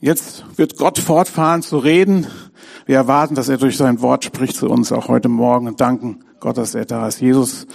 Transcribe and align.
Jetzt 0.00 0.44
wird 0.56 0.76
Gott 0.76 0.98
fortfahren 0.98 1.62
zu 1.62 1.78
reden. 1.78 2.26
Wir 2.86 2.96
erwarten, 2.96 3.34
dass 3.34 3.48
er 3.48 3.56
durch 3.56 3.76
sein 3.76 4.00
Wort 4.00 4.24
spricht 4.24 4.54
zu 4.56 4.68
uns 4.68 4.92
auch 4.92 5.08
heute 5.08 5.28
Morgen 5.28 5.66
und 5.66 5.80
danken 5.80 6.24
Gott, 6.38 6.56
dass 6.56 6.76
er 6.76 6.84
da 6.84 7.08
ist. 7.08 7.20
Jesus, 7.20 7.66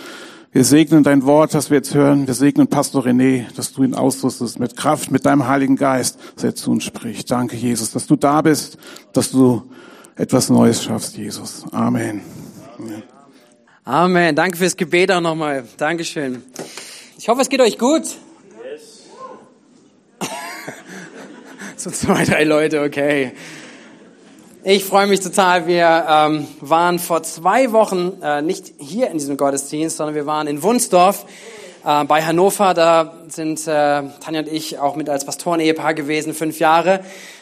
wir 0.53 0.63
segnen 0.63 1.03
dein 1.03 1.25
Wort, 1.25 1.53
das 1.53 1.69
wir 1.69 1.77
jetzt 1.77 1.93
hören. 1.93 2.25
Wir 2.25 2.33
segnen 2.33 2.67
Pastor 2.67 3.05
René, 3.05 3.45
dass 3.57 3.73
du 3.73 3.83
ihn 3.83 3.93
ausrüstest 3.93 4.57
mit 4.57 4.77
Kraft, 4.77 5.11
mit 5.11 5.25
deinem 5.25 5.47
Heiligen 5.47 5.75
Geist, 5.75 6.17
dass 6.35 6.45
er 6.45 6.55
zu 6.55 6.71
uns 6.71 6.85
spricht. 6.85 7.29
Danke, 7.29 7.57
Jesus, 7.57 7.91
dass 7.91 8.07
du 8.07 8.15
da 8.15 8.41
bist, 8.41 8.77
dass 9.11 9.31
du 9.31 9.63
etwas 10.15 10.49
Neues 10.49 10.81
schaffst, 10.81 11.17
Jesus. 11.17 11.65
Amen. 11.71 12.21
Amen. 12.77 13.03
Amen. 13.83 14.35
Danke 14.35 14.57
fürs 14.57 14.77
Gebet 14.77 15.11
auch 15.11 15.19
nochmal. 15.19 15.65
Dankeschön. 15.75 16.41
Ich 17.17 17.27
hoffe, 17.27 17.41
es 17.41 17.49
geht 17.49 17.59
euch 17.59 17.77
gut. 17.77 18.03
So 21.83 21.91
zwei, 21.91 22.23
drei 22.23 22.45
Leute, 22.45 22.81
okay. 22.81 23.33
Ich 24.63 24.85
freue 24.85 25.05
mich 25.05 25.19
total. 25.19 25.67
Wir 25.67 26.05
ähm, 26.09 26.47
waren 26.61 26.97
vor 26.97 27.23
zwei 27.23 27.73
Wochen 27.73 28.21
äh, 28.23 28.41
nicht 28.41 28.75
hier 28.77 29.09
in 29.09 29.17
diesem 29.17 29.35
Gottesdienst, 29.35 29.97
sondern 29.97 30.15
wir 30.15 30.25
waren 30.25 30.47
in 30.47 30.63
Wunsdorf 30.63 31.25
äh, 31.83 32.05
bei 32.05 32.23
Hannover. 32.23 32.73
Da 32.73 33.17
sind 33.27 33.67
äh, 33.67 34.03
Tanja 34.21 34.39
und 34.39 34.47
ich 34.47 34.79
auch 34.79 34.95
mit 34.95 35.09
als 35.09 35.25
Pastoren-Ehepaar 35.25 35.93
gewesen, 35.93 36.33
fünf 36.33 36.59
Jahre, 36.59 37.01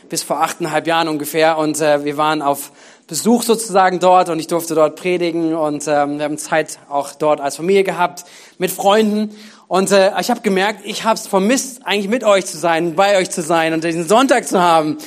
bis 0.09 0.23
vor 0.23 0.41
achteinhalb 0.41 0.87
Jahren 0.87 1.07
ungefähr. 1.07 1.59
Und 1.59 1.79
äh, 1.79 2.03
wir 2.03 2.17
waren 2.17 2.41
auf 2.41 2.71
Besuch 3.05 3.43
sozusagen 3.43 3.99
dort 3.99 4.29
und 4.29 4.39
ich 4.39 4.47
durfte 4.47 4.73
dort 4.73 4.95
predigen 4.95 5.53
und 5.53 5.87
ähm, 5.87 6.17
wir 6.17 6.23
haben 6.23 6.39
Zeit 6.39 6.79
auch 6.89 7.11
dort 7.13 7.41
als 7.41 7.57
Familie 7.57 7.83
gehabt 7.83 8.23
mit 8.57 8.71
Freunden. 8.71 9.35
Und 9.71 9.89
äh, 9.91 10.11
ich 10.19 10.29
habe 10.29 10.41
gemerkt, 10.41 10.81
ich 10.83 11.05
habe 11.05 11.17
es 11.17 11.27
vermisst, 11.27 11.85
eigentlich 11.85 12.09
mit 12.09 12.25
euch 12.25 12.45
zu 12.45 12.57
sein, 12.57 12.93
bei 12.93 13.17
euch 13.17 13.29
zu 13.29 13.41
sein 13.41 13.71
und 13.71 13.85
diesen 13.85 14.05
Sonntag 14.05 14.45
zu 14.45 14.59
haben. 14.59 14.97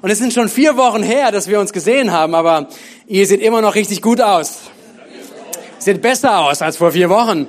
Und 0.00 0.10
es 0.10 0.18
sind 0.18 0.32
schon 0.32 0.48
vier 0.48 0.76
Wochen 0.76 1.02
her, 1.02 1.32
dass 1.32 1.48
wir 1.48 1.58
uns 1.58 1.72
gesehen 1.72 2.12
haben, 2.12 2.36
aber 2.36 2.68
ihr 3.08 3.26
seht 3.26 3.40
immer 3.40 3.60
noch 3.60 3.74
richtig 3.74 4.00
gut 4.00 4.20
aus. 4.20 4.60
Seht 5.80 6.00
besser 6.00 6.38
aus 6.38 6.62
als 6.62 6.76
vor 6.76 6.92
vier 6.92 7.10
Wochen. 7.10 7.48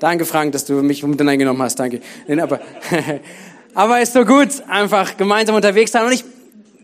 Danke, 0.00 0.26
Frank, 0.26 0.52
dass 0.52 0.66
du 0.66 0.74
mich 0.82 1.02
mit 1.02 1.18
hineingenommen 1.18 1.62
hast. 1.62 1.76
Danke. 1.76 2.02
Aber, 2.38 2.60
aber 3.74 4.02
ist 4.02 4.12
so 4.12 4.22
gut, 4.26 4.50
einfach 4.68 5.16
gemeinsam 5.16 5.56
unterwegs 5.56 5.92
sein. 5.92 6.04
Und 6.04 6.12
ich, 6.12 6.24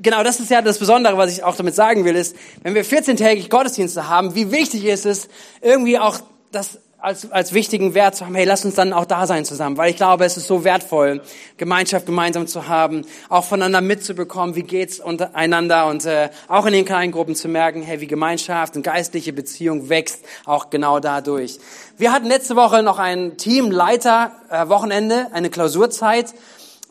genau, 0.00 0.22
das 0.22 0.40
ist 0.40 0.50
ja 0.50 0.62
das 0.62 0.78
Besondere, 0.78 1.18
was 1.18 1.30
ich 1.30 1.44
auch 1.44 1.56
damit 1.56 1.74
sagen 1.74 2.06
will, 2.06 2.16
ist, 2.16 2.34
wenn 2.62 2.74
wir 2.74 2.86
14-tägig 2.86 3.50
Gottesdienste 3.50 4.08
haben, 4.08 4.34
wie 4.34 4.50
wichtig 4.50 4.86
ist 4.86 5.04
es, 5.04 5.28
irgendwie 5.60 5.98
auch 5.98 6.20
das 6.50 6.78
als, 7.02 7.32
als 7.32 7.52
wichtigen 7.52 7.94
Wert 7.94 8.14
zu 8.14 8.24
haben, 8.24 8.36
hey, 8.36 8.44
lass 8.44 8.64
uns 8.64 8.76
dann 8.76 8.92
auch 8.92 9.04
da 9.04 9.26
sein 9.26 9.44
zusammen, 9.44 9.76
weil 9.76 9.90
ich 9.90 9.96
glaube, 9.96 10.24
es 10.24 10.36
ist 10.36 10.46
so 10.46 10.62
wertvoll, 10.62 11.20
Gemeinschaft 11.56 12.06
gemeinsam 12.06 12.46
zu 12.46 12.68
haben, 12.68 13.04
auch 13.28 13.44
voneinander 13.44 13.80
mitzubekommen, 13.80 14.54
wie 14.54 14.62
geht's 14.62 15.00
untereinander 15.00 15.88
und 15.88 16.06
äh, 16.06 16.30
auch 16.46 16.64
in 16.64 16.72
den 16.72 16.84
kleinen 16.84 17.10
Gruppen 17.10 17.34
zu 17.34 17.48
merken, 17.48 17.82
hey, 17.82 18.00
wie 18.00 18.06
Gemeinschaft 18.06 18.76
und 18.76 18.84
geistliche 18.84 19.32
Beziehung 19.32 19.88
wächst, 19.88 20.24
auch 20.44 20.70
genau 20.70 21.00
dadurch. 21.00 21.58
Wir 21.98 22.12
hatten 22.12 22.26
letzte 22.26 22.54
Woche 22.54 22.84
noch 22.84 23.00
ein 23.00 23.36
Teamleiter-Wochenende, 23.36 25.26
äh, 25.30 25.34
eine 25.34 25.50
Klausurzeit. 25.50 26.32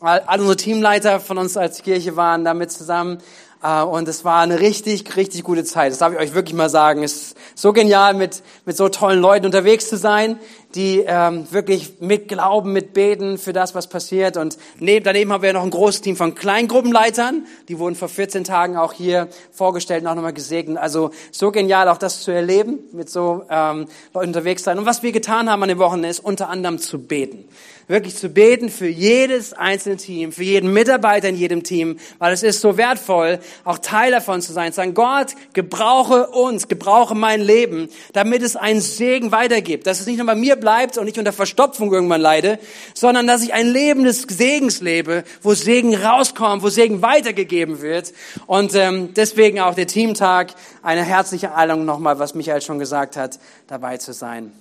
Alle 0.00 0.42
unsere 0.42 0.56
Teamleiter 0.56 1.20
von 1.20 1.38
uns 1.38 1.56
als 1.56 1.82
Kirche 1.82 2.16
waren 2.16 2.44
damit 2.44 2.72
zusammen. 2.72 3.18
Äh, 3.62 3.82
und 3.82 4.08
es 4.08 4.24
war 4.24 4.40
eine 4.40 4.60
richtig, 4.60 5.16
richtig 5.16 5.44
gute 5.44 5.64
Zeit. 5.64 5.92
Das 5.92 5.98
darf 5.98 6.12
ich 6.12 6.18
euch 6.18 6.34
wirklich 6.34 6.54
mal 6.54 6.68
sagen. 6.68 7.02
Es 7.02 7.14
ist 7.14 7.36
so 7.54 7.72
genial, 7.72 8.14
mit, 8.14 8.42
mit 8.64 8.76
so 8.76 8.88
tollen 8.88 9.20
Leuten 9.20 9.46
unterwegs 9.46 9.88
zu 9.88 9.96
sein, 9.96 10.38
die 10.74 11.04
ähm, 11.06 11.46
wirklich 11.50 12.00
mit 12.00 12.28
Glauben, 12.28 12.72
mit 12.72 12.94
Beten 12.94 13.38
für 13.38 13.52
das, 13.52 13.74
was 13.74 13.86
passiert. 13.86 14.36
Und 14.36 14.56
neben, 14.78 15.04
daneben 15.04 15.32
haben 15.32 15.42
wir 15.42 15.52
noch 15.52 15.62
ein 15.62 15.70
großes 15.70 16.00
Team 16.00 16.16
von 16.16 16.34
Kleingruppenleitern. 16.34 17.46
Die 17.68 17.78
wurden 17.78 17.94
vor 17.94 18.08
14 18.08 18.44
Tagen 18.44 18.76
auch 18.76 18.92
hier 18.92 19.28
vorgestellt 19.52 20.02
und 20.02 20.08
auch 20.08 20.14
nochmal 20.14 20.32
gesegnet. 20.32 20.78
Also 20.78 21.10
so 21.30 21.52
genial, 21.52 21.88
auch 21.88 21.98
das 21.98 22.22
zu 22.22 22.30
erleben, 22.30 22.78
mit 22.92 23.10
so 23.10 23.44
ähm, 23.50 23.86
Leuten 24.14 24.28
unterwegs 24.28 24.64
sein. 24.64 24.78
Und 24.78 24.86
was 24.86 25.02
wir 25.02 25.12
getan 25.12 25.50
haben 25.50 25.62
an 25.62 25.68
den 25.68 25.78
Wochen 25.78 26.04
ist 26.04 26.20
unter 26.20 26.48
anderem 26.48 26.78
zu 26.78 26.98
beten 26.98 27.48
wirklich 27.88 28.16
zu 28.16 28.28
beten 28.28 28.68
für 28.68 28.88
jedes 28.88 29.52
einzelne 29.52 29.96
Team, 29.96 30.32
für 30.32 30.44
jeden 30.44 30.72
Mitarbeiter 30.72 31.28
in 31.28 31.36
jedem 31.36 31.62
Team, 31.62 31.98
weil 32.18 32.32
es 32.32 32.42
ist 32.42 32.60
so 32.60 32.76
wertvoll, 32.76 33.38
auch 33.64 33.78
Teil 33.78 34.10
davon 34.10 34.40
zu 34.40 34.52
sein. 34.52 34.72
Zu 34.72 34.76
sagen, 34.76 34.94
Gott, 34.94 35.34
gebrauche 35.52 36.28
uns, 36.28 36.68
gebrauche 36.68 37.14
mein 37.14 37.40
Leben, 37.40 37.88
damit 38.12 38.42
es 38.42 38.56
einen 38.56 38.80
Segen 38.80 39.32
weitergibt. 39.32 39.86
Dass 39.86 40.00
es 40.00 40.06
nicht 40.06 40.18
nur 40.18 40.26
bei 40.26 40.34
mir 40.34 40.56
bleibt 40.56 40.98
und 40.98 41.08
ich 41.08 41.18
unter 41.18 41.32
Verstopfung 41.32 41.92
irgendwann 41.92 42.20
leide, 42.20 42.58
sondern 42.94 43.26
dass 43.26 43.42
ich 43.42 43.52
ein 43.52 43.68
Leben 43.68 44.04
des 44.04 44.22
Segens 44.22 44.80
lebe, 44.80 45.24
wo 45.42 45.54
Segen 45.54 45.94
rauskommt, 45.94 46.62
wo 46.62 46.68
Segen 46.68 47.02
weitergegeben 47.02 47.82
wird. 47.82 48.12
Und 48.46 48.74
ähm, 48.74 49.14
deswegen 49.14 49.60
auch 49.60 49.74
der 49.74 49.86
Teamtag, 49.86 50.54
eine 50.82 51.02
herzliche 51.02 51.54
Einladung 51.54 51.84
nochmal, 51.84 52.18
was 52.18 52.34
Michael 52.34 52.60
schon 52.60 52.78
gesagt 52.78 53.16
hat, 53.16 53.38
dabei 53.66 53.96
zu 53.98 54.12
sein. 54.12 54.52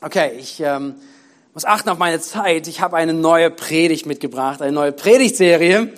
Okay, 0.00 0.32
ich 0.38 0.60
ähm, 0.60 0.94
muss 1.54 1.66
achten 1.66 1.90
auf 1.90 1.98
meine 1.98 2.18
Zeit. 2.18 2.66
Ich 2.66 2.80
habe 2.80 2.96
eine 2.96 3.12
neue 3.12 3.50
Predigt 3.50 4.06
mitgebracht, 4.06 4.62
eine 4.62 4.72
neue 4.72 4.92
Predigtserie, 4.92 5.92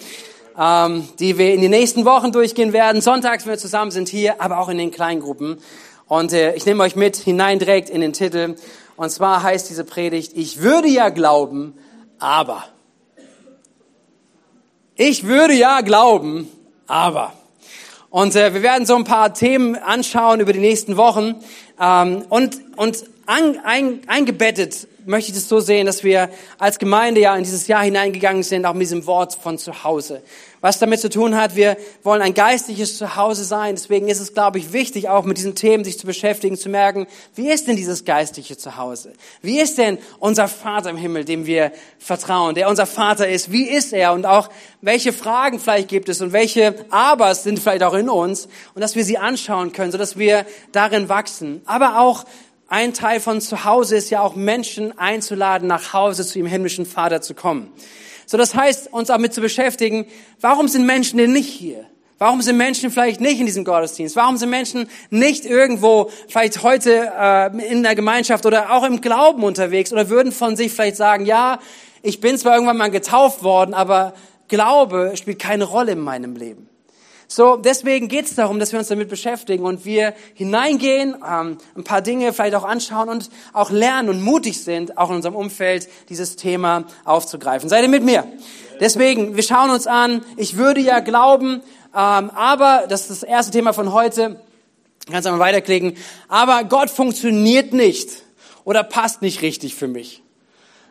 ähm, 0.59 1.09
die 1.21 1.39
wir 1.39 1.55
in 1.55 1.61
den 1.61 1.71
nächsten 1.71 2.05
Wochen 2.05 2.33
durchgehen 2.33 2.73
werden. 2.73 3.01
Sonntags, 3.01 3.47
wenn 3.47 3.53
wir 3.53 3.59
zusammen 3.59 3.93
sind 3.93 4.09
hier, 4.09 4.41
aber 4.41 4.59
auch 4.59 4.69
in 4.69 4.79
den 4.79 4.91
Kleingruppen. 4.91 5.59
Und 6.09 6.33
äh, 6.33 6.55
ich 6.57 6.67
nehme 6.67 6.83
euch 6.83 6.97
mit 6.97 7.17
hinein 7.17 7.61
direkt 7.61 7.89
in 7.89 8.01
den 8.01 8.13
Titel. 8.13 8.57
Und 8.97 9.11
zwar 9.11 9.45
heißt 9.45 9.71
diese 9.71 9.85
Predigt, 9.85 10.33
ich 10.35 10.61
würde 10.61 10.89
ja 10.89 11.11
glauben, 11.11 11.75
aber. 12.19 12.65
Ich 14.97 15.25
würde 15.25 15.55
ja 15.55 15.83
glauben, 15.83 16.49
aber. 16.89 17.33
Und 18.11 18.35
äh, 18.35 18.55
wir 18.55 18.63
werden 18.63 18.87
so 18.87 18.97
ein 18.97 19.05
paar 19.05 19.35
Themen 19.35 19.77
anschauen 19.77 20.41
über 20.41 20.53
die 20.53 20.61
nächsten 20.61 20.97
Wochen. 20.97 21.37
Ähm, 21.81 22.25
und 22.29 22.61
und 22.77 23.05
an, 23.27 23.59
ein, 23.65 24.01
eingebettet 24.07 24.87
möchte 25.07 25.31
ich 25.31 25.37
das 25.37 25.49
so 25.49 25.61
sehen, 25.61 25.87
dass 25.87 26.05
wir 26.05 26.31
als 26.59 26.79
Gemeinde 26.79 27.21
ja 27.21 27.37
in 27.37 27.45
dieses 27.45 27.67
Jahr 27.67 27.83
hineingegangen 27.83 28.43
sind, 28.43 28.65
auch 28.65 28.73
mit 28.73 28.83
diesem 28.83 29.07
Wort 29.07 29.35
von 29.35 29.59
Zuhause. 29.59 30.23
Was 30.61 30.79
damit 30.79 31.01
zu 31.01 31.11
tun 31.11 31.37
hat, 31.37 31.57
wir 31.57 31.77
wollen 32.03 32.23
ein 32.23 32.33
geistliches 32.33 32.97
Zuhause 32.97 33.45
sein. 33.45 33.75
Deswegen 33.75 34.09
ist 34.09 34.21
es, 34.21 34.33
glaube 34.33 34.59
ich, 34.59 34.73
wichtig, 34.73 35.11
auch 35.11 35.25
mit 35.25 35.37
diesen 35.37 35.55
Themen 35.55 35.85
sich 35.85 35.99
zu 35.99 36.07
beschäftigen, 36.07 36.57
zu 36.57 36.71
merken, 36.71 37.07
wie 37.35 37.51
ist 37.51 37.69
denn 37.69 37.77
dieses 37.77 38.07
geistliche 38.07 38.57
Zuhause? 38.57 39.12
Wie 39.43 39.61
ist 39.61 39.77
denn 39.77 39.99
unser 40.21 40.49
Vater 40.49 40.89
im 40.89 40.97
Himmel, 40.97 41.27
dem 41.27 41.45
wir 41.45 41.73
vertrauen, 41.99 42.55
der 42.55 42.71
unser 42.71 42.87
Vater 42.87 43.29
ist? 43.29 43.53
Wie 43.53 43.69
ist 43.69 43.93
er? 43.93 44.15
Und 44.15 44.25
auch, 44.25 44.49
welche 44.81 45.12
Fragen 45.12 45.61
vielleicht 45.61 45.89
gibt 45.89 46.09
es 46.09 46.23
und 46.23 46.33
welche 46.33 46.75
Abers 46.89 47.43
sind 47.43 47.59
vielleicht 47.59 47.83
auch 47.83 47.95
in 47.95 48.09
uns 48.09 48.49
und 48.75 48.81
dass 48.81 48.97
wir 48.97 49.05
sie 49.05 49.19
anschauen 49.19 49.73
können, 49.73 49.93
sodass 49.93 50.17
wir 50.17 50.47
darin 50.73 51.11
wachsen. 51.11 51.61
Aber 51.67 52.01
auch, 52.01 52.25
ein 52.75 52.93
Teil 52.93 53.21
von 53.21 53.41
zu 53.41 53.65
Hause 53.65 53.95
ist 53.95 54.11
ja 54.11 54.21
auch 54.21 54.35
Menschen 54.35 54.99
einzuladen, 54.99 55.69
nach 55.69 55.93
Hause 55.93 56.27
zu 56.27 56.41
ihrem 56.41 56.49
himmlischen 56.49 56.87
Vater 56.87 57.21
zu 57.21 57.33
kommen. 57.33 57.71
So, 58.27 58.37
das 58.37 58.57
heißt, 58.57 58.93
uns 58.93 59.07
damit 59.07 59.33
zu 59.33 59.41
beschäftigen, 59.41 60.07
warum 60.41 60.67
sind 60.67 60.85
Menschen 60.85 61.19
denn 61.19 61.33
nicht 61.33 61.49
hier? 61.49 61.87
Warum 62.19 62.43
sind 62.43 62.57
Menschen 62.57 62.91
vielleicht 62.91 63.21
nicht 63.21 63.39
in 63.39 63.47
diesem 63.47 63.65
Gottesdienst? 63.65 64.17
Warum 64.17 64.39
sind 64.39 64.51
Menschen 64.51 64.89
nicht 65.11 65.45
irgendwo, 65.45 66.11
vielleicht 66.27 66.65
heute 66.65 67.12
äh, 67.17 67.71
in 67.71 67.85
der 67.85 67.95
Gemeinschaft 67.95 68.45
oder 68.45 68.73
auch 68.73 68.83
im 68.83 69.01
Glauben 69.01 69.45
unterwegs 69.45 69.93
oder 69.93 70.09
würden 70.09 70.33
von 70.33 70.56
sich 70.56 70.73
vielleicht 70.73 70.97
sagen, 70.97 71.27
ja, 71.27 71.61
ich 72.03 72.21
bin 72.21 72.37
zwar 72.39 72.55
irgendwann 72.55 72.77
mal 72.77 72.91
getauft 72.91 73.45
worden, 73.45 73.73
aber 73.73 74.15
Glaube 74.49 75.12
spielt 75.15 75.39
keine 75.39 75.62
Rolle 75.62 75.93
in 75.93 76.01
meinem 76.01 76.35
Leben. 76.35 76.69
So, 77.27 77.57
deswegen 77.57 78.09
geht 78.09 78.27
es 78.27 78.35
darum, 78.35 78.59
dass 78.59 78.73
wir 78.73 78.79
uns 78.79 78.89
damit 78.89 79.09
beschäftigen 79.09 79.65
und 79.65 79.85
wir 79.85 80.15
hineingehen, 80.35 81.17
ähm, 81.29 81.59
ein 81.77 81.85
paar 81.85 82.03
Dinge 82.03 82.33
vielleicht 82.33 82.55
auch 82.55 82.65
anschauen 82.65 83.09
und 83.09 83.31
auch 83.53 83.71
lernen 83.71 84.09
und 84.09 84.23
mutig 84.23 84.62
sind, 84.62 84.99
auch 84.99 85.11
in 85.11 85.17
unserem 85.17 85.35
Umfeld 85.35 85.89
dieses 86.09 86.37
Thema 86.37 86.85
aufzugreifen. 87.05 87.69
Seid 87.69 87.83
ihr 87.83 87.89
mit 87.89 88.05
mir? 88.05 88.25
Deswegen, 88.81 89.37
wir 89.37 89.43
schauen 89.43 89.71
uns 89.71 89.87
an, 89.87 90.25
ich 90.37 90.57
würde 90.57 90.81
ja 90.81 91.00
glauben, 91.00 91.62
ähm, 91.97 92.31
aber, 92.31 92.87
das 92.88 93.03
ist 93.03 93.11
das 93.11 93.23
erste 93.23 93.53
Thema 93.53 93.73
von 93.73 93.93
heute, 93.93 94.41
kannst 95.11 95.26
einmal 95.26 95.41
weiterklicken, 95.41 95.97
aber 96.29 96.65
Gott 96.65 96.91
funktioniert 96.91 97.73
nicht 97.73 98.23
oder 98.65 98.82
passt 98.82 99.23
nicht 99.23 99.43
richtig 99.43 99.75
für 99.75 99.88
mich. 99.88 100.23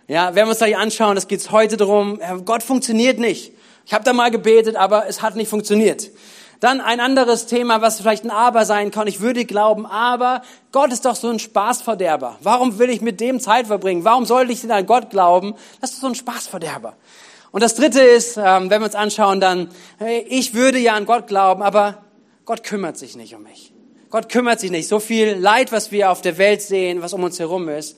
Ja, 0.07 0.35
werden 0.35 0.47
wir 0.47 0.51
uns 0.51 0.57
gleich 0.57 0.77
anschauen, 0.77 1.15
das 1.15 1.27
geht's 1.27 1.51
heute 1.51 1.77
darum, 1.77 2.19
Gott 2.45 2.63
funktioniert 2.63 3.19
nicht. 3.19 3.53
Ich 3.85 3.93
habe 3.93 4.03
da 4.03 4.13
mal 4.13 4.31
gebetet, 4.31 4.75
aber 4.75 5.07
es 5.07 5.21
hat 5.21 5.35
nicht 5.35 5.49
funktioniert. 5.49 6.09
Dann 6.59 6.79
ein 6.79 7.01
anderes 7.01 7.45
Thema, 7.45 7.81
was 7.81 7.99
vielleicht 7.99 8.23
ein 8.23 8.31
Aber 8.31 8.63
sein 8.63 8.89
kann. 8.89 9.07
Ich 9.07 9.19
würde 9.19 9.43
glauben, 9.43 9.85
aber 9.85 10.43
Gott 10.71 10.93
ist 10.93 11.03
doch 11.03 11.17
so 11.17 11.29
ein 11.29 11.39
Spaßverderber. 11.39 12.37
Warum 12.41 12.79
will 12.79 12.89
ich 12.89 13.01
mit 13.01 13.19
dem 13.19 13.41
Zeit 13.41 13.67
verbringen? 13.67 14.05
Warum 14.05 14.25
sollte 14.25 14.53
ich 14.53 14.61
denn 14.61 14.71
an 14.71 14.85
Gott 14.85 15.09
glauben? 15.09 15.55
Das 15.81 15.91
ist 15.91 15.99
so 15.99 16.07
ein 16.07 16.15
Spaßverderber. 16.15 16.95
Und 17.51 17.61
das 17.61 17.75
dritte 17.75 17.99
ist, 17.99 18.37
ähm, 18.37 18.69
wenn 18.69 18.81
wir 18.81 18.85
uns 18.85 18.95
anschauen, 18.95 19.41
dann, 19.41 19.69
hey, 19.97 20.25
ich 20.29 20.53
würde 20.53 20.79
ja 20.79 20.93
an 20.93 21.05
Gott 21.05 21.27
glauben, 21.27 21.61
aber 21.61 22.03
Gott 22.45 22.63
kümmert 22.63 22.97
sich 22.97 23.17
nicht 23.17 23.35
um 23.35 23.43
mich. 23.43 23.73
Gott 24.09 24.29
kümmert 24.29 24.59
sich 24.59 24.71
nicht. 24.71 24.87
So 24.87 24.99
viel 24.99 25.33
Leid, 25.33 25.71
was 25.71 25.91
wir 25.91 26.11
auf 26.11 26.21
der 26.21 26.37
Welt 26.37 26.61
sehen, 26.61 27.01
was 27.01 27.13
um 27.13 27.23
uns 27.23 27.39
herum 27.39 27.67
ist, 27.67 27.97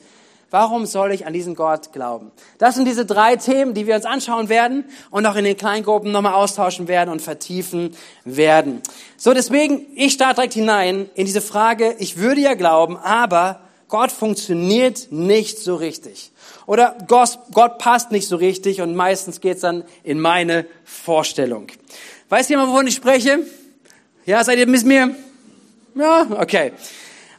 Warum 0.50 0.86
soll 0.86 1.10
ich 1.10 1.26
an 1.26 1.32
diesen 1.32 1.56
Gott 1.56 1.92
glauben? 1.92 2.30
Das 2.58 2.76
sind 2.76 2.86
diese 2.86 3.04
drei 3.04 3.34
Themen, 3.34 3.74
die 3.74 3.88
wir 3.88 3.96
uns 3.96 4.04
anschauen 4.04 4.48
werden 4.48 4.84
und 5.10 5.26
auch 5.26 5.34
in 5.34 5.44
den 5.44 5.56
Kleingruppen 5.56 6.12
nochmal 6.12 6.34
austauschen 6.34 6.86
werden 6.86 7.10
und 7.10 7.20
vertiefen 7.20 7.96
werden. 8.24 8.80
So, 9.16 9.34
deswegen, 9.34 9.86
ich 9.96 10.12
starte 10.12 10.36
direkt 10.36 10.54
hinein 10.54 11.10
in 11.14 11.26
diese 11.26 11.40
Frage, 11.40 11.96
ich 11.98 12.18
würde 12.18 12.40
ja 12.40 12.54
glauben, 12.54 12.96
aber 12.96 13.60
Gott 13.88 14.12
funktioniert 14.12 15.08
nicht 15.10 15.58
so 15.58 15.74
richtig. 15.74 16.30
Oder 16.66 16.96
Gott, 17.08 17.38
Gott 17.52 17.78
passt 17.78 18.12
nicht 18.12 18.28
so 18.28 18.36
richtig 18.36 18.80
und 18.80 18.94
meistens 18.94 19.40
geht's 19.40 19.62
dann 19.62 19.84
in 20.04 20.20
meine 20.20 20.66
Vorstellung. 20.84 21.66
Weiß 22.28 22.48
jemand, 22.48 22.70
wovon 22.70 22.86
ich 22.86 22.94
spreche? 22.94 23.40
Ja, 24.26 24.42
seid 24.44 24.58
ihr 24.58 24.66
mit 24.66 24.84
mir? 24.84 25.14
Ja, 25.96 26.26
okay. 26.38 26.72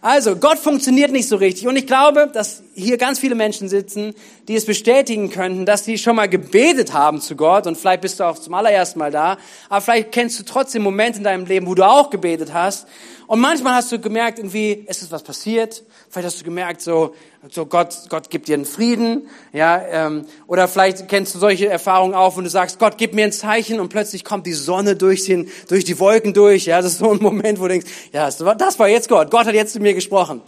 Also, 0.02 0.36
Gott 0.36 0.58
funktioniert 0.58 1.12
nicht 1.12 1.28
so 1.28 1.36
richtig. 1.36 1.68
Und 1.68 1.76
ich 1.76 1.88
glaube, 1.88 2.30
dass 2.32 2.64
hier 2.78 2.98
ganz 2.98 3.20
viele 3.20 3.34
Menschen 3.34 3.70
sitzen, 3.70 4.14
die 4.48 4.56
es 4.56 4.66
bestätigen 4.66 5.32
könnten, 5.32 5.66
dass 5.66 5.84
sie 5.84 5.98
schon 5.98 6.16
mal 6.16 6.30
gebetet 6.30 6.94
haben 6.94 7.20
zu 7.20 7.36
Gott. 7.36 7.66
Und 7.66 7.76
vielleicht 7.76 8.02
bist 8.02 8.20
du 8.20 8.24
auch 8.24 8.38
zum 8.38 8.54
allerersten 8.54 9.00
Mal 9.00 9.12
da. 9.12 9.38
Aber 9.68 9.82
vielleicht 9.82 10.12
kennst 10.12 10.40
du 10.40 10.44
trotzdem 10.44 10.84
Momente 10.84 11.18
in 11.18 11.24
deinem 11.24 11.46
Leben, 11.46 11.66
wo 11.66 11.74
du 11.74 11.84
auch 11.84 12.12
gebetet 12.12 12.54
hast. 12.54 12.88
Und 13.26 13.42
manchmal 13.42 13.74
hast 13.74 13.92
du 13.92 14.00
gemerkt, 14.00 14.40
irgendwie, 14.40 14.86
es 14.88 15.02
ist 15.02 15.12
was 15.12 15.24
passiert. 15.24 15.84
Vielleicht 16.10 16.28
hast 16.28 16.40
du 16.40 16.46
gemerkt, 16.46 16.82
so, 16.82 17.14
so 17.52 17.66
Gott, 17.66 17.94
Gott 18.10 18.30
gibt 18.30 18.48
dir 18.48 18.54
einen 18.54 18.66
Frieden, 18.66 19.28
ja, 19.52 19.82
ähm, 19.82 20.26
oder 20.48 20.70
vielleicht 20.70 21.10
kennst 21.10 21.36
du 21.36 21.40
solche 21.40 21.68
Erfahrungen 21.68 22.14
auch, 22.14 22.38
wenn 22.38 22.46
du 22.46 22.50
sagst, 22.50 22.80
Gott, 22.80 22.98
gib 22.98 23.14
mir 23.14 23.26
ein 23.26 23.34
Zeichen 23.34 23.82
und 23.82 23.90
plötzlich 23.90 24.24
kommt 24.24 24.48
die 24.48 24.54
Sonne 24.54 24.96
durch 24.96 25.26
den, 25.26 25.50
durch 25.68 25.84
die 25.84 26.00
Wolken 26.00 26.34
durch, 26.34 26.68
ja, 26.68 26.82
das 26.82 26.94
ist 26.94 27.00
so 27.00 27.12
ein 27.12 27.22
Moment, 27.22 27.60
wo 27.60 27.64
du 27.64 27.70
denkst, 27.70 27.92
ja, 28.14 28.26
das 28.28 28.44
war, 28.46 28.56
das 28.56 28.80
war 28.80 28.88
jetzt 28.88 29.10
Gott, 29.10 29.30
Gott 29.30 29.46
hat 29.46 29.56
jetzt 29.56 29.74
zu 29.74 29.82
mir 29.82 29.94
gesprochen. 29.94 30.42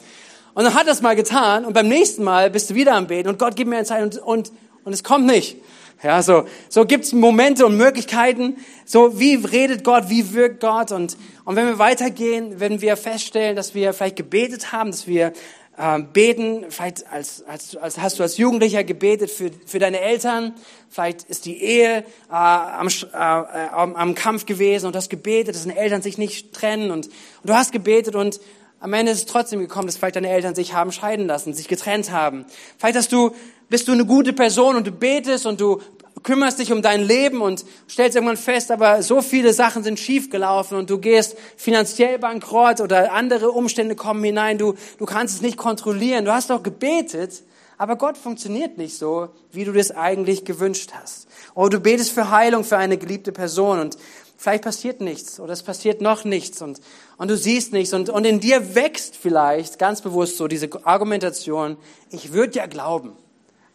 Und 0.53 0.63
dann 0.63 0.73
hat 0.73 0.87
er 0.87 0.93
es 0.93 1.01
mal 1.01 1.15
getan 1.15 1.65
und 1.65 1.73
beim 1.73 1.87
nächsten 1.87 2.23
Mal 2.23 2.49
bist 2.49 2.69
du 2.69 2.75
wieder 2.75 2.95
am 2.95 3.07
Beten 3.07 3.29
und 3.29 3.39
Gott 3.39 3.55
gibt 3.55 3.69
mir 3.69 3.77
ein 3.77 3.85
Zeichen 3.85 4.05
und, 4.05 4.17
und, 4.17 4.51
und 4.83 4.93
es 4.93 5.03
kommt 5.03 5.25
nicht. 5.25 5.57
Ja, 6.01 6.23
so, 6.23 6.45
so 6.69 6.85
gibt's 6.85 7.11
Momente 7.11 7.65
und 7.65 7.75
Möglichkeiten. 7.75 8.55
So, 8.85 9.19
wie 9.19 9.35
redet 9.35 9.83
Gott, 9.83 10.05
wie 10.07 10.33
wirkt 10.33 10.61
Gott? 10.61 10.93
Und, 10.93 11.17
und 11.43 11.55
wenn 11.57 11.67
wir 11.67 11.77
weitergehen, 11.77 12.61
werden 12.61 12.79
wir 12.79 12.95
feststellen, 12.95 13.57
dass 13.57 13.75
wir 13.75 13.91
vielleicht 13.93 14.15
gebetet 14.15 14.71
haben, 14.71 14.91
dass 14.91 15.07
wir 15.07 15.33
äh, 15.77 15.99
beten, 15.99 16.65
vielleicht 16.69 17.11
als, 17.11 17.43
als, 17.45 17.75
als 17.75 17.97
hast 17.97 18.19
du 18.19 18.23
als 18.23 18.37
Jugendlicher 18.37 18.85
gebetet 18.85 19.29
für, 19.29 19.51
für 19.65 19.79
deine 19.79 19.99
Eltern, 19.99 20.53
vielleicht 20.89 21.23
ist 21.23 21.45
die 21.45 21.61
Ehe 21.61 21.99
äh, 21.99 22.03
am, 22.29 22.87
äh, 22.87 23.17
am, 23.17 23.95
am 23.95 24.15
Kampf 24.15 24.45
gewesen 24.45 24.85
und 24.85 24.93
du 24.93 24.97
hast 24.97 25.09
gebetet, 25.09 25.55
dass 25.55 25.63
deine 25.63 25.77
Eltern 25.77 26.01
sich 26.01 26.17
nicht 26.17 26.53
trennen 26.53 26.91
und, 26.91 27.07
und 27.07 27.49
du 27.49 27.53
hast 27.53 27.71
gebetet 27.71 28.15
und 28.15 28.39
am 28.79 28.93
Ende 28.93 29.11
ist 29.11 29.19
es 29.19 29.25
trotzdem 29.25 29.59
gekommen, 29.59 29.87
dass 29.87 29.97
vielleicht 29.97 30.15
deine 30.15 30.29
Eltern 30.29 30.55
sich 30.55 30.73
haben 30.73 30.91
scheiden 30.91 31.27
lassen, 31.27 31.53
sich 31.53 31.67
getrennt 31.67 32.11
haben. 32.11 32.45
Vielleicht 32.77 32.97
hast 32.97 33.11
du, 33.11 33.31
bist 33.69 33.87
du 33.87 33.91
eine 33.91 34.05
gute 34.05 34.33
Person 34.33 34.75
und 34.75 34.87
du 34.87 34.91
betest 34.91 35.45
und 35.45 35.59
du 35.59 35.81
kümmerst 36.23 36.59
dich 36.59 36.71
um 36.71 36.81
dein 36.81 37.03
Leben 37.03 37.41
und 37.41 37.65
stellst 37.89 38.15
irgendwann 38.15 38.37
fest, 38.37 38.71
aber 38.71 39.03
so 39.03 39.21
viele 39.21 39.53
Sachen 39.53 39.83
sind 39.83 39.99
schiefgelaufen 39.99 40.77
und 40.77 40.89
du 40.89 40.97
gehst 40.97 41.37
finanziell 41.55 42.19
bankrott 42.19 42.81
oder 42.81 43.13
andere 43.13 43.51
Umstände 43.51 43.95
kommen 43.95 44.23
hinein, 44.23 44.57
du, 44.57 44.75
du 44.97 45.05
kannst 45.05 45.35
es 45.35 45.41
nicht 45.41 45.57
kontrollieren. 45.57 46.25
Du 46.25 46.33
hast 46.33 46.49
doch 46.49 46.63
gebetet, 46.63 47.43
aber 47.77 47.95
Gott 47.95 48.17
funktioniert 48.17 48.77
nicht 48.77 48.97
so, 48.97 49.29
wie 49.51 49.63
du 49.63 49.71
das 49.71 49.91
eigentlich 49.91 50.45
gewünscht 50.45 50.91
hast. 50.93 51.27
Oder 51.55 51.77
du 51.77 51.79
betest 51.79 52.11
für 52.11 52.29
Heilung 52.29 52.63
für 52.63 52.77
eine 52.77 52.97
geliebte 52.97 53.31
Person 53.31 53.79
und 53.79 53.97
vielleicht 54.37 54.63
passiert 54.63 55.01
nichts 55.01 55.39
oder 55.39 55.53
es 55.53 55.63
passiert 55.63 56.01
noch 56.01 56.23
nichts 56.23 56.61
und, 56.61 56.79
und 57.19 57.27
du 57.27 57.37
siehst 57.37 57.73
nichts 57.73 57.93
und, 57.93 58.09
und 58.09 58.25
in 58.25 58.39
dir 58.39 58.73
wächst 58.73 59.15
vielleicht 59.15 59.77
ganz 59.77 60.01
bewusst 60.01 60.37
so 60.37 60.47
diese 60.47 60.69
Argumentation, 60.85 61.77
ich 62.09 62.31
würde 62.33 62.57
ja 62.57 62.65
glauben, 62.65 63.11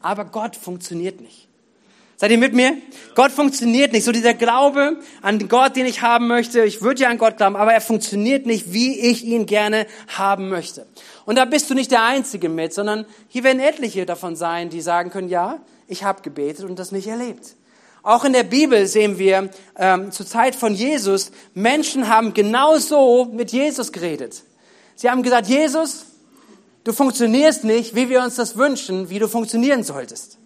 aber 0.01 0.25
Gott 0.25 0.57
funktioniert 0.57 1.21
nicht. 1.21 1.49
Seid 2.17 2.31
ihr 2.31 2.39
mit 2.39 2.55
mir? 2.55 2.77
Gott 3.15 3.33
funktioniert 3.33 3.93
nicht. 3.93 4.05
So 4.05 4.13
dieser 4.13 4.35
Glaube 4.35 4.99
an 5.21 5.49
Gott, 5.49 5.77
den 5.77 5.85
ich 5.85 6.01
haben 6.01 6.27
möchte, 6.27 6.65
ich 6.65 6.81
würde 6.81 7.03
ja 7.03 7.11
an 7.11 7.19
Gott 7.19 7.37
glauben, 7.37 7.57
aber 7.57 7.75
er 7.75 7.81
funktioniert 7.81 8.47
nicht, 8.47 8.73
wie 8.73 8.99
ich 8.99 9.25
ihn 9.25 9.47
gerne 9.47 9.87
haben 10.09 10.49
möchte. 10.49 10.87
Und 11.27 11.37
da 11.37 11.45
bist 11.45 11.69
du 11.69 11.75
nicht 11.75 11.91
der 11.91 12.05
Einzige 12.05 12.49
mit, 12.49 12.73
sondern 12.73 13.05
hier 13.29 13.45
werden 13.45 13.61
etliche 13.61 14.07
davon 14.07 14.37
sein, 14.37 14.71
die 14.71 14.81
sagen 14.81 15.11
können, 15.11 15.29
ja, 15.29 15.61
ich 15.87 16.05
habe 16.05 16.23
gebetet 16.23 16.65
und 16.65 16.79
das 16.79 16.93
nicht 16.93 17.09
erlebt. 17.09 17.57
Auch 18.05 18.27
in 18.27 18.35
der 18.35 18.43
Bibel 18.43 18.87
sehen 18.87 19.19
wir 19.19 19.49
ähm, 19.79 20.13
zur 20.13 20.27
Zeit 20.27 20.55
von 20.55 20.75
Jesus, 20.75 21.33
Menschen 21.55 22.07
haben 22.07 22.35
genauso 22.35 23.25
mit 23.25 23.51
Jesus 23.51 23.93
geredet. 23.93 24.43
Sie 24.95 25.09
haben 25.09 25.23
gesagt, 25.23 25.49
Jesus, 25.49 26.05
du 26.85 26.93
funktionierst 26.93 27.65
nicht, 27.65 27.95
wie 27.95 28.11
wir 28.11 28.23
uns 28.23 28.35
das 28.35 28.59
wünschen, 28.59 29.09
wie 29.09 29.19
du 29.19 29.27
funktionieren 29.27 29.85
solltest. 29.85 30.37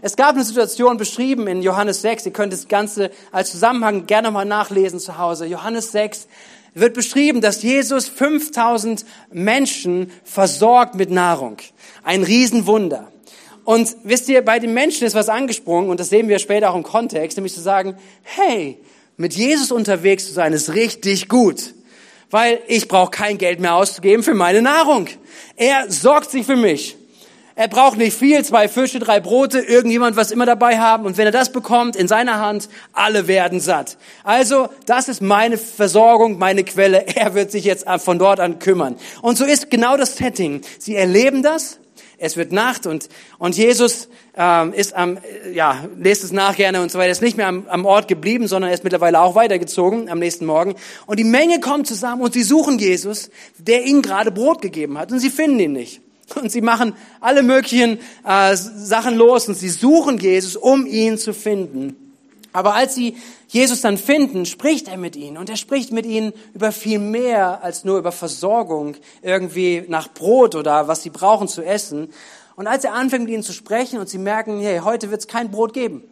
Es 0.00 0.14
gab 0.14 0.36
eine 0.36 0.44
Situation 0.44 0.96
beschrieben 0.96 1.48
in 1.48 1.60
Johannes 1.60 2.02
6, 2.02 2.26
ihr 2.26 2.32
könnt 2.32 2.52
das 2.52 2.68
Ganze 2.68 3.10
als 3.32 3.50
Zusammenhang 3.50 4.06
gerne 4.06 4.30
mal 4.30 4.44
nachlesen 4.44 5.00
zu 5.00 5.18
Hause. 5.18 5.46
Johannes 5.46 5.90
6 5.90 6.28
wird 6.74 6.94
beschrieben, 6.94 7.40
dass 7.40 7.64
Jesus 7.64 8.06
5000 8.06 9.04
Menschen 9.32 10.12
versorgt 10.22 10.94
mit 10.94 11.10
Nahrung. 11.10 11.56
Ein 12.04 12.22
Riesenwunder. 12.22 13.10
Und 13.68 13.98
wisst 14.02 14.30
ihr, 14.30 14.42
bei 14.42 14.60
den 14.60 14.72
Menschen 14.72 15.06
ist 15.06 15.14
was 15.14 15.28
angesprungen, 15.28 15.90
und 15.90 16.00
das 16.00 16.08
sehen 16.08 16.26
wir 16.30 16.38
später 16.38 16.70
auch 16.70 16.74
im 16.74 16.82
Kontext, 16.82 17.36
nämlich 17.36 17.52
zu 17.52 17.60
sagen, 17.60 17.98
hey, 18.22 18.78
mit 19.18 19.34
Jesus 19.34 19.70
unterwegs 19.70 20.24
zu 20.24 20.32
sein, 20.32 20.54
ist 20.54 20.72
richtig 20.72 21.28
gut. 21.28 21.74
Weil 22.30 22.60
ich 22.66 22.88
brauche 22.88 23.10
kein 23.10 23.36
Geld 23.36 23.60
mehr 23.60 23.74
auszugeben 23.74 24.22
für 24.22 24.32
meine 24.32 24.62
Nahrung. 24.62 25.08
Er 25.56 25.90
sorgt 25.90 26.30
sich 26.30 26.46
für 26.46 26.56
mich. 26.56 26.96
Er 27.56 27.68
braucht 27.68 27.98
nicht 27.98 28.16
viel, 28.16 28.42
zwei 28.42 28.68
Fische, 28.68 29.00
drei 29.00 29.20
Brote, 29.20 29.58
irgendjemand 29.58 30.16
was 30.16 30.30
immer 30.30 30.46
dabei 30.46 30.78
haben. 30.78 31.04
Und 31.04 31.18
wenn 31.18 31.26
er 31.26 31.30
das 31.30 31.52
bekommt 31.52 31.94
in 31.94 32.08
seiner 32.08 32.40
Hand, 32.40 32.70
alle 32.94 33.28
werden 33.28 33.60
satt. 33.60 33.98
Also, 34.24 34.70
das 34.86 35.08
ist 35.08 35.20
meine 35.20 35.58
Versorgung, 35.58 36.38
meine 36.38 36.64
Quelle. 36.64 37.04
Er 37.16 37.34
wird 37.34 37.50
sich 37.50 37.64
jetzt 37.64 37.84
von 37.98 38.18
dort 38.18 38.40
an 38.40 38.60
kümmern. 38.60 38.96
Und 39.20 39.36
so 39.36 39.44
ist 39.44 39.70
genau 39.70 39.98
das 39.98 40.16
Setting. 40.16 40.62
Sie 40.78 40.96
erleben 40.96 41.42
das. 41.42 41.78
Es 42.20 42.36
wird 42.36 42.50
Nacht 42.50 42.86
und, 42.86 43.08
und 43.38 43.56
Jesus 43.56 44.08
ähm, 44.36 44.72
ist 44.72 44.94
am, 44.94 45.18
ja, 45.52 45.84
lest 45.96 46.24
es 46.24 46.32
nach 46.32 46.56
gerne 46.56 46.82
und 46.82 46.90
so 46.90 46.98
weiter, 46.98 47.12
ist 47.12 47.22
nicht 47.22 47.36
mehr 47.36 47.46
am, 47.46 47.66
am 47.68 47.86
Ort 47.86 48.08
geblieben, 48.08 48.48
sondern 48.48 48.70
er 48.70 48.74
ist 48.74 48.82
mittlerweile 48.82 49.20
auch 49.20 49.36
weitergezogen 49.36 50.08
am 50.10 50.18
nächsten 50.18 50.44
Morgen. 50.44 50.74
Und 51.06 51.18
die 51.18 51.24
Menge 51.24 51.60
kommt 51.60 51.86
zusammen 51.86 52.22
und 52.22 52.34
sie 52.34 52.42
suchen 52.42 52.78
Jesus, 52.78 53.30
der 53.58 53.84
ihnen 53.84 54.02
gerade 54.02 54.32
Brot 54.32 54.62
gegeben 54.62 54.98
hat. 54.98 55.12
Und 55.12 55.20
sie 55.20 55.30
finden 55.30 55.60
ihn 55.60 55.72
nicht. 55.72 56.00
Und 56.34 56.50
sie 56.50 56.60
machen 56.60 56.94
alle 57.20 57.42
möglichen 57.42 57.98
äh, 58.26 58.54
Sachen 58.56 59.16
los 59.16 59.48
und 59.48 59.54
sie 59.54 59.70
suchen 59.70 60.18
Jesus, 60.18 60.56
um 60.56 60.86
ihn 60.86 61.16
zu 61.18 61.32
finden. 61.32 62.07
Aber 62.58 62.74
als 62.74 62.96
sie 62.96 63.16
Jesus 63.46 63.82
dann 63.82 63.96
finden, 63.96 64.44
spricht 64.44 64.88
er 64.88 64.96
mit 64.96 65.14
ihnen. 65.14 65.36
Und 65.36 65.48
er 65.48 65.56
spricht 65.56 65.92
mit 65.92 66.04
ihnen 66.04 66.32
über 66.54 66.72
viel 66.72 66.98
mehr 66.98 67.62
als 67.62 67.84
nur 67.84 67.98
über 67.98 68.10
Versorgung, 68.10 68.96
irgendwie 69.22 69.84
nach 69.86 70.12
Brot 70.12 70.56
oder 70.56 70.88
was 70.88 71.04
sie 71.04 71.10
brauchen 71.10 71.46
zu 71.46 71.62
essen. 71.62 72.12
Und 72.56 72.66
als 72.66 72.82
er 72.82 72.94
anfängt 72.94 73.26
mit 73.26 73.32
ihnen 73.32 73.44
zu 73.44 73.52
sprechen 73.52 74.00
und 74.00 74.08
sie 74.08 74.18
merken, 74.18 74.58
hey, 74.58 74.80
heute 74.80 75.12
wird 75.12 75.20
es 75.20 75.28
kein 75.28 75.52
Brot 75.52 75.72
geben, 75.72 76.02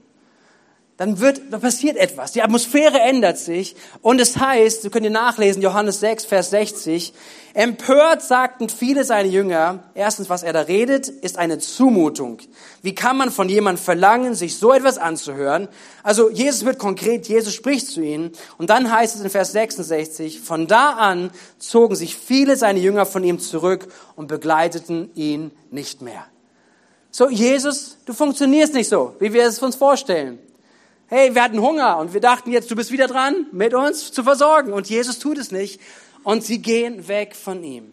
dann 0.96 1.20
wird, 1.20 1.42
da 1.50 1.58
passiert 1.58 1.98
etwas. 1.98 2.32
Die 2.32 2.42
Atmosphäre 2.42 3.00
ändert 3.00 3.36
sich. 3.36 3.76
Und 4.00 4.18
es 4.18 4.38
heißt, 4.38 4.82
du 4.82 4.88
könnt 4.88 5.04
ihr 5.04 5.10
nachlesen, 5.10 5.60
Johannes 5.60 6.00
6, 6.00 6.24
Vers 6.24 6.48
60, 6.50 7.12
empört 7.52 8.22
sagten 8.22 8.70
viele 8.70 9.04
seine 9.04 9.28
Jünger, 9.28 9.80
erstens, 9.94 10.30
was 10.30 10.42
er 10.42 10.54
da 10.54 10.62
redet, 10.62 11.08
ist 11.08 11.36
eine 11.36 11.58
Zumutung. 11.58 12.38
Wie 12.80 12.94
kann 12.94 13.18
man 13.18 13.30
von 13.30 13.50
jemandem 13.50 13.82
verlangen, 13.82 14.34
sich 14.34 14.56
so 14.56 14.72
etwas 14.72 14.96
anzuhören? 14.96 15.68
Also, 16.02 16.30
Jesus 16.30 16.64
wird 16.64 16.78
konkret, 16.78 17.28
Jesus 17.28 17.52
spricht 17.52 17.88
zu 17.88 18.00
ihnen. 18.00 18.32
Und 18.56 18.70
dann 18.70 18.90
heißt 18.90 19.16
es 19.16 19.22
in 19.22 19.28
Vers 19.28 19.52
66, 19.52 20.40
von 20.40 20.66
da 20.66 20.92
an 20.92 21.30
zogen 21.58 21.94
sich 21.94 22.16
viele 22.16 22.56
seine 22.56 22.80
Jünger 22.80 23.04
von 23.04 23.22
ihm 23.22 23.38
zurück 23.38 23.88
und 24.16 24.28
begleiteten 24.28 25.10
ihn 25.14 25.50
nicht 25.70 26.00
mehr. 26.00 26.24
So, 27.10 27.28
Jesus, 27.28 27.98
du 28.06 28.14
funktionierst 28.14 28.72
nicht 28.72 28.88
so, 28.88 29.14
wie 29.20 29.34
wir 29.34 29.44
es 29.44 29.58
uns 29.58 29.76
vorstellen. 29.76 30.38
Hey, 31.08 31.36
wir 31.36 31.44
hatten 31.44 31.60
Hunger 31.60 31.98
und 31.98 32.14
wir 32.14 32.20
dachten 32.20 32.50
jetzt, 32.50 32.68
du 32.68 32.74
bist 32.74 32.90
wieder 32.90 33.06
dran, 33.06 33.46
mit 33.52 33.74
uns 33.74 34.10
zu 34.10 34.24
versorgen. 34.24 34.72
Und 34.72 34.88
Jesus 34.88 35.20
tut 35.20 35.38
es 35.38 35.52
nicht. 35.52 35.80
Und 36.24 36.42
sie 36.42 36.60
gehen 36.60 37.06
weg 37.06 37.36
von 37.36 37.62
ihm. 37.62 37.92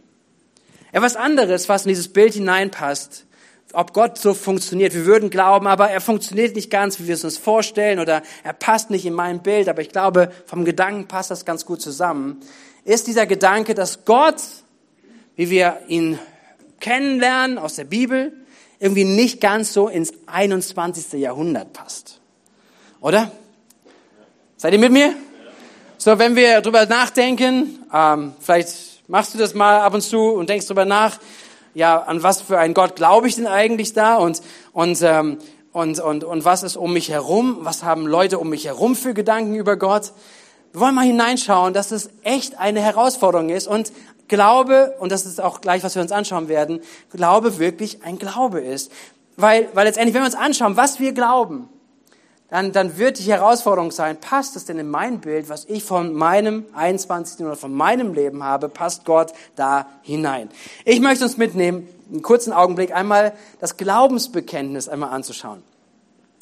Etwas 0.92 1.16
anderes, 1.16 1.70
was 1.70 1.86
in 1.86 1.90
dieses 1.90 2.12
Bild 2.12 2.34
hineinpasst, 2.34 3.26
ob 3.74 3.94
Gott 3.94 4.18
so 4.18 4.34
funktioniert. 4.34 4.96
Wir 4.96 5.06
würden 5.06 5.30
glauben, 5.30 5.68
aber 5.68 5.92
er 5.92 6.02
funktioniert 6.02 6.56
nicht 6.56 6.72
ganz, 6.72 7.00
wie 7.00 7.08
wir 7.08 7.14
es 7.14 7.24
uns 7.24 7.38
vorstellen, 7.38 8.00
oder 8.00 8.24
er 8.44 8.54
passt 8.54 8.90
nicht 8.90 9.06
in 9.06 9.14
mein 9.14 9.44
Bild, 9.44 9.70
aber 9.70 9.84
ich 9.84 9.90
glaube, 9.90 10.32
vom 10.48 10.66
Gedanken 10.66 11.08
passt 11.08 11.30
das 11.30 11.46
ganz 11.46 11.66
gut 11.66 11.82
zusammen, 11.82 12.40
ist 12.84 13.06
dieser 13.06 13.28
Gedanke, 13.28 13.76
dass 13.76 14.06
Gott, 14.06 14.42
wie 15.36 15.52
wir 15.52 15.82
ihn 15.88 16.18
kennenlernen 16.80 17.60
aus 17.60 17.76
der 17.76 17.86
Bibel, 17.86 18.34
irgendwie 18.80 19.06
nicht 19.06 19.40
ganz 19.40 19.74
so 19.74 19.88
ins 19.88 20.14
21. 20.26 21.14
Jahrhundert 21.14 21.74
passt. 21.74 22.23
Oder? 23.04 23.30
Seid 24.56 24.72
ihr 24.72 24.80
mit 24.80 24.94
mir? 24.94 25.14
So, 25.98 26.18
wenn 26.20 26.38
wir 26.38 26.62
drüber 26.62 26.86
nachdenken, 26.86 27.84
ähm, 27.94 28.32
vielleicht 28.40 29.10
machst 29.10 29.34
du 29.34 29.38
das 29.38 29.54
mal 29.54 29.82
ab 29.82 29.94
und 29.94 30.00
zu 30.00 30.30
und 30.30 30.48
denkst 30.48 30.68
drüber 30.68 30.86
nach, 30.86 31.20
ja, 31.74 32.02
an 32.02 32.24
was 32.24 32.40
für 32.40 32.58
einen 32.58 32.74
Gott 32.74 32.96
glaube 32.96 33.28
ich 33.28 33.36
denn 33.36 33.46
eigentlich 33.46 33.92
da 33.92 34.16
und, 34.16 34.42
und, 34.72 35.02
ähm, 35.02 35.38
und, 35.74 36.00
und, 36.00 36.24
und 36.24 36.46
was 36.46 36.64
ist 36.64 36.78
um 36.78 36.94
mich 36.94 37.10
herum, 37.10 37.58
was 37.64 37.84
haben 37.84 38.08
Leute 38.08 38.40
um 38.40 38.48
mich 38.48 38.64
herum 38.64 38.96
für 38.96 39.14
Gedanken 39.14 39.56
über 39.56 39.76
Gott. 39.76 40.14
Wir 40.72 40.80
wollen 40.80 40.96
mal 40.96 41.06
hineinschauen, 41.06 41.74
dass 41.74 41.92
es 41.92 42.10
echt 42.22 42.58
eine 42.58 42.80
Herausforderung 42.80 43.50
ist 43.50 43.68
und 43.68 43.92
Glaube, 44.30 44.96
und 45.00 45.12
das 45.12 45.26
ist 45.26 45.42
auch 45.42 45.60
gleich, 45.60 45.84
was 45.84 45.96
wir 45.96 46.02
uns 46.02 46.14
anschauen 46.14 46.48
werden, 46.48 46.80
Glaube 47.12 47.60
wirklich 47.60 48.02
ein 48.06 48.18
Glaube 48.18 48.62
ist. 48.62 48.94
Weil, 49.36 49.68
weil 49.74 49.88
letztendlich, 49.88 50.14
wenn 50.16 50.22
wir 50.22 50.28
uns 50.28 50.36
anschauen, 50.36 50.78
was 50.78 51.02
wir 51.02 51.12
glauben, 51.12 51.68
dann, 52.54 52.72
dann 52.72 53.00
wird 53.00 53.18
die 53.18 53.24
Herausforderung 53.24 53.90
sein, 53.90 54.16
passt 54.20 54.56
es 54.56 54.66
denn 54.66 54.78
in 54.78 54.88
mein 54.88 55.22
Bild, 55.22 55.50
was 55.50 55.66
ich 55.66 55.84
von 55.84 56.14
meinem 56.14 56.68
21. 56.76 57.44
oder 57.44 57.56
von 57.56 57.74
meinem 57.74 58.14
Leben 58.14 58.44
habe, 58.44 58.70
passt 58.70 59.06
Gott 59.06 59.34
da 59.56 59.88
hinein? 60.04 60.50
Ich 60.86 61.00
möchte 61.00 61.24
uns 61.24 61.38
mitnehmen, 61.38 61.88
einen 62.12 62.22
kurzen 62.22 62.54
Augenblick 62.54 62.94
einmal 62.94 63.34
das 63.60 63.76
Glaubensbekenntnis 63.76 64.88
einmal 64.88 65.10
anzuschauen. 65.10 65.64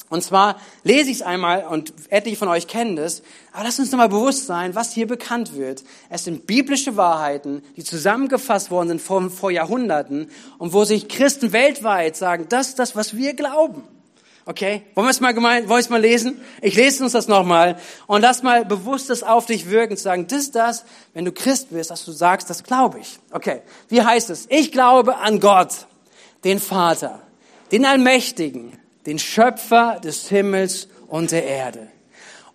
Und 0.09 0.21
zwar 0.21 0.57
lese 0.83 1.09
ich 1.11 1.21
es 1.21 1.21
einmal 1.21 1.63
und 1.63 1.93
etliche 2.09 2.35
von 2.35 2.49
euch 2.49 2.67
kennen 2.67 2.97
das, 2.97 3.23
aber 3.53 3.63
lasst 3.63 3.79
uns 3.79 3.93
nochmal 3.93 4.09
bewusst 4.09 4.47
sein, 4.47 4.75
was 4.75 4.91
hier 4.91 5.07
bekannt 5.07 5.55
wird. 5.55 5.85
Es 6.09 6.25
sind 6.25 6.45
biblische 6.45 6.97
Wahrheiten, 6.97 7.63
die 7.77 7.85
zusammengefasst 7.85 8.69
worden 8.69 8.89
sind 8.89 9.01
vor, 9.01 9.29
vor 9.29 9.49
Jahrhunderten 9.49 10.29
und 10.57 10.73
wo 10.73 10.83
sich 10.83 11.07
Christen 11.07 11.53
weltweit 11.53 12.17
sagen, 12.17 12.47
das 12.49 12.67
ist 12.67 12.79
das, 12.79 12.97
was 12.97 13.15
wir 13.15 13.33
glauben. 13.33 13.83
Okay? 14.45 14.83
Wollen 14.95 15.07
wir 15.07 15.11
es 15.11 15.19
mal 15.19 15.33
gemein, 15.33 15.63
wollen 15.63 15.77
wir 15.77 15.83
es 15.83 15.89
mal 15.89 16.01
lesen? 16.01 16.41
Ich 16.61 16.75
lese 16.75 17.03
uns 17.03 17.13
das 17.13 17.27
nochmal 17.27 17.77
und 18.07 18.21
lass 18.21 18.41
mal 18.41 18.65
bewusst 18.65 19.09
das 19.09 19.21
auf 19.23 19.45
dich 19.45 19.69
wirken, 19.69 19.97
zu 19.97 20.03
sagen, 20.03 20.27
das 20.27 20.39
ist 20.39 20.55
das, 20.55 20.83
wenn 21.13 21.25
du 21.25 21.31
Christ 21.31 21.69
bist, 21.69 21.91
dass 21.91 22.03
du 22.05 22.11
sagst, 22.11 22.49
das 22.49 22.63
glaube 22.63 22.99
ich. 22.99 23.19
Okay. 23.31 23.61
Wie 23.89 24.01
heißt 24.01 24.29
es? 24.29 24.47
Ich 24.49 24.71
glaube 24.71 25.17
an 25.17 25.39
Gott, 25.39 25.85
den 26.43 26.59
Vater, 26.59 27.21
den 27.71 27.85
Allmächtigen, 27.85 28.77
den 29.05 29.19
Schöpfer 29.19 29.99
des 30.03 30.27
Himmels 30.29 30.87
und 31.07 31.31
der 31.31 31.45
Erde. 31.45 31.87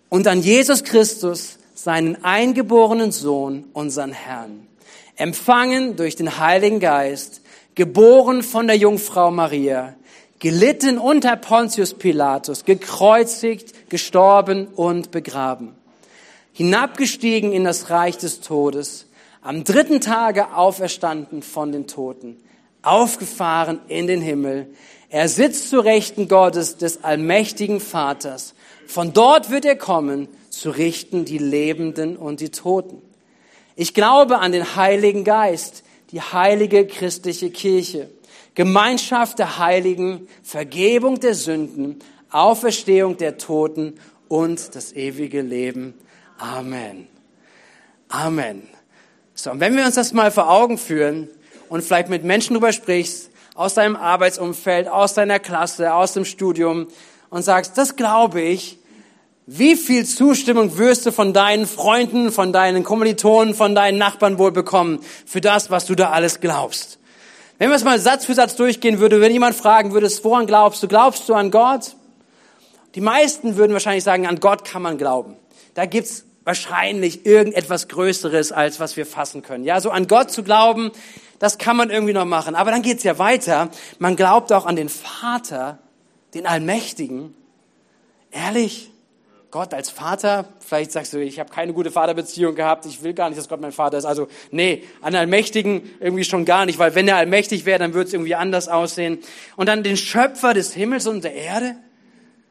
Und 0.09 0.27
an 0.27 0.41
Jesus 0.41 0.83
Christus, 0.83 1.57
seinen 1.73 2.23
eingeborenen 2.23 3.11
Sohn, 3.11 3.65
unseren 3.73 4.11
Herrn. 4.11 4.67
Empfangen 5.15 5.95
durch 5.95 6.15
den 6.15 6.37
Heiligen 6.39 6.79
Geist, 6.79 7.41
geboren 7.75 8.43
von 8.43 8.67
der 8.67 8.77
Jungfrau 8.77 9.31
Maria, 9.31 9.93
gelitten 10.39 10.97
unter 10.97 11.35
Pontius 11.35 11.93
Pilatus, 11.93 12.65
gekreuzigt, 12.65 13.89
gestorben 13.89 14.67
und 14.67 15.11
begraben, 15.11 15.75
hinabgestiegen 16.53 17.51
in 17.51 17.63
das 17.63 17.89
Reich 17.89 18.17
des 18.17 18.41
Todes, 18.41 19.07
am 19.41 19.63
dritten 19.63 20.01
Tage 20.01 20.53
auferstanden 20.53 21.41
von 21.41 21.71
den 21.71 21.87
Toten, 21.87 22.37
aufgefahren 22.81 23.79
in 23.87 24.07
den 24.07 24.21
Himmel, 24.21 24.67
er 25.09 25.29
sitzt 25.29 25.69
zu 25.69 25.79
Rechten 25.79 26.27
Gottes, 26.27 26.77
des 26.77 27.03
allmächtigen 27.03 27.79
Vaters. 27.79 28.53
Von 28.87 29.13
dort 29.13 29.49
wird 29.49 29.63
er 29.63 29.77
kommen, 29.77 30.27
zu 30.49 30.69
richten 30.69 31.23
die 31.23 31.37
Lebenden 31.37 32.17
und 32.17 32.41
die 32.41 32.49
Toten. 32.49 33.01
Ich 33.75 33.93
glaube 33.93 34.39
an 34.39 34.51
den 34.51 34.75
Heiligen 34.75 35.23
Geist, 35.23 35.83
die 36.11 36.21
heilige 36.21 36.85
christliche 36.85 37.51
Kirche, 37.51 38.09
Gemeinschaft 38.57 39.37
der 39.37 39.59
Heiligen, 39.59 40.27
Vergebung 40.41 41.19
der 41.19 41.35
Sünden, 41.35 41.99
Auferstehung 42.31 43.15
der 43.15 43.37
Toten 43.37 43.99
und 44.29 44.73
das 44.73 44.93
ewige 44.93 45.41
Leben. 45.41 45.93
Amen. 46.39 47.07
Amen. 48.09 48.63
So, 49.35 49.51
und 49.51 49.59
wenn 49.59 49.77
wir 49.77 49.85
uns 49.85 49.93
das 49.93 50.11
mal 50.11 50.31
vor 50.31 50.49
Augen 50.49 50.79
führen 50.79 51.29
und 51.69 51.83
vielleicht 51.83 52.09
mit 52.09 52.23
Menschen 52.23 52.55
drüber 52.55 52.73
sprichst, 52.73 53.29
aus 53.53 53.75
deinem 53.75 53.95
Arbeitsumfeld, 53.95 54.87
aus 54.87 55.13
deiner 55.13 55.37
Klasse, 55.37 55.93
aus 55.93 56.13
dem 56.13 56.25
Studium 56.25 56.87
und 57.29 57.43
sagst, 57.43 57.77
das 57.77 57.95
glaube 57.95 58.41
ich, 58.41 58.79
wie 59.45 59.75
viel 59.75 60.03
Zustimmung 60.03 60.79
wirst 60.79 61.05
du 61.05 61.11
von 61.11 61.31
deinen 61.31 61.67
Freunden, 61.67 62.31
von 62.31 62.51
deinen 62.51 62.83
Kommilitonen, 62.83 63.53
von 63.53 63.75
deinen 63.75 63.99
Nachbarn 63.99 64.39
wohl 64.39 64.51
bekommen 64.51 64.97
für 65.27 65.41
das, 65.41 65.69
was 65.69 65.85
du 65.85 65.93
da 65.93 66.09
alles 66.09 66.39
glaubst? 66.39 66.97
Wenn 67.57 67.69
wir 67.69 67.75
es 67.75 67.83
mal 67.83 67.99
Satz 67.99 68.25
für 68.25 68.35
Satz 68.35 68.55
durchgehen 68.55 68.99
würde, 68.99 69.19
wenn 69.19 69.31
jemand 69.31 69.55
fragen 69.55 69.91
würde, 69.91 70.09
woran 70.23 70.45
glaubst 70.45 70.83
du? 70.83 70.87
Glaubst 70.87 71.27
du 71.27 71.33
an 71.33 71.49
Gott? 71.49 71.95
Die 72.93 73.01
meisten 73.01 73.57
würden 73.57 73.73
wahrscheinlich 73.73 74.03
sagen, 74.03 74.27
an 74.27 74.39
Gott 74.39 74.63
kann 74.63 74.81
man 74.81 74.97
glauben. 74.97 75.35
Da 75.73 75.85
gibt's 75.85 76.25
wahrscheinlich 76.43 77.25
irgendetwas 77.25 77.87
Größeres, 77.87 78.51
als 78.51 78.79
was 78.79 78.95
wir 78.95 79.05
fassen 79.05 79.41
können. 79.41 79.63
Ja, 79.63 79.81
so 79.81 79.89
an 79.89 80.07
Gott 80.07 80.31
zu 80.31 80.43
glauben, 80.43 80.91
das 81.39 81.57
kann 81.57 81.75
man 81.75 81.89
irgendwie 81.89 82.13
noch 82.13 82.25
machen. 82.25 82.55
Aber 82.55 82.71
dann 82.71 82.81
geht's 82.83 83.03
ja 83.03 83.19
weiter. 83.19 83.69
Man 83.99 84.15
glaubt 84.15 84.53
auch 84.53 84.65
an 84.65 84.75
den 84.75 84.89
Vater, 84.89 85.79
den 86.33 86.45
Allmächtigen. 86.45 87.35
Ehrlich? 88.31 88.91
Gott 89.57 89.73
als 89.73 89.89
Vater? 89.89 90.45
Vielleicht 90.59 90.91
sagst 90.91 91.13
du, 91.13 91.17
ich 91.17 91.39
habe 91.39 91.49
keine 91.49 91.73
gute 91.73 91.89
Vaterbeziehung 91.89 92.53
gehabt, 92.53 92.85
ich 92.85 93.01
will 93.01 93.15
gar 93.15 93.27
nicht, 93.27 93.39
dass 93.39 93.49
Gott 93.49 93.59
mein 93.59 93.71
Vater 93.71 93.97
ist. 93.97 94.05
Also 94.05 94.27
nee, 94.51 94.83
an 95.01 95.15
Allmächtigen 95.15 95.81
irgendwie 95.99 96.25
schon 96.25 96.45
gar 96.45 96.67
nicht, 96.67 96.77
weil 96.77 96.93
wenn 96.93 97.07
er 97.07 97.15
allmächtig 97.15 97.65
wäre, 97.65 97.79
dann 97.79 97.95
würde 97.95 98.05
es 98.07 98.13
irgendwie 98.13 98.35
anders 98.35 98.67
aussehen. 98.67 99.17
Und 99.55 99.65
dann 99.67 99.81
den 99.81 99.97
Schöpfer 99.97 100.53
des 100.53 100.75
Himmels 100.75 101.07
und 101.07 101.23
der 101.23 101.33
Erde? 101.33 101.75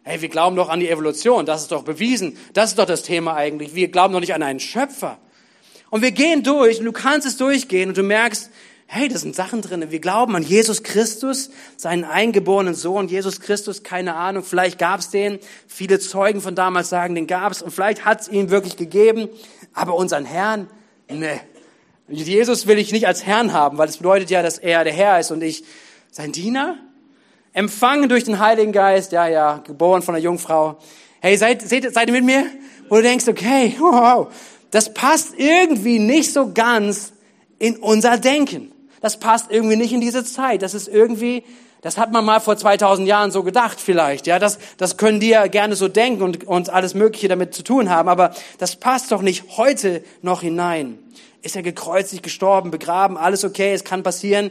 Hey, 0.02 0.20
wir 0.20 0.28
glauben 0.28 0.56
doch 0.56 0.68
an 0.68 0.80
die 0.80 0.90
Evolution, 0.90 1.46
das 1.46 1.62
ist 1.62 1.70
doch 1.70 1.84
bewiesen. 1.84 2.36
Das 2.54 2.70
ist 2.70 2.78
doch 2.80 2.86
das 2.86 3.04
Thema 3.04 3.36
eigentlich. 3.36 3.76
Wir 3.76 3.86
glauben 3.86 4.12
doch 4.12 4.18
nicht 4.18 4.34
an 4.34 4.42
einen 4.42 4.58
Schöpfer. 4.58 5.16
Und 5.90 6.02
wir 6.02 6.10
gehen 6.10 6.42
durch 6.42 6.80
und 6.80 6.86
du 6.86 6.92
kannst 6.92 7.24
es 7.24 7.36
durchgehen 7.36 7.90
und 7.90 7.96
du 7.96 8.02
merkst, 8.02 8.50
hey, 8.88 9.08
da 9.08 9.18
sind 9.18 9.34
Sachen 9.34 9.62
drin. 9.62 9.90
Wir 9.90 9.98
glauben 9.98 10.36
an 10.36 10.42
Jesus 10.42 10.82
Christus, 10.82 11.50
seinen 11.76 12.04
eingeborenen 12.04 12.74
Sohn, 12.74 13.08
Jesus 13.08 13.40
Christus, 13.40 13.82
keine 13.82 14.14
Ahnung, 14.14 14.44
vielleicht 14.44 14.78
gab's 14.78 15.10
den. 15.10 15.38
Viele 15.66 15.98
Zeugen 15.98 16.40
von 16.40 16.54
damals 16.54 16.88
sagen, 16.88 17.14
den 17.14 17.26
gab's 17.26 17.62
und 17.62 17.72
vielleicht 17.72 18.04
hat's 18.04 18.28
ihn 18.28 18.50
wirklich 18.50 18.76
gegeben. 18.76 19.28
Aber 19.72 19.94
unseren 19.96 20.24
Herrn, 20.24 20.68
ne. 21.08 21.40
Jesus 22.08 22.68
will 22.68 22.78
ich 22.78 22.92
nicht 22.92 23.08
als 23.08 23.26
Herrn 23.26 23.52
haben, 23.52 23.78
weil 23.78 23.88
das 23.88 23.96
bedeutet 23.96 24.30
ja, 24.30 24.40
dass 24.40 24.58
er 24.58 24.84
der 24.84 24.92
Herr 24.92 25.18
ist 25.18 25.32
und 25.32 25.42
ich 25.42 25.64
sein 26.12 26.30
Diener. 26.30 26.78
Empfangen 27.52 28.08
durch 28.08 28.22
den 28.22 28.38
Heiligen 28.38 28.70
Geist, 28.70 29.10
ja, 29.10 29.26
ja, 29.26 29.58
geboren 29.58 30.02
von 30.02 30.14
einer 30.14 30.22
Jungfrau. 30.22 30.78
Hey, 31.20 31.36
seid, 31.36 31.62
seid, 31.62 31.92
seid 31.92 32.06
ihr 32.06 32.12
mit 32.12 32.24
mir? 32.24 32.46
Wo 32.88 32.96
du 32.96 33.02
denkst, 33.02 33.26
okay, 33.26 33.74
wow, 33.80 34.28
das 34.70 34.94
passt 34.94 35.34
irgendwie 35.36 35.98
nicht 35.98 36.32
so 36.32 36.52
ganz 36.52 37.12
in 37.58 37.76
unser 37.78 38.18
Denken 38.18 38.72
das 39.06 39.18
passt 39.20 39.52
irgendwie 39.52 39.76
nicht 39.76 39.92
in 39.92 40.00
diese 40.00 40.24
Zeit. 40.24 40.62
Das 40.62 40.74
ist 40.74 40.88
irgendwie, 40.88 41.44
das 41.80 41.96
hat 41.96 42.10
man 42.10 42.24
mal 42.24 42.40
vor 42.40 42.56
2000 42.56 43.06
Jahren 43.06 43.30
so 43.30 43.44
gedacht 43.44 43.80
vielleicht. 43.80 44.26
Ja, 44.26 44.40
das, 44.40 44.58
das 44.78 44.96
können 44.96 45.20
die 45.20 45.28
ja 45.28 45.46
gerne 45.46 45.76
so 45.76 45.86
denken 45.86 46.24
und, 46.24 46.44
und 46.44 46.70
alles 46.70 46.94
Mögliche 46.94 47.28
damit 47.28 47.54
zu 47.54 47.62
tun 47.62 47.88
haben. 47.88 48.08
Aber 48.08 48.34
das 48.58 48.74
passt 48.74 49.12
doch 49.12 49.22
nicht 49.22 49.56
heute 49.58 50.02
noch 50.22 50.40
hinein. 50.40 50.98
Ist 51.40 51.54
er 51.54 51.62
gekreuzigt, 51.62 52.24
gestorben, 52.24 52.72
begraben, 52.72 53.16
alles 53.16 53.44
okay, 53.44 53.72
es 53.72 53.84
kann 53.84 54.02
passieren. 54.02 54.50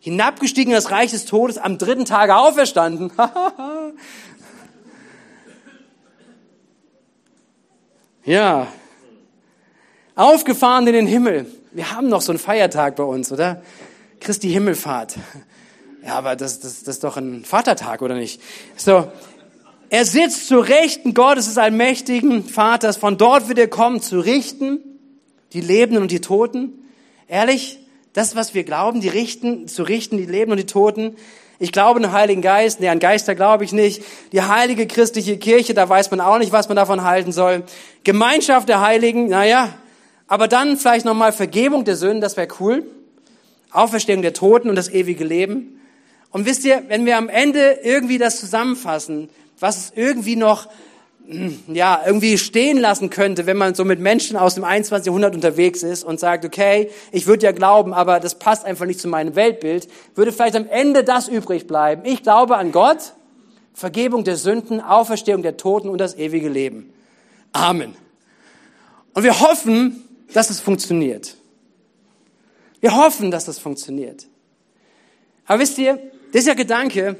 Hinabgestiegen 0.00 0.72
in 0.72 0.76
das 0.76 0.90
Reich 0.90 1.12
des 1.12 1.24
Todes, 1.24 1.58
am 1.58 1.78
dritten 1.78 2.04
Tage 2.04 2.34
auferstanden. 2.34 3.12
ja. 8.24 8.66
Aufgefahren 10.16 10.88
in 10.88 10.94
den 10.94 11.06
Himmel. 11.06 11.46
Wir 11.70 11.92
haben 11.92 12.08
noch 12.08 12.20
so 12.20 12.32
einen 12.32 12.40
Feiertag 12.40 12.96
bei 12.96 13.04
uns, 13.04 13.30
oder? 13.30 13.62
Christi 14.22 14.50
Himmelfahrt. 14.50 15.16
Ja, 16.04 16.14
aber 16.14 16.34
das, 16.36 16.60
das, 16.60 16.82
das 16.82 16.96
ist 16.96 17.04
doch 17.04 17.16
ein 17.16 17.44
Vatertag, 17.44 18.02
oder 18.02 18.14
nicht? 18.14 18.40
So. 18.76 19.10
Er 19.90 20.04
sitzt 20.04 20.48
zu 20.48 20.58
Rechten 20.58 21.12
Gottes 21.14 21.46
des 21.46 21.58
allmächtigen 21.58 22.44
Vaters. 22.44 22.96
Von 22.96 23.18
dort 23.18 23.48
wird 23.48 23.58
er 23.58 23.68
kommen, 23.68 24.00
zu 24.00 24.20
richten, 24.20 24.80
die 25.52 25.60
Lebenden 25.60 26.02
und 26.02 26.10
die 26.10 26.20
Toten. 26.20 26.72
Ehrlich? 27.28 27.78
Das, 28.14 28.36
was 28.36 28.54
wir 28.54 28.64
glauben, 28.64 29.00
die 29.00 29.08
richten, 29.08 29.68
zu 29.68 29.82
richten, 29.82 30.16
die 30.16 30.26
Lebenden 30.26 30.52
und 30.52 30.56
die 30.58 30.66
Toten. 30.66 31.16
Ich 31.58 31.72
glaube 31.72 31.98
an 31.98 32.02
den 32.02 32.12
Heiligen 32.12 32.42
Geist. 32.42 32.80
Nee, 32.80 32.88
an 32.88 32.98
Geister 32.98 33.34
glaube 33.34 33.64
ich 33.64 33.72
nicht. 33.72 34.02
Die 34.32 34.42
heilige 34.42 34.86
christliche 34.86 35.38
Kirche, 35.38 35.74
da 35.74 35.88
weiß 35.88 36.10
man 36.10 36.20
auch 36.20 36.38
nicht, 36.38 36.52
was 36.52 36.68
man 36.68 36.76
davon 36.76 37.04
halten 37.04 37.32
soll. 37.32 37.64
Gemeinschaft 38.02 38.68
der 38.68 38.80
Heiligen, 38.80 39.28
naja. 39.28 39.72
Aber 40.26 40.48
dann 40.48 40.76
vielleicht 40.76 41.04
nochmal 41.04 41.32
Vergebung 41.32 41.84
der 41.84 41.96
Sünden, 41.96 42.20
das 42.20 42.36
wäre 42.36 42.48
cool. 42.60 42.84
Auferstehung 43.72 44.22
der 44.22 44.32
Toten 44.32 44.68
und 44.68 44.76
das 44.76 44.88
ewige 44.88 45.24
Leben. 45.24 45.80
Und 46.30 46.46
wisst 46.46 46.64
ihr, 46.64 46.82
wenn 46.88 47.06
wir 47.06 47.18
am 47.18 47.28
Ende 47.28 47.78
irgendwie 47.82 48.18
das 48.18 48.40
zusammenfassen, 48.40 49.28
was 49.58 49.76
es 49.76 49.92
irgendwie 49.94 50.36
noch 50.36 50.68
hm, 51.26 51.58
ja, 51.68 52.02
irgendwie 52.04 52.36
stehen 52.36 52.78
lassen 52.78 53.08
könnte, 53.08 53.46
wenn 53.46 53.56
man 53.56 53.74
so 53.74 53.84
mit 53.84 54.00
Menschen 54.00 54.36
aus 54.36 54.56
dem 54.56 54.64
21. 54.64 55.06
Jahrhundert 55.06 55.34
unterwegs 55.34 55.82
ist 55.82 56.02
und 56.02 56.18
sagt, 56.18 56.44
okay, 56.44 56.90
ich 57.12 57.26
würde 57.26 57.44
ja 57.44 57.52
glauben, 57.52 57.94
aber 57.94 58.18
das 58.18 58.38
passt 58.38 58.64
einfach 58.64 58.86
nicht 58.86 59.00
zu 59.00 59.08
meinem 59.08 59.36
Weltbild, 59.36 59.88
würde 60.14 60.32
vielleicht 60.32 60.56
am 60.56 60.66
Ende 60.68 61.04
das 61.04 61.28
übrig 61.28 61.66
bleiben. 61.66 62.02
Ich 62.04 62.22
glaube 62.22 62.56
an 62.56 62.72
Gott, 62.72 63.12
Vergebung 63.72 64.24
der 64.24 64.36
Sünden, 64.36 64.80
Auferstehung 64.80 65.42
der 65.42 65.56
Toten 65.56 65.88
und 65.88 65.98
das 65.98 66.16
ewige 66.16 66.48
Leben. 66.48 66.92
Amen. 67.52 67.94
Und 69.14 69.22
wir 69.22 69.40
hoffen, 69.40 70.08
dass 70.32 70.50
es 70.50 70.60
funktioniert. 70.60 71.36
Wir 72.82 72.96
hoffen, 72.96 73.30
dass 73.30 73.44
das 73.44 73.60
funktioniert. 73.60 74.26
Aber 75.46 75.60
wisst 75.60 75.78
ihr, 75.78 75.98
dieser 76.34 76.56
Gedanke 76.56 77.16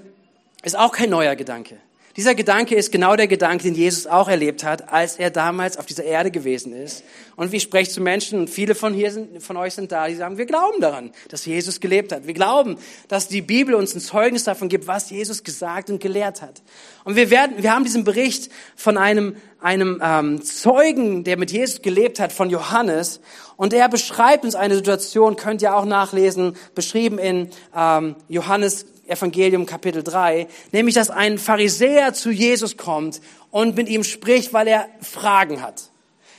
ist 0.65 0.77
auch 0.77 0.93
kein 0.93 1.09
neuer 1.09 1.37
Gedanke. 1.37 1.79
Dieser 2.15 2.35
Gedanke 2.35 2.75
ist 2.75 2.93
genau 2.93 3.17
der 3.17 3.27
Gedanke, 3.27 3.65
den 3.65 3.75
Jesus 3.75 4.07
auch 4.07 4.29
erlebt 4.29 4.65
hat, 4.65 4.93
als 4.93 5.17
er 5.17 5.31
damals 5.31 5.79
auf 5.79 5.87
dieser 5.87 6.05
Erde 6.05 6.31
gewesen 6.31 6.75
ist. 6.75 7.03
Und 7.37 7.53
wie 7.53 7.61
spreche 7.61 7.91
zu 7.91 8.03
Menschen, 8.03 8.39
und 8.39 8.51
viele 8.51 8.75
von 8.75 8.93
hier 8.93 9.11
sind, 9.11 9.43
von 9.43 9.57
euch 9.57 9.73
sind 9.73 9.91
da, 9.93 10.07
die 10.09 10.17
sagen, 10.17 10.37
wir 10.37 10.45
glauben 10.45 10.83
daran, 10.83 11.13
dass 11.31 11.47
Jesus 11.47 11.81
gelebt 11.81 12.13
hat. 12.13 12.27
Wir 12.27 12.35
glauben, 12.35 12.77
dass 13.09 13.29
die 13.29 13.41
Bibel 13.41 13.75
uns 13.75 13.95
ein 13.95 14.01
Zeugnis 14.01 14.45
davon 14.45 14.69
gibt, 14.69 14.87
was 14.87 15.09
Jesus 15.09 15.43
gesagt 15.43 15.89
und 15.89 16.03
gelehrt 16.03 16.43
hat. 16.43 16.61
Und 17.05 17.17
wir 17.17 17.31
werden, 17.31 17.55
wir 17.63 17.73
haben 17.73 17.85
diesen 17.85 18.05
Bericht 18.05 18.51
von 18.77 18.99
einem, 18.99 19.37
einem 19.59 19.99
ähm, 20.05 20.43
Zeugen, 20.43 21.25
der 21.25 21.39
mit 21.39 21.51
Jesus 21.51 21.81
gelebt 21.81 22.21
hat, 22.21 22.31
von 22.31 22.51
Johannes. 22.51 23.21
Und 23.57 23.73
er 23.73 23.89
beschreibt 23.89 24.45
uns 24.45 24.55
eine 24.55 24.75
Situation, 24.75 25.37
könnt 25.37 25.63
ihr 25.63 25.75
auch 25.75 25.87
nachlesen, 25.87 26.57
beschrieben 26.75 27.19
in 27.19 27.49
ähm, 27.75 28.17
Johannes 28.29 28.85
Evangelium 29.13 29.67
Kapitel 29.67 30.03
3, 30.03 30.47
nämlich 30.73 30.95
dass 30.95 31.11
ein 31.11 31.39
Pharisäer 31.39 32.15
zu 32.15 32.31
Jesus 32.31 32.77
kommt 32.77 33.21
und 33.51 33.77
mit 33.77 33.89
ihm 33.89 34.05
spricht, 34.05 34.53
weil 34.53 34.67
er 34.67 34.89
Fragen 35.01 35.63
hat. 35.63 35.91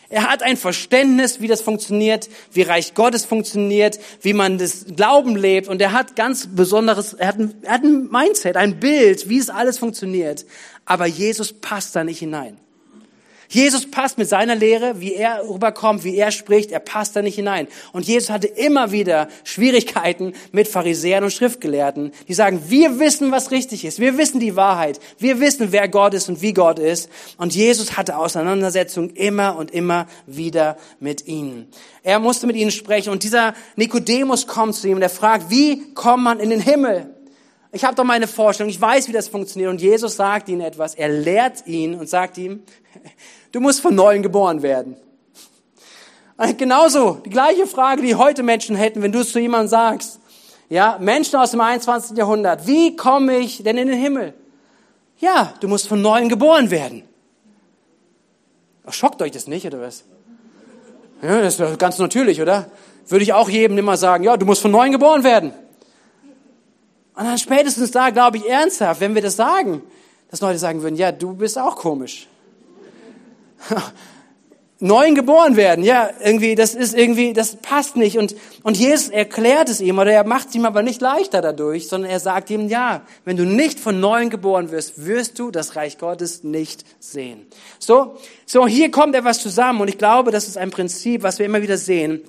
Er 0.10 0.30
hat 0.30 0.44
ein 0.44 0.58
Verständnis, 0.58 1.42
wie 1.42 1.48
das 1.48 1.62
funktioniert, 1.62 2.30
wie 2.52 2.62
Reich 2.62 2.94
Gottes 2.94 3.26
funktioniert, 3.26 4.00
wie 4.22 4.34
man 4.34 4.60
das 4.60 4.86
Glauben 4.96 5.36
lebt 5.36 5.68
und 5.68 5.82
er 5.82 5.92
hat 5.92 6.16
ganz 6.16 6.48
besonderes, 6.54 7.14
er 7.14 7.30
hat 7.30 7.40
ein, 7.40 7.56
er 7.64 7.74
hat 7.74 7.84
ein 7.84 8.10
Mindset, 8.12 8.56
ein 8.56 8.80
Bild, 8.80 9.28
wie 9.28 9.40
es 9.40 9.50
alles 9.50 9.80
funktioniert. 9.80 10.46
Aber 10.86 11.08
Jesus 11.08 11.54
passt 11.54 11.96
da 11.96 12.04
nicht 12.04 12.20
hinein. 12.20 12.60
Jesus 13.54 13.90
passt 13.90 14.18
mit 14.18 14.28
seiner 14.28 14.56
Lehre, 14.56 15.00
wie 15.00 15.14
er 15.14 15.48
rüberkommt, 15.48 16.04
wie 16.04 16.18
er 16.18 16.32
spricht, 16.32 16.72
er 16.72 16.80
passt 16.80 17.16
da 17.16 17.22
nicht 17.22 17.36
hinein. 17.36 17.68
Und 17.92 18.08
Jesus 18.08 18.32
hatte 18.32 18.48
immer 18.48 18.92
wieder 18.92 19.28
Schwierigkeiten 19.44 20.34
mit 20.52 20.68
Pharisäern 20.68 21.24
und 21.24 21.32
Schriftgelehrten, 21.32 22.14
die 22.28 22.34
sagen, 22.34 22.64
wir 22.70 23.00
wissen, 23.00 23.32
was 23.32 23.52
richtig 23.52 23.86
ist, 23.86 24.00
wir 24.00 24.18
wissen 24.18 24.40
die 24.40 24.56
Wahrheit, 24.56 25.00
wir 25.20 25.40
wissen, 25.40 25.72
wer 25.72 25.88
Gott 25.88 26.16
ist 26.16 26.30
und 26.30 26.42
wie 26.42 26.54
Gott 26.54 26.80
ist. 26.80 27.10
Und 27.38 27.54
Jesus 27.54 27.96
hatte 27.96 28.18
Auseinandersetzungen 28.18 29.12
immer 29.12 29.56
und 29.56 29.70
immer 29.70 30.08
wieder 30.26 30.76
mit 31.00 31.28
ihnen. 31.28 31.68
Er 32.02 32.18
musste 32.18 32.48
mit 32.48 32.56
ihnen 32.56 32.72
sprechen 32.72 33.12
und 33.12 33.22
dieser 33.22 33.54
Nikodemus 33.76 34.48
kommt 34.48 34.74
zu 34.74 34.88
ihm 34.88 34.96
und 34.96 35.04
er 35.04 35.10
fragt, 35.10 35.52
wie 35.52 35.94
kommt 35.94 36.24
man 36.24 36.40
in 36.40 36.50
den 36.50 36.60
Himmel? 36.60 37.14
Ich 37.72 37.84
habe 37.84 37.96
doch 37.96 38.04
meine 38.04 38.28
Vorstellung, 38.28 38.70
ich 38.70 38.80
weiß, 38.80 39.08
wie 39.08 39.14
das 39.14 39.28
funktioniert. 39.28 39.72
Und 39.72 39.82
Jesus 39.82 40.16
sagt 40.16 40.48
ihnen 40.48 40.62
etwas, 40.62 40.94
er 40.94 41.10
lehrt 41.10 41.66
ihn 41.66 41.96
und 41.96 42.08
sagt 42.08 42.38
ihm, 42.38 42.62
Du 43.54 43.62
musst 43.62 43.82
von 43.82 43.96
neuem 43.96 44.24
geboren 44.24 44.64
werden. 44.64 44.98
Genauso, 46.58 47.22
die 47.24 47.30
gleiche 47.30 47.68
Frage, 47.68 48.02
die 48.02 48.16
heute 48.16 48.42
Menschen 48.42 48.76
hätten, 48.76 49.02
wenn 49.04 49.12
du 49.12 49.20
es 49.20 49.32
zu 49.32 49.40
jemandem 49.40 49.70
sagst. 49.70 50.20
Ja, 50.70 50.98
Menschen 51.00 51.38
aus 51.38 51.52
dem 51.52 51.62
21. 51.62 52.18
Jahrhundert, 52.18 52.66
wie 52.66 52.96
komme 52.96 53.38
ich 53.38 53.62
denn 53.64 53.78
in 53.78 53.88
den 53.88 54.00
Himmel? 54.00 54.34
Ja, 55.20 55.54
du 55.60 55.68
musst 55.68 55.88
von 55.88 56.02
neuem 56.02 56.30
geboren 56.30 56.72
werden. 56.72 57.04
Schockt 58.90 59.22
euch 59.22 59.32
das 59.32 59.48
nicht, 59.48 59.68
oder 59.68 59.80
was? 59.80 60.04
Ja, 61.22 61.40
das 61.40 61.60
ist 61.60 61.80
ganz 61.80 62.00
natürlich, 62.00 62.42
oder? 62.42 62.72
Würde 63.08 63.22
ich 63.22 63.34
auch 63.34 63.50
jedem 63.50 63.78
immer 63.78 63.98
sagen, 63.98 64.24
ja, 64.24 64.36
du 64.36 64.48
musst 64.48 64.64
von 64.64 64.72
neuem 64.72 64.92
geboren 64.92 65.24
werden. 65.24 65.54
Und 67.16 67.26
dann 67.26 67.38
spätestens 67.38 67.92
da 67.92 68.10
glaube 68.10 68.38
ich 68.38 68.50
ernsthaft, 68.50 69.00
wenn 69.00 69.14
wir 69.14 69.22
das 69.22 69.36
sagen, 69.36 69.84
dass 70.32 70.42
Leute 70.42 70.58
sagen 70.58 70.82
würden, 70.82 70.96
ja, 70.96 71.12
du 71.12 71.36
bist 71.36 71.60
auch 71.60 71.76
komisch. 71.76 72.28
Neuen 74.84 75.16
geboren 75.16 75.56
werden, 75.56 75.82
ja, 75.86 76.10
irgendwie, 76.22 76.56
das 76.56 76.76
ist 76.76 76.94
irgendwie, 76.94 77.32
das 77.32 77.56
passt 77.56 77.96
nicht. 77.96 78.18
Und, 78.18 78.36
und 78.64 78.76
Jesus 78.76 79.08
erklärt 79.08 79.70
es 79.70 79.80
ihm, 79.80 79.98
oder 79.98 80.12
er 80.12 80.26
macht 80.26 80.50
es 80.50 80.56
ihm 80.56 80.66
aber 80.66 80.84
nicht 80.84 81.00
leichter 81.00 81.42
dadurch, 81.42 81.88
sondern 81.88 82.12
er 82.12 82.20
sagt 82.20 82.50
ihm, 82.50 82.68
ja, 82.68 83.04
wenn 83.24 83.38
du 83.38 83.46
nicht 83.46 83.80
von 83.80 84.02
Neuem 84.02 84.30
geboren 84.30 84.72
wirst, 84.72 85.06
wirst 85.06 85.40
du 85.40 85.52
das 85.52 85.78
Reich 85.78 86.00
Gottes 86.00 86.44
nicht 86.44 86.84
sehen. 87.00 87.46
So, 87.80 88.18
so, 88.46 88.68
hier 88.68 88.92
kommt 88.92 89.16
etwas 89.16 89.42
zusammen 89.42 89.80
und 89.80 89.88
ich 89.88 89.98
glaube, 89.98 90.32
das 90.32 90.50
ist 90.50 90.58
ein 90.58 90.70
Prinzip, 90.70 91.24
was 91.24 91.40
wir 91.40 91.46
immer 91.46 91.62
wieder 91.62 91.78
sehen. 91.78 92.20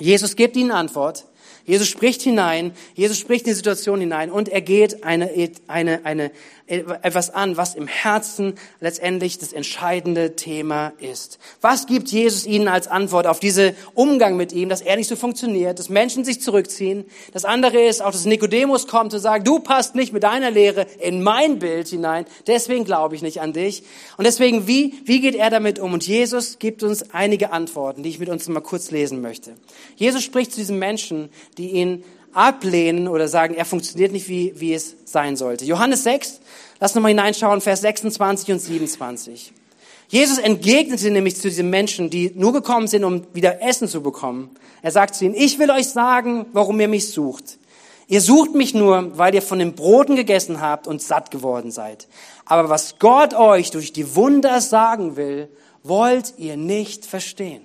Jesus 0.00 0.34
gibt 0.34 0.56
ihnen 0.56 0.72
Antwort. 0.72 1.26
Jesus 1.64 1.88
spricht 1.88 2.20
hinein, 2.22 2.72
Jesus 2.94 3.18
spricht 3.18 3.46
in 3.46 3.52
die 3.52 3.56
Situation 3.56 3.98
hinein 3.98 4.30
und 4.30 4.50
er 4.50 4.60
geht 4.60 5.02
eine, 5.02 5.30
eine, 5.66 6.04
eine, 6.04 6.30
etwas 6.66 7.28
an, 7.28 7.58
was 7.58 7.74
im 7.74 7.86
Herzen 7.86 8.54
letztendlich 8.80 9.38
das 9.38 9.52
entscheidende 9.52 10.34
Thema 10.34 10.94
ist. 10.98 11.38
Was 11.60 11.86
gibt 11.86 12.08
Jesus 12.08 12.46
ihnen 12.46 12.68
als 12.68 12.88
Antwort 12.88 13.26
auf 13.26 13.38
diese 13.38 13.74
Umgang 13.92 14.38
mit 14.38 14.52
ihm, 14.52 14.70
dass 14.70 14.80
er 14.80 14.96
nicht 14.96 15.08
so 15.08 15.16
funktioniert, 15.16 15.78
dass 15.78 15.90
Menschen 15.90 16.24
sich 16.24 16.40
zurückziehen? 16.40 17.04
Das 17.34 17.44
andere 17.44 17.82
ist 17.82 18.00
auch, 18.00 18.12
dass 18.12 18.24
Nikodemus 18.24 18.86
kommt 18.86 19.12
und 19.12 19.20
sagt, 19.20 19.46
du 19.46 19.58
passt 19.58 19.94
nicht 19.94 20.14
mit 20.14 20.22
deiner 20.22 20.50
Lehre 20.50 20.86
in 21.00 21.22
mein 21.22 21.58
Bild 21.58 21.88
hinein, 21.88 22.24
deswegen 22.46 22.84
glaube 22.84 23.14
ich 23.14 23.20
nicht 23.20 23.42
an 23.42 23.52
dich. 23.52 23.82
Und 24.16 24.24
deswegen, 24.24 24.66
wie, 24.66 24.94
wie 25.04 25.20
geht 25.20 25.34
er 25.34 25.50
damit 25.50 25.78
um? 25.78 25.92
Und 25.92 26.06
Jesus 26.06 26.58
gibt 26.58 26.82
uns 26.82 27.10
einige 27.10 27.52
Antworten, 27.52 28.02
die 28.02 28.08
ich 28.08 28.18
mit 28.18 28.30
uns 28.30 28.48
mal 28.48 28.60
kurz 28.60 28.90
lesen 28.90 29.20
möchte. 29.20 29.54
Jesus 29.96 30.22
spricht 30.22 30.52
zu 30.52 30.58
diesen 30.58 30.78
Menschen, 30.78 31.28
die 31.58 31.72
ihn 31.72 32.04
ablehnen 32.34 33.08
oder 33.08 33.28
sagen, 33.28 33.54
er 33.54 33.64
funktioniert 33.64 34.12
nicht, 34.12 34.28
wie, 34.28 34.52
wie 34.56 34.74
es 34.74 34.96
sein 35.04 35.36
sollte. 35.36 35.64
Johannes 35.64 36.04
6, 36.04 36.40
lass 36.80 36.94
nochmal 36.94 37.10
hineinschauen, 37.10 37.60
Vers 37.60 37.80
26 37.82 38.52
und 38.52 38.58
27. 38.58 39.52
Jesus 40.08 40.38
entgegnete 40.38 41.10
nämlich 41.10 41.36
zu 41.36 41.48
diesen 41.48 41.70
Menschen, 41.70 42.10
die 42.10 42.32
nur 42.34 42.52
gekommen 42.52 42.86
sind, 42.86 43.04
um 43.04 43.22
wieder 43.32 43.62
Essen 43.62 43.88
zu 43.88 44.02
bekommen. 44.02 44.50
Er 44.82 44.90
sagt 44.90 45.14
zu 45.14 45.24
ihnen, 45.24 45.34
ich 45.34 45.58
will 45.58 45.70
euch 45.70 45.88
sagen, 45.88 46.46
warum 46.52 46.78
ihr 46.80 46.88
mich 46.88 47.10
sucht. 47.10 47.58
Ihr 48.06 48.20
sucht 48.20 48.54
mich 48.54 48.74
nur, 48.74 49.16
weil 49.16 49.34
ihr 49.34 49.42
von 49.42 49.58
den 49.58 49.74
Broten 49.74 50.14
gegessen 50.14 50.60
habt 50.60 50.86
und 50.86 51.00
satt 51.00 51.30
geworden 51.30 51.70
seid. 51.70 52.06
Aber 52.44 52.68
was 52.68 52.98
Gott 52.98 53.32
euch 53.34 53.70
durch 53.70 53.92
die 53.92 54.14
Wunder 54.14 54.60
sagen 54.60 55.16
will, 55.16 55.48
wollt 55.82 56.34
ihr 56.36 56.56
nicht 56.56 57.06
verstehen. 57.06 57.62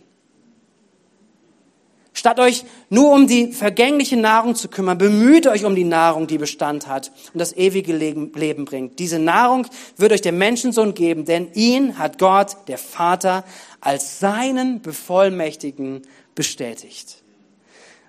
Statt 2.19 2.37
euch 2.41 2.65
nur 2.89 3.13
um 3.13 3.27
die 3.27 3.53
vergängliche 3.53 4.17
Nahrung 4.17 4.53
zu 4.53 4.67
kümmern, 4.67 4.97
bemüht 4.97 5.47
euch 5.47 5.63
um 5.63 5.73
die 5.73 5.85
Nahrung, 5.85 6.27
die 6.27 6.37
Bestand 6.37 6.85
hat 6.85 7.13
und 7.33 7.39
das 7.39 7.55
ewige 7.55 7.95
Leben 7.95 8.65
bringt. 8.65 8.99
Diese 8.99 9.19
Nahrung 9.19 9.65
wird 9.95 10.11
euch 10.11 10.19
der 10.19 10.33
Menschensohn 10.33 10.93
geben, 10.93 11.23
denn 11.23 11.47
ihn 11.53 11.97
hat 11.97 12.19
Gott, 12.19 12.57
der 12.67 12.77
Vater, 12.77 13.45
als 13.79 14.19
seinen 14.19 14.81
Bevollmächtigen 14.81 16.01
bestätigt. 16.35 17.23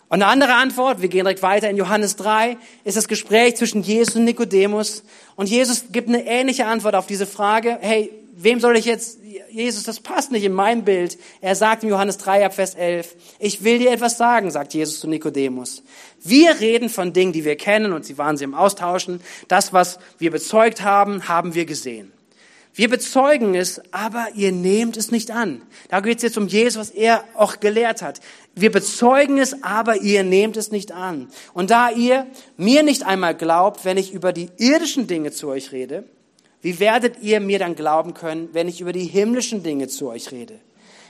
Und 0.08 0.22
eine 0.22 0.26
andere 0.26 0.54
Antwort, 0.54 1.02
wir 1.02 1.08
gehen 1.08 1.22
direkt 1.22 1.44
weiter 1.44 1.70
in 1.70 1.76
Johannes 1.76 2.16
3, 2.16 2.56
ist 2.82 2.96
das 2.96 3.06
Gespräch 3.06 3.54
zwischen 3.54 3.84
Jesus 3.84 4.16
und 4.16 4.24
Nikodemus. 4.24 5.04
Und 5.36 5.48
Jesus 5.48 5.84
gibt 5.92 6.08
eine 6.08 6.26
ähnliche 6.26 6.66
Antwort 6.66 6.96
auf 6.96 7.06
diese 7.06 7.26
Frage. 7.26 7.78
Hey, 7.80 8.10
wem 8.36 8.60
soll 8.60 8.76
ich 8.76 8.84
jetzt 8.84 9.18
Jesus, 9.50 9.82
das 9.84 10.00
passt 10.00 10.30
nicht 10.30 10.44
in 10.44 10.52
mein 10.52 10.84
Bild. 10.84 11.18
Er 11.40 11.54
sagt 11.54 11.82
in 11.82 11.88
Johannes 11.88 12.18
3 12.18 12.46
ab 12.46 12.54
Vers 12.54 12.74
11, 12.74 13.16
ich 13.38 13.64
will 13.64 13.78
dir 13.78 13.90
etwas 13.90 14.16
sagen, 14.16 14.50
sagt 14.50 14.74
Jesus 14.74 15.00
zu 15.00 15.08
Nikodemus. 15.08 15.82
Wir 16.22 16.60
reden 16.60 16.88
von 16.88 17.12
Dingen, 17.12 17.32
die 17.32 17.44
wir 17.44 17.56
kennen 17.56 17.92
und 17.92 18.04
sie 18.04 18.18
waren 18.18 18.36
sie 18.36 18.44
im 18.44 18.54
Austauschen. 18.54 19.20
Das, 19.48 19.72
was 19.72 19.98
wir 20.18 20.30
bezeugt 20.30 20.82
haben, 20.82 21.28
haben 21.28 21.54
wir 21.54 21.64
gesehen. 21.64 22.12
Wir 22.72 22.88
bezeugen 22.88 23.56
es, 23.56 23.82
aber 23.92 24.28
ihr 24.34 24.52
nehmt 24.52 24.96
es 24.96 25.10
nicht 25.10 25.32
an. 25.32 25.62
Da 25.88 26.00
geht 26.00 26.18
es 26.18 26.22
jetzt 26.22 26.38
um 26.38 26.46
Jesus, 26.46 26.78
was 26.78 26.90
er 26.90 27.24
auch 27.34 27.58
gelehrt 27.58 28.00
hat. 28.00 28.20
Wir 28.54 28.70
bezeugen 28.70 29.38
es, 29.38 29.64
aber 29.64 29.96
ihr 30.02 30.22
nehmt 30.22 30.56
es 30.56 30.70
nicht 30.70 30.92
an. 30.92 31.28
Und 31.52 31.70
da 31.70 31.90
ihr 31.90 32.26
mir 32.56 32.84
nicht 32.84 33.04
einmal 33.04 33.34
glaubt, 33.34 33.84
wenn 33.84 33.96
ich 33.96 34.12
über 34.12 34.32
die 34.32 34.48
irdischen 34.58 35.08
Dinge 35.08 35.32
zu 35.32 35.48
euch 35.48 35.72
rede, 35.72 36.04
wie 36.62 36.78
werdet 36.78 37.22
ihr 37.22 37.40
mir 37.40 37.58
dann 37.58 37.74
glauben 37.74 38.14
können, 38.14 38.50
wenn 38.52 38.68
ich 38.68 38.80
über 38.80 38.92
die 38.92 39.04
himmlischen 39.04 39.62
Dinge 39.62 39.88
zu 39.88 40.08
euch 40.08 40.30
rede? 40.30 40.60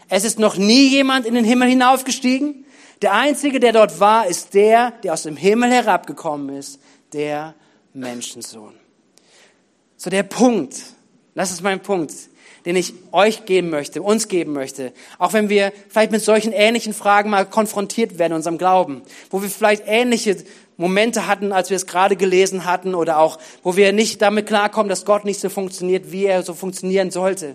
Es 0.09 0.25
ist 0.25 0.39
noch 0.39 0.57
nie 0.57 0.89
jemand 0.89 1.27
in 1.27 1.35
den 1.35 1.45
Himmel 1.45 1.69
hinaufgestiegen. 1.69 2.65
Der 3.03 3.15
Einzige, 3.15 3.61
der 3.61 3.73
dort 3.73 4.01
war, 4.01 4.27
ist 4.27 4.55
der, 4.55 4.93
der 5.03 5.15
aus 5.15 5.23
dem 5.23 5.37
Himmel 5.37 5.71
herabgekommen 5.71 6.57
ist, 6.57 6.81
der 7.13 7.55
Menschensohn. 7.95 8.75
So 9.97 10.11
der 10.11 10.23
Punkt, 10.23 10.77
das 11.35 11.51
ist 11.51 11.63
mein 11.63 11.81
Punkt, 11.81 12.13
den 12.65 12.77
ich 12.77 12.93
euch 13.13 13.45
geben 13.47 13.71
möchte, 13.71 14.03
uns 14.03 14.29
geben 14.29 14.53
möchte. 14.53 14.93
Auch 15.19 15.33
wenn 15.33 15.49
wir 15.49 15.73
vielleicht 15.89 16.13
mit 16.13 16.23
solchen 16.23 16.53
ähnlichen 16.53 16.93
Fragen 16.93 17.31
mal 17.31 17.47
konfrontiert 17.47 18.19
werden 18.19 18.33
in 18.33 18.37
unserem 18.37 18.59
Glauben, 18.59 19.03
wo 19.31 19.43
wir 19.43 19.49
vielleicht 19.49 19.85
ähnliche 19.87 20.37
Momente 20.81 21.27
hatten, 21.27 21.53
als 21.53 21.69
wir 21.69 21.77
es 21.77 21.87
gerade 21.87 22.17
gelesen 22.17 22.65
hatten 22.65 22.95
oder 22.95 23.19
auch, 23.19 23.39
wo 23.63 23.77
wir 23.77 23.93
nicht 23.93 24.23
damit 24.23 24.47
klarkommen, 24.47 24.89
dass 24.89 25.05
Gott 25.05 25.27
nicht 25.27 25.39
so 25.39 25.51
funktioniert, 25.51 26.11
wie 26.11 26.25
er 26.25 26.43
so 26.43 26.55
funktionieren 26.55 27.11
sollte. 27.11 27.55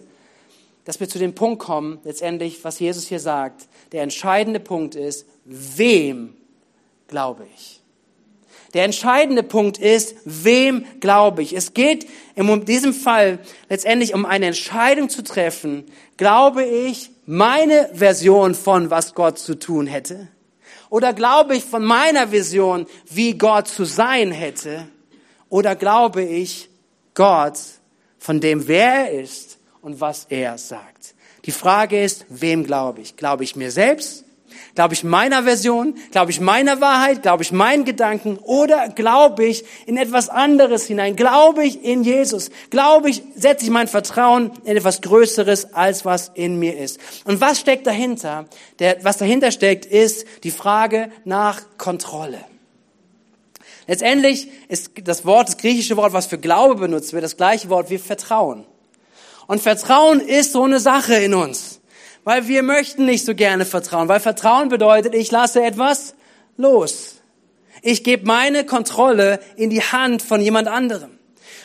Dass 0.86 1.00
wir 1.00 1.10
zu 1.10 1.18
dem 1.18 1.34
Punkt 1.34 1.58
kommen, 1.58 2.00
letztendlich, 2.04 2.64
was 2.64 2.80
Jesus 2.80 3.08
hier 3.08 3.20
sagt. 3.20 3.68
Der 3.94 4.04
entscheidende 4.04 4.60
Punkt 4.60 4.94
ist, 4.94 5.26
wem 5.44 6.36
glaube 7.08 7.48
ich? 7.56 7.82
Der 8.76 8.84
entscheidende 8.84 9.42
Punkt 9.42 9.80
ist, 9.80 10.18
wem 10.26 10.86
glaube 11.00 11.42
ich? 11.42 11.54
Es 11.54 11.74
geht 11.74 12.06
in 12.36 12.66
diesem 12.66 12.94
Fall 12.94 13.40
letztendlich 13.70 14.14
um 14.14 14.26
eine 14.26 14.48
Entscheidung 14.48 15.10
zu 15.10 15.24
treffen. 15.24 15.86
Glaube 16.18 16.64
ich 16.64 17.10
meine 17.26 17.90
Version 17.92 18.54
von, 18.54 18.92
was 18.92 19.16
Gott 19.16 19.40
zu 19.40 19.58
tun 19.58 19.88
hätte? 19.88 20.28
Oder 20.96 21.12
glaube 21.12 21.58
ich 21.58 21.66
von 21.66 21.84
meiner 21.84 22.32
Vision, 22.32 22.88
wie 23.10 23.38
Gott 23.38 23.68
zu 23.68 23.84
sein 23.84 24.32
hätte? 24.32 24.88
Oder 25.50 25.76
glaube 25.76 26.24
ich 26.24 26.70
Gott 27.14 27.60
von 28.18 28.40
dem, 28.40 28.70
wer 28.70 29.12
er 29.12 29.22
ist 29.22 29.58
und 29.82 30.00
was 30.00 30.26
er 30.30 30.58
sagt? 30.58 31.14
Die 31.44 31.52
Frage 31.52 32.02
ist, 32.02 32.26
wem 32.30 32.64
glaube 32.64 33.02
ich? 33.02 33.18
Glaube 33.18 33.44
ich 33.44 33.58
mir 33.58 33.72
selbst? 33.72 34.24
Glaube 34.76 34.94
ich 34.94 35.06
meiner 35.06 35.44
Version? 35.44 35.96
Glaube 36.12 36.32
ich 36.32 36.42
meiner 36.42 36.82
Wahrheit? 36.82 37.22
Glaube 37.22 37.44
ich 37.44 37.54
meinen 37.54 37.86
Gedanken? 37.86 38.38
Oder 38.40 38.90
glaube 38.90 39.46
ich 39.46 39.64
in 39.86 39.96
etwas 39.96 40.28
anderes 40.28 40.86
hinein? 40.86 41.16
Glaube 41.16 41.64
ich 41.64 41.84
in 41.84 42.04
Jesus? 42.04 42.52
Glaube 42.70 43.10
ich, 43.10 43.24
setze 43.36 43.64
ich 43.64 43.72
mein 43.72 43.88
Vertrauen 43.88 44.52
in 44.66 44.76
etwas 44.76 45.02
Größeres, 45.02 45.74
als 45.74 46.04
was 46.04 46.30
in 46.34 46.60
mir 46.60 46.78
ist? 46.78 47.00
Und 47.24 47.40
was 47.40 47.62
steckt 47.62 47.88
dahinter? 47.88 48.48
Der, 48.80 48.98
was 49.04 49.18
dahinter 49.18 49.52
steckt, 49.52 49.86
ist 49.86 50.26
die 50.44 50.52
Frage 50.52 51.10
nach 51.24 51.62
Kontrolle. 51.78 52.44
Letztendlich 53.88 54.50
ist 54.68 54.92
das 55.06 55.26
Wort, 55.26 55.48
das 55.48 55.58
griechische 55.58 55.96
Wort, 55.96 56.12
was 56.12 56.26
für 56.26 56.38
Glaube 56.38 56.76
benutzt 56.76 57.14
wird, 57.14 57.24
das 57.24 57.38
gleiche 57.38 57.70
Wort 57.70 57.90
wie 57.90 57.98
Vertrauen. 57.98 58.66
Und 59.48 59.62
Vertrauen 59.62 60.20
ist 60.20 60.52
so 60.52 60.64
eine 60.64 60.82
Sache 60.82 61.16
in 61.16 61.34
uns. 61.34 61.80
Weil 62.26 62.48
wir 62.50 62.64
möchten 62.64 63.06
nicht 63.06 63.24
so 63.24 63.34
gerne 63.34 63.66
vertrauen. 63.66 64.10
Weil 64.10 64.20
Vertrauen 64.20 64.68
bedeutet, 64.68 65.16
ich 65.16 65.32
lasse 65.32 65.64
etwas 65.64 66.16
los. 66.58 67.22
Ich 67.82 68.04
gebe 68.04 68.26
meine 68.26 68.66
Kontrolle 68.66 69.40
in 69.56 69.70
die 69.70 69.82
Hand 69.82 70.22
von 70.22 70.42
jemand 70.42 70.68
anderem. 70.68 71.12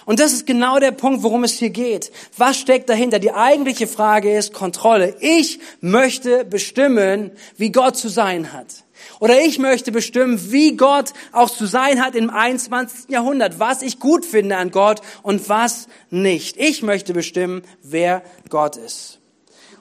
Und 0.04 0.20
das 0.20 0.32
ist 0.32 0.46
genau 0.46 0.78
der 0.78 0.90
Punkt, 0.90 1.22
worum 1.22 1.44
es 1.44 1.58
hier 1.58 1.70
geht. 1.70 2.12
Was 2.36 2.58
steckt 2.58 2.90
dahinter? 2.90 3.18
Die 3.18 3.32
eigentliche 3.32 3.86
Frage 3.86 4.36
ist 4.36 4.52
Kontrolle. 4.52 5.14
Ich 5.20 5.60
möchte 5.80 6.44
bestimmen, 6.44 7.30
wie 7.56 7.72
Gott 7.72 7.96
zu 7.96 8.08
sein 8.08 8.52
hat. 8.52 8.84
Oder 9.18 9.40
ich 9.40 9.58
möchte 9.58 9.92
bestimmen, 9.92 10.52
wie 10.52 10.76
Gott 10.76 11.12
auch 11.32 11.48
zu 11.48 11.64
sein 11.64 12.04
hat 12.04 12.14
im 12.14 12.28
21. 12.28 13.08
Jahrhundert, 13.08 13.58
was 13.58 13.80
ich 13.80 13.98
gut 13.98 14.26
finde 14.26 14.58
an 14.58 14.70
Gott 14.70 15.00
und 15.22 15.48
was 15.48 15.88
nicht. 16.10 16.58
Ich 16.58 16.82
möchte 16.82 17.14
bestimmen, 17.14 17.62
wer 17.82 18.22
Gott 18.50 18.76
ist. 18.76 19.19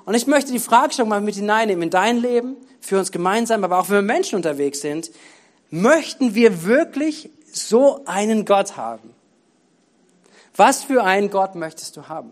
Und 0.10 0.16
ich 0.16 0.26
möchte 0.26 0.52
die 0.52 0.58
Fragestellung 0.58 1.10
mal 1.10 1.22
mit 1.22 1.36
hineinnehmen 1.36 1.84
in 1.84 1.90
dein 1.92 2.18
Leben, 2.18 2.58
für 2.82 2.98
uns 2.98 3.12
gemeinsam, 3.12 3.64
aber 3.64 3.78
auch 3.78 3.90
wenn 3.90 3.98
wir 3.98 4.02
Menschen 4.02 4.38
unterwegs 4.38 4.82
sind. 4.82 5.12
Möchten 5.70 6.34
wir 6.34 6.64
wirklich 6.66 7.30
so 7.54 8.06
einen 8.08 8.44
Gott 8.44 8.76
haben? 8.76 9.14
Was 10.56 10.84
für 10.84 11.04
einen 11.04 11.30
Gott 11.30 11.54
möchtest 11.54 11.96
du 11.96 12.08
haben? 12.08 12.32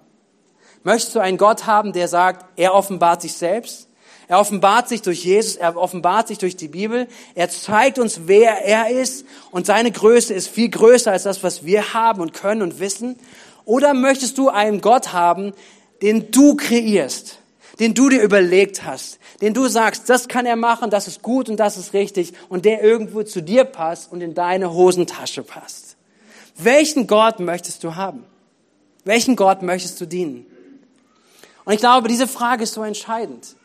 Möchtest 0.81 1.13
du 1.13 1.19
einen 1.19 1.37
Gott 1.37 1.67
haben, 1.67 1.93
der 1.93 2.07
sagt, 2.07 2.47
er 2.55 2.73
offenbart 2.73 3.21
sich 3.21 3.33
selbst? 3.33 3.87
Er 4.27 4.39
offenbart 4.39 4.89
sich 4.89 5.03
durch 5.03 5.23
Jesus, 5.23 5.55
er 5.55 5.77
offenbart 5.77 6.29
sich 6.29 6.39
durch 6.39 6.55
die 6.57 6.69
Bibel. 6.69 7.07
Er 7.35 7.47
zeigt 7.51 7.99
uns, 7.99 8.21
wer 8.25 8.65
er 8.65 8.89
ist 8.89 9.23
und 9.51 9.67
seine 9.67 9.91
Größe 9.91 10.33
ist 10.33 10.47
viel 10.47 10.69
größer 10.69 11.11
als 11.11 11.21
das, 11.21 11.43
was 11.43 11.63
wir 11.63 11.93
haben 11.93 12.21
und 12.21 12.33
können 12.33 12.63
und 12.63 12.79
wissen. 12.79 13.19
Oder 13.65 13.93
möchtest 13.93 14.39
du 14.39 14.49
einen 14.49 14.81
Gott 14.81 15.13
haben, 15.13 15.53
den 16.01 16.31
du 16.31 16.55
kreierst? 16.55 17.36
Den 17.79 17.93
du 17.93 18.09
dir 18.09 18.21
überlegt 18.21 18.83
hast, 18.83 19.19
den 19.41 19.53
du 19.53 19.67
sagst, 19.67 20.09
das 20.09 20.27
kann 20.27 20.45
er 20.45 20.55
machen, 20.55 20.89
das 20.89 21.07
ist 21.07 21.21
gut 21.21 21.49
und 21.49 21.57
das 21.57 21.77
ist 21.77 21.93
richtig 21.93 22.33
und 22.49 22.65
der 22.65 22.83
irgendwo 22.83 23.23
zu 23.23 23.41
dir 23.41 23.63
passt 23.63 24.11
und 24.11 24.21
in 24.21 24.33
deine 24.33 24.73
Hosentasche 24.73 25.43
passt. 25.43 25.95
Welchen 26.57 27.07
Gott 27.07 27.39
möchtest 27.39 27.83
du 27.83 27.95
haben? 27.95 28.23
Welchen 29.03 29.35
Gott 29.35 29.61
möchtest 29.61 30.01
du 30.01 30.05
dienen? 30.05 30.45
Und 31.65 31.73
ich 31.73 31.79
glaube, 31.79 32.07
diese 32.07 32.27
Frage 32.27 32.63
ist 32.63 32.73
so 32.73 32.83
entscheidend. 32.83 33.55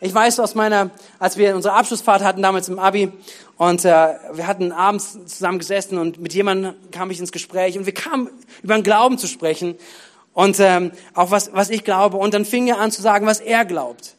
Ich 0.00 0.12
weiß 0.12 0.40
aus 0.40 0.54
meiner, 0.54 0.90
als 1.18 1.38
wir 1.38 1.56
unsere 1.56 1.74
Abschlussfahrt 1.74 2.22
hatten 2.22 2.42
damals 2.42 2.68
im 2.68 2.78
Abi 2.78 3.10
und 3.56 3.84
äh, 3.84 4.14
wir 4.34 4.46
hatten 4.46 4.72
abends 4.72 5.16
zusammen 5.24 5.58
gesessen 5.58 5.96
und 5.96 6.20
mit 6.20 6.34
jemandem 6.34 6.74
kam 6.90 7.10
ich 7.10 7.20
ins 7.20 7.32
Gespräch 7.32 7.78
und 7.78 7.86
wir 7.86 7.94
kamen 7.94 8.28
über 8.62 8.74
den 8.74 8.82
Glauben 8.82 9.16
zu 9.16 9.26
sprechen 9.26 9.76
und 10.34 10.58
ähm, 10.60 10.92
auch 11.14 11.30
was, 11.30 11.50
was 11.54 11.70
ich 11.70 11.84
glaube. 11.84 12.18
Und 12.18 12.34
dann 12.34 12.44
fing 12.44 12.66
er 12.66 12.78
an 12.78 12.90
zu 12.90 13.00
sagen, 13.00 13.26
was 13.26 13.40
er 13.40 13.64
glaubt. 13.64 14.16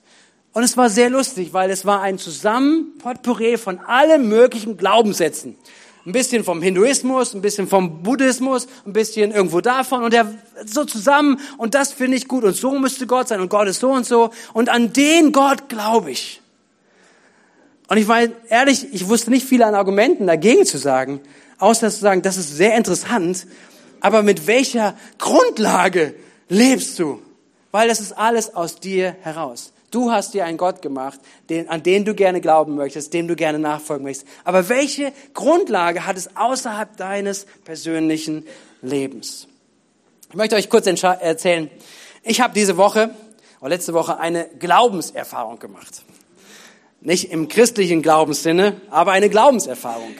Und 0.54 0.64
es 0.64 0.78
war 0.78 0.90
sehr 0.90 1.10
lustig, 1.10 1.54
weil 1.54 1.70
es 1.70 1.86
war 1.86 2.02
ein 2.02 2.18
Zusammenpotpourri 2.18 3.58
von 3.58 3.80
allen 3.80 4.30
möglichen 4.30 4.78
Glaubenssätzen. 4.78 5.58
Ein 6.06 6.12
bisschen 6.14 6.44
vom 6.44 6.62
Hinduismus, 6.62 7.34
ein 7.34 7.42
bisschen 7.42 7.68
vom 7.68 8.04
Buddhismus, 8.04 8.68
ein 8.86 8.94
bisschen 8.94 9.32
irgendwo 9.32 9.60
davon 9.60 10.04
und 10.04 10.14
er 10.14 10.34
so 10.64 10.86
zusammen 10.86 11.40
und 11.58 11.74
das 11.74 11.92
finde 11.92 12.16
ich 12.16 12.28
gut 12.28 12.44
und 12.44 12.56
so 12.56 12.78
müsste 12.78 13.08
Gott 13.08 13.28
sein 13.28 13.42
und 13.42 13.50
Gott 13.50 13.68
ist 13.68 13.80
so 13.80 13.92
und 13.92 14.06
so 14.06 14.30
und 14.54 14.70
an 14.70 14.94
den 14.94 15.32
Gott 15.32 15.68
glaube 15.68 16.12
ich. 16.12 16.42
Und 17.88 17.98
ich 17.98 18.08
war 18.08 18.20
ehrlich, 18.50 18.94
ich 18.94 19.08
wusste 19.10 19.32
nicht 19.32 19.48
viele 19.48 19.66
an 19.66 19.74
Argumenten 19.74 20.28
dagegen 20.28 20.66
zu 20.66 20.78
sagen, 20.78 21.22
außer 21.58 21.90
zu 21.90 22.00
sagen, 22.00 22.22
das 22.22 22.38
ist 22.38 22.56
sehr 22.56 22.78
interessant 22.78 23.48
aber 24.06 24.22
mit 24.22 24.46
welcher 24.46 24.96
Grundlage 25.18 26.14
lebst 26.48 27.00
du? 27.00 27.24
Weil 27.72 27.88
das 27.88 28.00
ist 28.00 28.12
alles 28.12 28.54
aus 28.54 28.80
dir 28.80 29.16
heraus. 29.22 29.74
Du 29.90 30.12
hast 30.12 30.36
dir 30.36 30.46
einen 30.46 30.60
Gott 30.60 30.84
gemacht, 30.84 31.20
den, 31.50 31.70
an 31.70 31.82
den 31.82 32.06
du 32.06 32.14
gerne 32.14 32.40
glauben 32.40 32.76
möchtest, 32.76 33.16
dem 33.16 33.28
du 33.28 33.36
gerne 33.36 33.58
nachfolgen 33.58 34.04
möchtest. 34.04 34.28
Aber 34.44 34.70
welche 34.70 35.12
Grundlage 35.34 36.06
hat 36.06 36.18
es 36.18 36.36
außerhalb 36.36 36.96
deines 36.98 37.48
persönlichen 37.64 38.46
Lebens? 38.84 39.48
Ich 40.30 40.36
möchte 40.36 40.56
euch 40.56 40.70
kurz 40.70 40.86
erzählen. 40.86 41.72
Ich 42.22 42.42
habe 42.42 42.54
diese 42.54 42.78
Woche, 42.78 43.10
oder 43.60 43.70
letzte 43.70 43.96
Woche, 43.96 44.20
eine 44.20 44.48
Glaubenserfahrung 44.60 45.58
gemacht. 45.58 46.04
Nicht 47.02 47.32
im 47.32 47.48
christlichen 47.48 48.04
Glaubenssinne, 48.04 48.80
aber 48.92 49.14
eine 49.14 49.30
Glaubenserfahrung. 49.30 50.14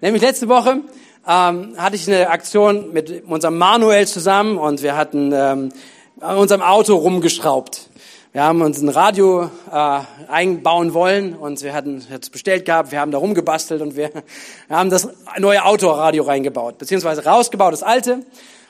Nämlich 0.00 0.22
letzte 0.22 0.48
Woche 0.48 0.82
ähm, 1.26 1.74
hatte 1.76 1.96
ich 1.96 2.08
eine 2.08 2.30
Aktion 2.30 2.92
mit 2.92 3.24
unserem 3.24 3.58
Manuel 3.58 4.06
zusammen 4.06 4.58
und 4.58 4.82
wir 4.82 4.96
hatten 4.96 5.32
ähm, 5.32 5.72
an 6.20 6.36
unserem 6.36 6.62
Auto 6.62 6.96
rumgeschraubt. 6.96 7.90
Wir 8.32 8.44
haben 8.44 8.62
uns 8.62 8.80
ein 8.80 8.88
Radio 8.88 9.50
äh, 9.70 10.00
einbauen 10.28 10.94
wollen 10.94 11.34
und 11.34 11.62
wir 11.62 11.74
hatten 11.74 12.04
es 12.10 12.30
bestellt 12.30 12.64
gehabt, 12.64 12.90
wir 12.90 12.98
haben 12.98 13.10
da 13.10 13.18
rumgebastelt 13.18 13.82
und 13.82 13.94
wir, 13.94 14.10
haben 14.70 14.90
das 14.90 15.08
neue 15.38 15.64
Autoradio 15.64 16.24
reingebaut, 16.24 16.78
beziehungsweise 16.78 17.24
rausgebaut, 17.24 17.72
das 17.72 17.82
alte, 17.82 18.24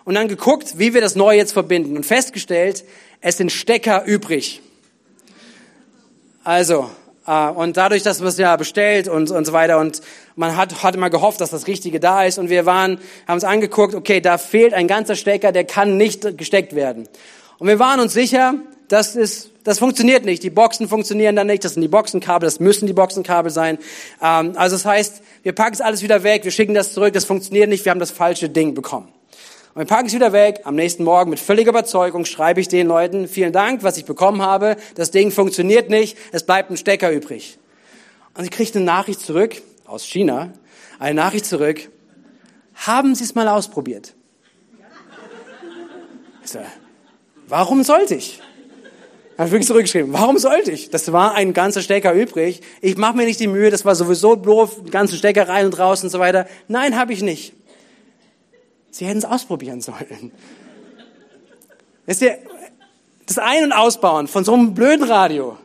und 0.05 0.15
dann 0.15 0.27
geguckt, 0.29 0.79
wie 0.79 0.95
wir 0.95 1.01
das 1.01 1.15
neue 1.15 1.39
jetzt 1.39 1.53
verbinden 1.53 1.97
und 1.97 2.05
festgestellt, 2.05 2.85
es 3.21 3.37
sind 3.37 3.53
Stecker 3.53 4.05
übrig. 4.05 4.63
Also, 6.43 6.91
und 7.27 7.77
dadurch, 7.77 8.03
dass 8.03 8.19
man 8.19 8.29
es 8.29 8.39
ja 8.39 8.57
bestellt 8.57 9.09
und, 9.09 9.31
und 9.31 9.45
so 9.45 9.53
weiter 9.53 9.79
und 9.79 10.01
man 10.35 10.57
hat, 10.57 10.83
hat 10.83 10.95
immer 10.95 11.11
gehofft, 11.11 11.41
dass 11.41 11.51
das 11.51 11.67
Richtige 11.67 12.01
da 12.01 12.25
ist 12.25 12.39
und 12.39 12.51
wir 12.51 12.67
waren, 12.67 12.99
haben 13.29 13.35
uns 13.35 13.45
angeguckt, 13.45 13.95
okay, 13.95 14.21
da 14.21 14.39
fehlt 14.39 14.75
ein 14.75 14.89
ganzer 14.89 15.15
Stecker, 15.15 15.53
der 15.53 15.65
kann 15.65 15.97
nicht 15.97 16.37
gesteckt 16.37 16.75
werden. 16.75 17.09
Und 17.59 17.69
wir 17.69 17.79
waren 17.79 18.01
uns 18.01 18.13
sicher, 18.13 18.55
das 18.89 19.17
ist, 19.17 19.53
das 19.65 19.79
funktioniert 19.79 20.25
nicht. 20.25 20.43
Die 20.43 20.51
Boxen 20.51 20.89
funktionieren 20.89 21.37
dann 21.37 21.47
nicht. 21.47 21.65
Das 21.65 21.75
sind 21.75 21.83
die 21.83 21.89
Boxenkabel. 21.89 22.47
Das 22.47 22.61
müssen 22.61 22.87
die 22.87 22.93
Boxenkabel 22.93 23.51
sein. 23.51 23.79
Ähm, 24.21 24.53
also 24.57 24.77
das 24.77 24.85
heißt, 24.85 25.23
wir 25.43 25.53
packen 25.53 25.75
es 25.75 25.81
alles 25.81 26.03
wieder 26.03 26.25
weg. 26.25 26.45
Wir 26.45 26.51
schicken 26.51 26.75
das 26.75 26.93
zurück. 26.93 27.15
Das 27.15 27.25
funktioniert 27.25 27.69
nicht. 27.69 27.85
Wir 27.85 27.91
haben 27.91 28.01
das 28.01 28.11
falsche 28.11 28.49
Ding 28.49 28.75
bekommen. 28.75 29.09
Und 29.75 29.81
wir 29.81 29.87
packen 29.87 30.07
es 30.07 30.13
wieder 30.13 30.33
weg. 30.33 30.61
Am 30.65 30.75
nächsten 30.75 31.03
Morgen 31.03 31.31
mit 31.31 31.41
völliger 31.41 31.71
Überzeugung 31.71 32.27
schreibe 32.27 32.61
ich 32.61 32.69
den 32.69 32.87
Leuten, 32.87 33.27
vielen 33.27 33.53
Dank, 33.53 33.83
was 33.83 33.97
ich 33.97 34.05
bekommen 34.05 34.43
habe. 34.43 34.77
Das 34.97 35.11
Ding 35.11 35.31
funktioniert 35.31 35.89
nicht. 35.89 36.19
Es 36.31 36.45
bleibt 36.45 36.71
ein 36.71 36.77
Stecker 36.77 37.11
übrig. 37.11 37.59
Und 38.35 38.45
ich 38.45 38.51
kriege 38.51 38.71
eine 38.75 38.85
Nachricht 38.85 39.21
zurück 39.21 39.63
aus 39.87 40.05
China. 40.05 40.53
Eine 40.99 41.15
Nachricht 41.15 41.47
zurück. 41.47 41.89
Haben 42.75 43.15
Sie 43.15 43.25
es 43.25 43.35
mal 43.35 43.49
ausprobiert? 43.49 44.15
So, 46.45 46.59
warum 47.49 47.83
sollte 47.83 48.15
ich? 48.17 48.41
Habe 49.39 49.47
ich 49.47 49.53
wirklich 49.53 49.67
zurückgeschrieben. 49.67 50.13
Warum 50.13 50.37
sollte 50.37 50.71
ich? 50.71 50.91
Das 50.91 51.13
war 51.13 51.35
ein 51.35 51.55
ganzer 51.55 51.81
Stecker 51.81 52.13
übrig. 52.13 52.61
Ich 52.83 52.99
mache 52.99 53.17
mir 53.17 53.25
nicht 53.25 53.41
die 53.41 53.47
Mühe, 53.47 53.71
das 53.71 53.85
war 53.85 53.95
sowieso 53.95 54.37
doof, 54.37 54.83
ganzen 54.91 55.17
Stecker 55.17 55.49
rein 55.49 55.67
und 55.67 55.79
raus 55.79 56.05
und 56.05 56.11
so 56.11 56.19
weiter. 56.19 56.47
Nein, 56.69 56.99
habe 56.99 57.13
ich 57.13 57.23
nicht. 57.23 57.55
Sie 58.93 59.07
hätten 59.07 59.19
es 59.19 59.25
ausprobieren 59.25 59.81
sollen. 59.81 60.31
Wisst 62.07 62.23
ihr, 62.23 62.39
das 63.27 63.39
Ein- 63.39 63.65
und 63.65 63.73
Ausbauen 63.73 64.29
von 64.29 64.45
so 64.45 64.53
einem 64.53 64.75
blöden 64.75 65.05
Radio 65.05 65.57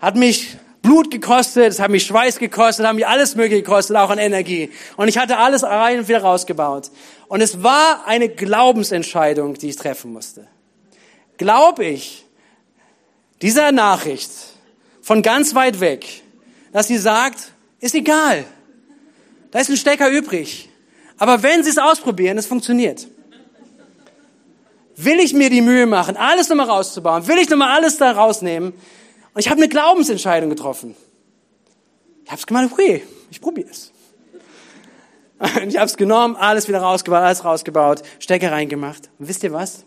hat 0.00 0.16
mich 0.16 0.56
Blut 0.80 1.10
gekostet, 1.10 1.72
es 1.72 1.80
hat 1.80 1.90
mich 1.90 2.06
Schweiß 2.06 2.38
gekostet, 2.38 2.86
hat 2.86 2.94
mich 2.94 3.06
alles 3.06 3.34
Mögliche 3.34 3.62
gekostet, 3.62 3.96
auch 3.96 4.10
an 4.10 4.18
Energie. 4.18 4.70
Und 4.96 5.08
ich 5.08 5.18
hatte 5.18 5.38
alles 5.38 5.64
rein 5.64 5.98
und 5.98 6.08
wieder 6.08 6.22
rausgebaut. 6.22 6.92
Und 7.26 7.40
es 7.40 7.64
war 7.64 8.06
eine 8.06 8.28
Glaubensentscheidung, 8.28 9.54
die 9.54 9.70
ich 9.70 9.76
treffen 9.76 10.12
musste. 10.12 10.46
Glaube 11.36 11.84
ich 11.84 12.24
dieser 13.42 13.72
Nachricht 13.72 14.30
von 15.02 15.22
ganz 15.22 15.54
weit 15.56 15.80
weg, 15.80 16.22
dass 16.72 16.86
sie 16.86 16.98
sagt, 16.98 17.52
ist 17.80 17.96
egal, 17.96 18.44
da 19.50 19.58
ist 19.58 19.68
ein 19.68 19.76
Stecker 19.76 20.10
übrig. 20.10 20.67
Aber 21.18 21.42
wenn 21.42 21.62
Sie 21.64 21.70
es 21.70 21.78
ausprobieren, 21.78 22.38
es 22.38 22.46
funktioniert. 22.46 23.08
Will 24.96 25.20
ich 25.20 25.32
mir 25.32 25.50
die 25.50 25.60
Mühe 25.60 25.86
machen, 25.86 26.16
alles 26.16 26.48
nochmal 26.48 26.66
rauszubauen? 26.66 27.28
Will 27.28 27.38
ich 27.38 27.48
nochmal 27.48 27.76
alles 27.76 27.98
da 27.98 28.10
rausnehmen? 28.12 28.72
Und 28.72 29.40
ich 29.40 29.48
habe 29.48 29.60
eine 29.60 29.68
Glaubensentscheidung 29.68 30.50
getroffen. 30.50 30.96
Ich 32.24 32.30
habe 32.30 32.40
es 32.40 32.46
gemacht, 32.46 32.68
okay, 32.72 33.04
ich 33.30 33.40
probiere 33.40 33.70
es. 33.70 33.92
Und 35.38 35.68
ich 35.68 35.76
habe 35.76 35.86
es 35.86 35.96
genommen, 35.96 36.36
alles 36.36 36.66
wieder 36.66 36.80
rausgebaut, 36.80 37.20
alles 37.20 37.44
rausgebaut, 37.44 38.02
Stecker 38.18 38.50
reingemacht. 38.50 39.08
Und 39.18 39.28
wisst 39.28 39.44
ihr 39.44 39.52
was? 39.52 39.84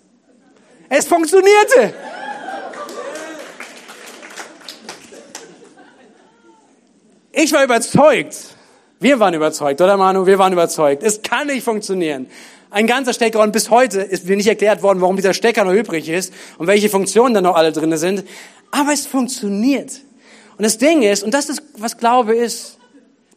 Es 0.88 1.06
funktionierte. 1.06 1.94
Ich 7.34 7.52
war 7.54 7.64
überzeugt. 7.64 8.56
Wir 9.02 9.20
waren 9.20 9.34
überzeugt, 9.34 9.82
oder 9.82 9.98
Manu? 9.98 10.28
Wir 10.28 10.38
waren 10.38 10.54
überzeugt. 10.54 11.02
Es 11.02 11.24
kann 11.24 11.48
nicht 11.48 11.64
funktionieren. 11.64 12.28
Ein 12.70 12.86
ganzer 12.86 13.14
Stecker 13.14 13.40
und 13.40 13.52
bis 13.52 13.72
heute 13.72 14.00
ist 14.00 14.26
mir 14.26 14.38
nicht 14.38 14.46
erklärt 14.48 14.84
worden, 14.84 15.02
warum 15.02 15.16
dieser 15.16 15.34
Stecker 15.34 15.64
noch 15.64 15.74
übrig 15.74 16.08
ist 16.08 16.32
und 16.60 16.68
welche 16.68 16.88
Funktionen 16.88 17.34
da 17.34 17.42
noch 17.42 17.56
alle 17.56 17.72
drin 17.72 17.98
sind. 17.98 18.24
Aber 18.70 18.94
es 18.94 19.08
funktioniert. 19.08 20.02
Und 20.56 20.64
das 20.64 20.78
Ding 20.78 21.02
ist, 21.02 21.24
und 21.24 21.34
das 21.34 21.50
ist, 21.50 21.64
was 21.80 21.98
Glaube 21.98 22.36
ist, 22.36 22.78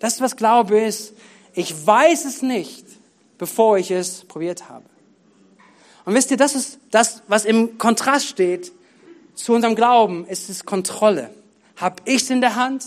das 0.00 0.16
ist, 0.16 0.20
was 0.20 0.36
Glaube 0.36 0.78
ist, 0.78 1.14
ich 1.54 1.86
weiß 1.86 2.26
es 2.26 2.42
nicht, 2.42 2.84
bevor 3.38 3.78
ich 3.78 3.90
es 3.90 4.26
probiert 4.26 4.68
habe. 4.68 4.84
Und 6.04 6.12
wisst 6.12 6.30
ihr, 6.30 6.36
das 6.36 6.54
ist 6.54 6.78
das, 6.90 7.22
was 7.26 7.46
im 7.46 7.78
Kontrast 7.78 8.26
steht 8.26 8.70
zu 9.34 9.54
unserem 9.54 9.76
Glauben, 9.76 10.26
ist 10.26 10.50
es 10.50 10.66
Kontrolle. 10.66 11.30
Hab 11.76 12.02
ich's 12.04 12.28
in 12.28 12.42
der 12.42 12.54
Hand? 12.54 12.84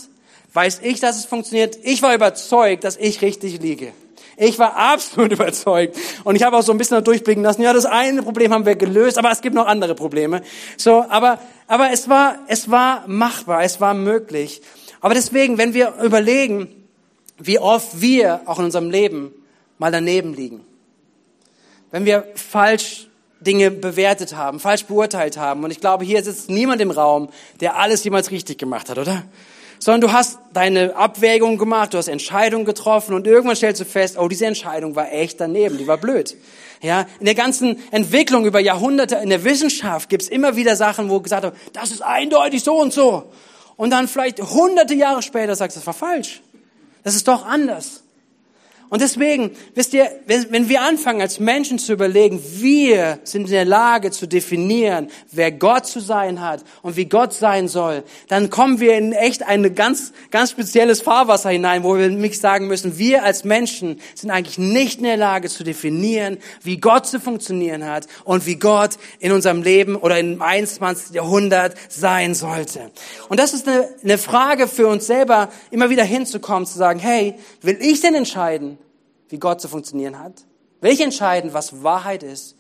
Weiß 0.58 0.80
ich, 0.82 1.00
dass 1.00 1.20
es 1.20 1.26
funktioniert? 1.26 1.78
Ich 1.84 2.02
war 2.02 2.16
überzeugt, 2.16 2.84
dass 2.84 2.98
ich 2.98 3.22
richtig 3.22 3.62
liege. 3.62 3.94
Ich 4.38 4.58
war 4.58 4.76
absolut 4.76 5.32
überzeugt. 5.32 5.96
Und 6.24 6.36
ich 6.36 6.42
habe 6.42 6.58
auch 6.58 6.64
so 6.64 6.72
ein 6.72 6.80
bisschen 6.80 7.04
durchblicken 7.04 7.44
lassen, 7.44 7.62
ja, 7.62 7.74
das 7.74 7.86
eine 7.86 8.24
Problem 8.24 8.52
haben 8.52 8.66
wir 8.66 8.76
gelöst, 8.76 9.20
aber 9.20 9.30
es 9.30 9.42
gibt 9.42 9.54
noch 9.54 9.68
andere 9.68 9.94
Probleme. 9.94 10.42
So, 10.76 11.06
aber, 11.10 11.38
aber 11.68 11.92
es 11.92 12.10
war, 12.10 12.40
es 12.48 12.72
war 12.72 13.08
machbar, 13.08 13.62
es 13.62 13.80
war 13.80 13.94
möglich. 13.94 14.64
Aber 15.00 15.14
deswegen, 15.14 15.60
wenn 15.60 15.76
wir 15.76 15.94
überlegen, 16.04 16.88
wie 17.38 17.60
oft 17.60 18.02
wir 18.02 18.42
auch 18.48 18.58
in 18.58 18.66
unserem 18.66 18.90
Leben 18.90 19.32
mal 19.78 19.92
daneben 19.92 20.34
liegen. 20.34 20.66
Wenn 21.92 22.06
wir 22.06 22.26
falsch 22.34 23.10
Dinge 23.42 23.70
bewertet 23.70 24.36
haben, 24.36 24.60
falsch 24.60 24.86
beurteilt 24.86 25.38
haben. 25.38 25.64
Und 25.64 25.70
ich 25.70 25.82
glaube, 25.82 26.04
hier 26.04 26.24
sitzt 26.24 26.50
niemand 26.50 26.82
im 26.82 26.90
Raum, 26.90 27.30
der 27.60 27.76
alles 27.78 28.04
jemals 28.04 28.32
richtig 28.32 28.58
gemacht 28.58 28.90
hat, 28.90 28.98
oder? 28.98 29.24
Sondern 29.80 30.02
du 30.02 30.12
hast 30.12 30.40
deine 30.54 30.96
Abwägung 30.96 31.58
gemacht, 31.58 31.94
du 31.94 31.98
hast 31.98 32.08
Entscheidungen 32.08 32.66
getroffen 32.66 33.14
und 33.14 33.28
irgendwann 33.28 33.56
stellst 33.56 33.82
du 33.82 33.86
fest, 33.86 34.18
oh, 34.18 34.28
diese 34.28 34.46
Entscheidung 34.46 34.96
war 34.96 35.12
echt 35.12 35.40
daneben, 35.40 35.78
die 35.78 35.88
war 35.88 35.98
blöd. 35.98 36.36
Ja, 36.82 37.06
in 37.20 37.26
der 37.26 37.36
ganzen 37.36 37.82
Entwicklung 37.92 38.46
über 38.46 38.60
Jahrhunderte 38.60 39.16
in 39.16 39.30
der 39.30 39.44
Wissenschaft 39.44 40.10
gibt's 40.10 40.28
immer 40.28 40.56
wieder 40.56 40.76
Sachen, 40.76 41.10
wo 41.10 41.20
gesagt 41.20 41.44
wird, 41.44 41.56
das 41.74 41.92
ist 41.92 42.02
eindeutig 42.02 42.64
so 42.64 42.80
und 42.80 42.94
so. 42.94 43.32
Und 43.76 43.92
dann 43.92 44.08
vielleicht 44.08 44.42
hunderte 44.42 44.96
Jahre 44.96 45.22
später 45.22 45.56
sagst 45.56 45.78
du, 45.78 45.80
das 45.80 45.88
war 45.88 45.94
falsch. 45.94 46.42
Das 47.04 47.16
ist 47.16 47.28
doch 47.28 47.46
anders. 47.46 48.04
Und 48.90 49.02
deswegen, 49.02 49.52
wisst 49.76 49.94
ihr, 49.94 50.10
wenn 50.26 50.70
wir 50.70 50.82
anfangen 50.82 51.22
als 51.22 51.40
Menschen 51.40 51.78
zu 51.78 51.92
überlegen, 51.92 52.42
wir 52.56 53.20
sind 53.24 53.46
in 53.46 53.52
der 53.52 53.66
Lage 53.66 54.12
zu 54.12 54.28
definieren, 54.28 55.10
wer 55.32 55.52
Gott 55.52 55.86
zu 55.86 56.00
sein 56.00 56.42
hat 56.42 56.64
und 56.84 56.96
wie 56.96 57.06
Gott 57.06 57.34
sein 57.34 57.68
soll, 57.68 58.04
dann 58.30 58.50
kommen 58.50 58.80
wir 58.80 58.98
in 58.98 59.12
echt 59.12 59.44
ein 59.44 59.76
ganz, 59.76 60.14
ganz 60.32 60.52
spezielles 60.52 61.02
Fahrwasser 61.02 61.50
hinein, 61.50 61.84
wo 61.84 61.98
wir 61.98 62.08
nämlich 62.08 62.40
sagen 62.40 62.68
müssen, 62.68 62.98
wir 62.98 63.24
als 63.24 63.44
Menschen 63.44 64.00
sind 64.16 64.32
eigentlich 64.32 64.58
nicht 64.58 65.00
in 65.00 65.04
der 65.04 65.18
Lage 65.18 65.50
zu 65.50 65.66
definieren, 65.66 66.38
wie 66.64 66.78
Gott 66.78 67.08
zu 67.08 67.20
funktionieren 67.20 67.86
hat 67.86 68.08
und 68.24 68.46
wie 68.46 68.56
Gott 68.56 68.92
in 69.20 69.34
unserem 69.34 69.64
Leben 69.64 69.98
oder 69.98 70.18
im 70.18 70.42
21. 70.42 71.14
Jahrhundert 71.14 71.76
sein 71.90 72.36
sollte. 72.36 72.92
Und 73.28 73.38
das 73.38 73.54
ist 73.54 73.68
eine, 73.68 73.90
eine 74.02 74.18
Frage 74.18 74.68
für 74.70 74.88
uns 74.88 75.08
selber, 75.08 75.50
immer 75.72 75.90
wieder 75.90 76.06
hinzukommen, 76.06 76.66
zu 76.66 76.78
sagen, 76.78 77.00
hey, 77.00 77.36
will 77.62 77.78
ich 77.82 78.00
denn 78.00 78.16
entscheiden, 78.16 78.77
wie 79.30 79.40
Gott 79.40 79.62
zu 79.62 79.68
funktionieren 79.68 80.20
hat? 80.20 80.46
Will 80.82 80.92
ich 80.92 81.02
entscheiden, 81.02 81.54
was 81.54 81.84
Wahrheit 81.84 82.24
ist? 82.24 82.56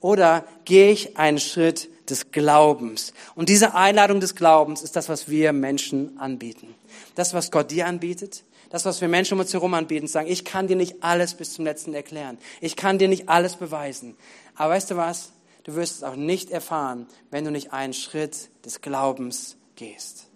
Oder 0.00 0.44
gehe 0.64 0.90
ich 0.90 1.16
einen 1.16 1.38
Schritt 1.38 1.88
des 2.10 2.30
Glaubens? 2.30 3.14
Und 3.34 3.48
diese 3.48 3.74
Einladung 3.74 4.20
des 4.20 4.34
Glaubens 4.34 4.82
ist 4.82 4.96
das, 4.96 5.08
was 5.08 5.28
wir 5.28 5.52
Menschen 5.52 6.18
anbieten. 6.18 6.74
Das, 7.14 7.32
was 7.32 7.50
Gott 7.50 7.70
dir 7.70 7.86
anbietet, 7.86 8.44
das, 8.68 8.84
was 8.84 9.00
wir 9.00 9.08
Menschen 9.08 9.34
um 9.34 9.40
uns 9.40 9.52
herum 9.52 9.72
anbieten, 9.72 10.06
sagen, 10.06 10.28
ich 10.28 10.44
kann 10.44 10.66
dir 10.66 10.76
nicht 10.76 11.02
alles 11.02 11.34
bis 11.34 11.54
zum 11.54 11.64
letzten 11.64 11.94
erklären. 11.94 12.38
Ich 12.60 12.76
kann 12.76 12.98
dir 12.98 13.08
nicht 13.08 13.28
alles 13.28 13.56
beweisen. 13.56 14.16
Aber 14.56 14.74
weißt 14.74 14.90
du 14.90 14.96
was? 14.96 15.32
Du 15.62 15.74
wirst 15.74 15.96
es 15.96 16.02
auch 16.02 16.16
nicht 16.16 16.50
erfahren, 16.50 17.06
wenn 17.30 17.44
du 17.44 17.50
nicht 17.50 17.72
einen 17.72 17.94
Schritt 17.94 18.50
des 18.64 18.82
Glaubens 18.82 19.56
gehst. 19.76 20.28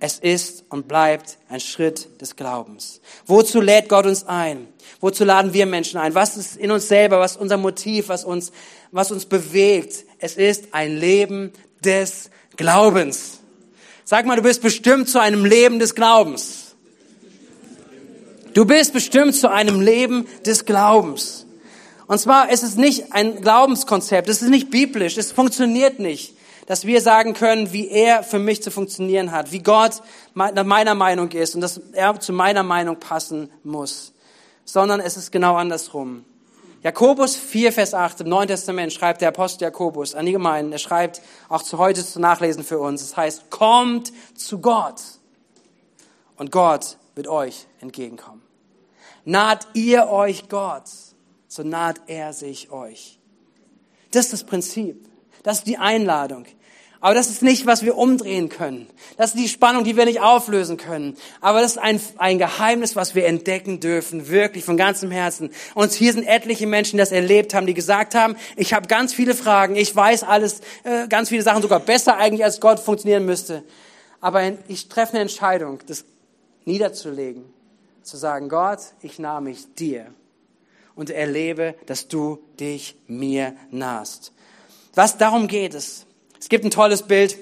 Es 0.00 0.18
ist 0.18 0.64
und 0.68 0.86
bleibt 0.86 1.38
ein 1.48 1.58
Schritt 1.60 2.20
des 2.20 2.36
Glaubens. 2.36 3.00
Wozu 3.26 3.60
lädt 3.60 3.88
Gott 3.88 4.06
uns 4.06 4.26
ein? 4.26 4.68
Wozu 5.00 5.24
laden 5.24 5.52
wir 5.52 5.66
Menschen 5.66 5.98
ein? 5.98 6.14
Was 6.14 6.36
ist 6.36 6.56
in 6.56 6.70
uns 6.70 6.86
selber? 6.86 7.18
Was 7.18 7.36
unser 7.36 7.56
Motiv? 7.56 8.08
Was 8.08 8.24
uns, 8.24 8.52
was 8.92 9.10
uns 9.10 9.26
bewegt? 9.26 10.04
Es 10.20 10.36
ist 10.36 10.72
ein 10.72 10.96
Leben 10.96 11.52
des 11.84 12.30
Glaubens. 12.56 13.40
Sag 14.04 14.24
mal, 14.24 14.36
du 14.36 14.42
bist 14.42 14.62
bestimmt 14.62 15.08
zu 15.08 15.20
einem 15.20 15.44
Leben 15.44 15.80
des 15.80 15.94
Glaubens. 15.96 16.76
Du 18.54 18.64
bist 18.64 18.92
bestimmt 18.92 19.34
zu 19.34 19.50
einem 19.50 19.80
Leben 19.80 20.26
des 20.46 20.64
Glaubens. 20.64 21.44
Und 22.06 22.18
zwar 22.18 22.50
ist 22.50 22.62
es 22.62 22.76
nicht 22.76 23.12
ein 23.12 23.40
Glaubenskonzept, 23.40 24.28
es 24.28 24.42
ist 24.42 24.48
nicht 24.48 24.70
biblisch, 24.70 25.18
es 25.18 25.30
funktioniert 25.30 25.98
nicht 25.98 26.37
dass 26.68 26.84
wir 26.84 27.00
sagen 27.00 27.32
können, 27.32 27.72
wie 27.72 27.88
er 27.88 28.22
für 28.22 28.38
mich 28.38 28.62
zu 28.62 28.70
funktionieren 28.70 29.32
hat, 29.32 29.52
wie 29.52 29.62
Gott 29.62 30.02
nach 30.34 30.64
meiner 30.64 30.94
Meinung 30.94 31.30
ist 31.30 31.54
und 31.54 31.62
dass 31.62 31.80
er 31.92 32.20
zu 32.20 32.34
meiner 32.34 32.62
Meinung 32.62 33.00
passen 33.00 33.50
muss, 33.64 34.12
sondern 34.66 35.00
es 35.00 35.16
ist 35.16 35.32
genau 35.32 35.56
andersrum. 35.56 36.26
Jakobus 36.82 37.36
4, 37.36 37.72
Vers 37.72 37.94
8 37.94 38.20
im 38.20 38.28
Neuen 38.28 38.48
Testament 38.48 38.92
schreibt 38.92 39.22
der 39.22 39.28
Apostel 39.30 39.64
Jakobus 39.64 40.14
an 40.14 40.26
die 40.26 40.32
Gemeinden, 40.32 40.70
er 40.70 40.78
schreibt 40.78 41.22
auch 41.48 41.62
zu 41.62 41.78
heute 41.78 42.04
zu 42.04 42.20
nachlesen 42.20 42.62
für 42.62 42.78
uns, 42.78 43.00
es 43.00 43.16
heißt, 43.16 43.48
kommt 43.48 44.12
zu 44.34 44.60
Gott 44.60 45.00
und 46.36 46.52
Gott 46.52 46.98
wird 47.14 47.28
euch 47.28 47.66
entgegenkommen. 47.80 48.42
Naht 49.24 49.66
ihr 49.72 50.08
euch 50.08 50.50
Gott, 50.50 50.84
so 51.48 51.62
naht 51.62 52.02
er 52.08 52.34
sich 52.34 52.70
euch. 52.70 53.18
Das 54.10 54.26
ist 54.26 54.34
das 54.34 54.44
Prinzip. 54.44 55.08
Das 55.42 55.58
ist 55.58 55.66
die 55.66 55.78
Einladung. 55.78 56.44
Aber 57.00 57.14
das 57.14 57.30
ist 57.30 57.42
nicht, 57.42 57.64
was 57.64 57.84
wir 57.84 57.96
umdrehen 57.96 58.48
können. 58.48 58.88
Das 59.16 59.30
ist 59.30 59.38
die 59.38 59.48
Spannung, 59.48 59.84
die 59.84 59.96
wir 59.96 60.04
nicht 60.04 60.20
auflösen 60.20 60.76
können. 60.76 61.16
Aber 61.40 61.60
das 61.60 61.72
ist 61.72 61.78
ein, 61.78 62.00
ein 62.16 62.38
Geheimnis, 62.38 62.96
was 62.96 63.14
wir 63.14 63.26
entdecken 63.26 63.78
dürfen, 63.78 64.28
wirklich 64.28 64.64
von 64.64 64.76
ganzem 64.76 65.12
Herzen. 65.12 65.50
Und 65.74 65.92
hier 65.92 66.12
sind 66.12 66.24
etliche 66.24 66.66
Menschen, 66.66 66.92
die 66.92 66.98
das 66.98 67.12
erlebt 67.12 67.54
haben, 67.54 67.66
die 67.66 67.74
gesagt 67.74 68.16
haben, 68.16 68.36
ich 68.56 68.74
habe 68.74 68.88
ganz 68.88 69.14
viele 69.14 69.36
Fragen, 69.36 69.76
ich 69.76 69.94
weiß 69.94 70.24
alles, 70.24 70.60
äh, 70.82 71.06
ganz 71.06 71.28
viele 71.28 71.42
Sachen 71.42 71.62
sogar 71.62 71.78
besser 71.78 72.16
eigentlich, 72.16 72.42
als 72.42 72.60
Gott 72.60 72.80
funktionieren 72.80 73.24
müsste. 73.24 73.62
Aber 74.20 74.42
ich 74.66 74.88
treffe 74.88 75.12
eine 75.12 75.22
Entscheidung, 75.22 75.78
das 75.86 76.04
niederzulegen, 76.64 77.44
zu 78.02 78.16
sagen, 78.16 78.48
Gott, 78.48 78.80
ich 79.02 79.20
nahe 79.20 79.40
mich 79.40 79.72
dir 79.74 80.06
und 80.96 81.10
erlebe, 81.10 81.76
dass 81.86 82.08
du 82.08 82.40
dich 82.58 82.96
mir 83.06 83.54
nahst. 83.70 84.32
Was 84.94 85.16
darum 85.16 85.46
geht 85.46 85.74
es? 85.74 86.07
Es 86.40 86.48
gibt 86.48 86.64
ein 86.64 86.70
tolles 86.70 87.02
Bild. 87.02 87.36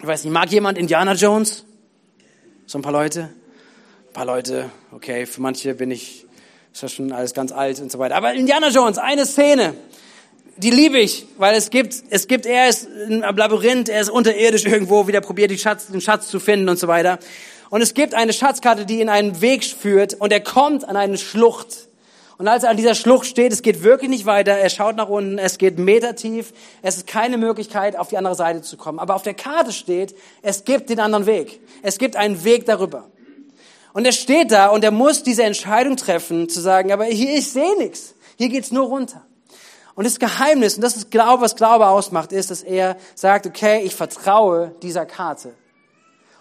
Ich 0.00 0.06
weiß 0.06 0.24
nicht, 0.24 0.32
mag 0.32 0.50
jemand 0.50 0.78
Indiana 0.78 1.14
Jones? 1.14 1.64
So 2.66 2.78
ein 2.78 2.82
paar 2.82 2.92
Leute? 2.92 3.30
Ein 4.08 4.12
paar 4.12 4.26
Leute, 4.26 4.70
okay, 4.92 5.26
für 5.26 5.40
manche 5.40 5.74
bin 5.74 5.90
ich, 5.90 6.26
ist 6.72 6.82
das 6.82 6.92
schon 6.92 7.12
alles 7.12 7.32
ganz 7.32 7.52
alt 7.52 7.80
und 7.80 7.90
so 7.90 7.98
weiter. 7.98 8.14
Aber 8.16 8.34
Indiana 8.34 8.68
Jones, 8.68 8.98
eine 8.98 9.24
Szene, 9.26 9.74
die 10.56 10.70
liebe 10.70 10.98
ich, 10.98 11.26
weil 11.38 11.54
es 11.54 11.70
gibt, 11.70 11.94
es 12.10 12.28
gibt, 12.28 12.44
er 12.44 12.68
ist 12.68 12.86
im 13.08 13.20
Labyrinth, 13.20 13.88
er 13.88 14.00
ist 14.00 14.10
unterirdisch 14.10 14.66
irgendwo, 14.66 15.06
wieder 15.06 15.20
probiert, 15.20 15.50
die 15.50 15.58
Schatz, 15.58 15.86
den 15.86 16.00
Schatz 16.00 16.28
zu 16.28 16.38
finden 16.38 16.68
und 16.68 16.78
so 16.78 16.86
weiter. 16.86 17.18
Und 17.70 17.80
es 17.80 17.94
gibt 17.94 18.14
eine 18.14 18.32
Schatzkarte, 18.32 18.84
die 18.84 19.00
in 19.00 19.08
einen 19.08 19.40
Weg 19.40 19.64
führt 19.64 20.14
und 20.14 20.32
er 20.32 20.40
kommt 20.40 20.86
an 20.86 20.96
eine 20.96 21.16
Schlucht. 21.16 21.87
Und 22.38 22.46
als 22.46 22.62
er 22.62 22.70
an 22.70 22.76
dieser 22.76 22.94
Schlucht 22.94 23.26
steht, 23.26 23.52
es 23.52 23.62
geht 23.62 23.82
wirklich 23.82 24.08
nicht 24.08 24.24
weiter, 24.24 24.52
er 24.52 24.70
schaut 24.70 24.94
nach 24.94 25.08
unten, 25.08 25.38
es 25.38 25.58
geht 25.58 25.78
metertief, 25.78 26.52
es 26.82 26.96
ist 26.96 27.08
keine 27.08 27.36
Möglichkeit, 27.36 27.98
auf 27.98 28.08
die 28.08 28.16
andere 28.16 28.36
Seite 28.36 28.62
zu 28.62 28.76
kommen. 28.76 29.00
Aber 29.00 29.16
auf 29.16 29.22
der 29.22 29.34
Karte 29.34 29.72
steht, 29.72 30.14
es 30.40 30.64
gibt 30.64 30.88
den 30.88 31.00
anderen 31.00 31.26
Weg. 31.26 31.60
Es 31.82 31.98
gibt 31.98 32.14
einen 32.14 32.44
Weg 32.44 32.64
darüber. 32.64 33.10
Und 33.92 34.04
er 34.04 34.12
steht 34.12 34.52
da 34.52 34.68
und 34.68 34.84
er 34.84 34.92
muss 34.92 35.24
diese 35.24 35.42
Entscheidung 35.42 35.96
treffen, 35.96 36.48
zu 36.48 36.60
sagen, 36.60 36.92
aber 36.92 37.06
hier, 37.06 37.34
ich 37.36 37.50
sehe 37.50 37.76
nichts. 37.76 38.14
Hier 38.36 38.48
geht's 38.48 38.70
nur 38.70 38.86
runter. 38.86 39.26
Und 39.96 40.06
das 40.06 40.20
Geheimnis, 40.20 40.76
und 40.76 40.82
das 40.82 40.94
ist 40.94 41.10
Glaube, 41.10 41.42
was 41.42 41.56
Glaube 41.56 41.88
ausmacht, 41.88 42.30
ist, 42.30 42.52
dass 42.52 42.62
er 42.62 42.96
sagt, 43.16 43.48
okay, 43.48 43.80
ich 43.82 43.96
vertraue 43.96 44.76
dieser 44.80 45.06
Karte. 45.06 45.54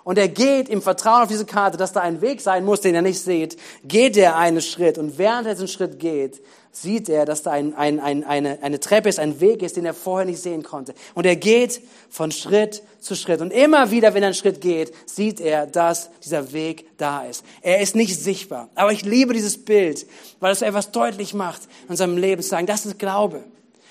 Und 0.07 0.17
er 0.17 0.29
geht 0.29 0.69
im 0.69 0.81
Vertrauen 0.81 1.23
auf 1.23 1.27
diese 1.27 1.45
Karte, 1.45 1.75
dass 1.75 1.91
da 1.91 1.99
ein 1.99 2.21
Weg 2.21 2.39
sein 2.39 2.63
muss, 2.63 2.79
den 2.79 2.95
er 2.95 3.01
nicht 3.01 3.19
sieht, 3.19 3.57
geht 3.83 4.15
er 4.15 4.37
einen 4.37 4.61
Schritt. 4.61 4.97
Und 4.97 5.17
während 5.17 5.45
er 5.47 5.53
diesen 5.53 5.67
Schritt 5.67 5.99
geht, 5.99 6.41
sieht 6.71 7.09
er, 7.09 7.25
dass 7.25 7.43
da 7.43 7.51
ein, 7.51 7.75
ein, 7.75 7.99
ein, 7.99 8.23
eine, 8.23 8.59
eine 8.61 8.79
Treppe 8.79 9.09
ist, 9.09 9.19
ein 9.19 9.41
Weg 9.41 9.61
ist, 9.61 9.75
den 9.75 9.85
er 9.85 9.93
vorher 9.93 10.25
nicht 10.25 10.41
sehen 10.41 10.63
konnte. 10.63 10.93
Und 11.13 11.25
er 11.25 11.35
geht 11.35 11.81
von 12.09 12.31
Schritt 12.31 12.83
zu 13.01 13.17
Schritt. 13.17 13.41
Und 13.41 13.51
immer 13.51 13.91
wieder, 13.91 14.13
wenn 14.13 14.23
er 14.23 14.27
einen 14.27 14.33
Schritt 14.33 14.61
geht, 14.61 14.93
sieht 15.05 15.41
er, 15.41 15.67
dass 15.67 16.09
dieser 16.23 16.53
Weg 16.53 16.85
da 16.95 17.23
ist. 17.23 17.43
Er 17.61 17.81
ist 17.81 17.93
nicht 17.93 18.17
sichtbar. 18.17 18.69
Aber 18.75 18.93
ich 18.93 19.03
liebe 19.03 19.33
dieses 19.33 19.65
Bild, 19.65 20.05
weil 20.39 20.53
es 20.53 20.61
etwas 20.61 20.91
deutlich 20.91 21.33
macht 21.33 21.63
in 21.83 21.89
unserem 21.89 22.15
Leben, 22.15 22.41
zu 22.41 22.47
sagen, 22.47 22.65
das 22.65 22.85
ist 22.85 22.97
Glaube. 22.97 23.43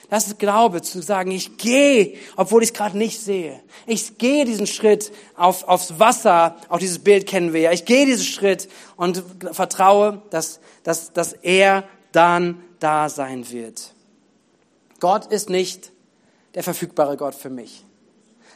Das 0.08 0.28
ist 0.28 0.38
Glaube, 0.38 0.82
zu 0.82 1.02
sagen, 1.02 1.30
ich 1.32 1.56
gehe, 1.56 2.14
obwohl 2.36 2.62
ich 2.62 2.70
es 2.70 2.74
gerade 2.74 2.96
nicht 2.96 3.20
sehe. 3.20 3.60
Ich 3.86 4.18
gehe 4.18 4.44
diesen 4.44 4.66
Schritt 4.66 5.12
auf, 5.34 5.64
aufs 5.64 5.98
Wasser, 5.98 6.56
auch 6.68 6.78
dieses 6.78 7.00
Bild 7.00 7.26
kennen 7.26 7.52
wir 7.52 7.60
ja. 7.60 7.72
Ich 7.72 7.84
gehe 7.84 8.06
diesen 8.06 8.24
Schritt 8.24 8.68
und 8.96 9.24
vertraue, 9.52 10.22
dass, 10.30 10.60
dass, 10.84 11.12
dass 11.12 11.32
er 11.32 11.84
dann 12.12 12.62
da 12.78 13.08
sein 13.08 13.50
wird. 13.50 13.94
Gott 15.00 15.26
ist 15.26 15.50
nicht 15.50 15.92
der 16.54 16.62
verfügbare 16.62 17.16
Gott 17.16 17.34
für 17.34 17.50
mich, 17.50 17.84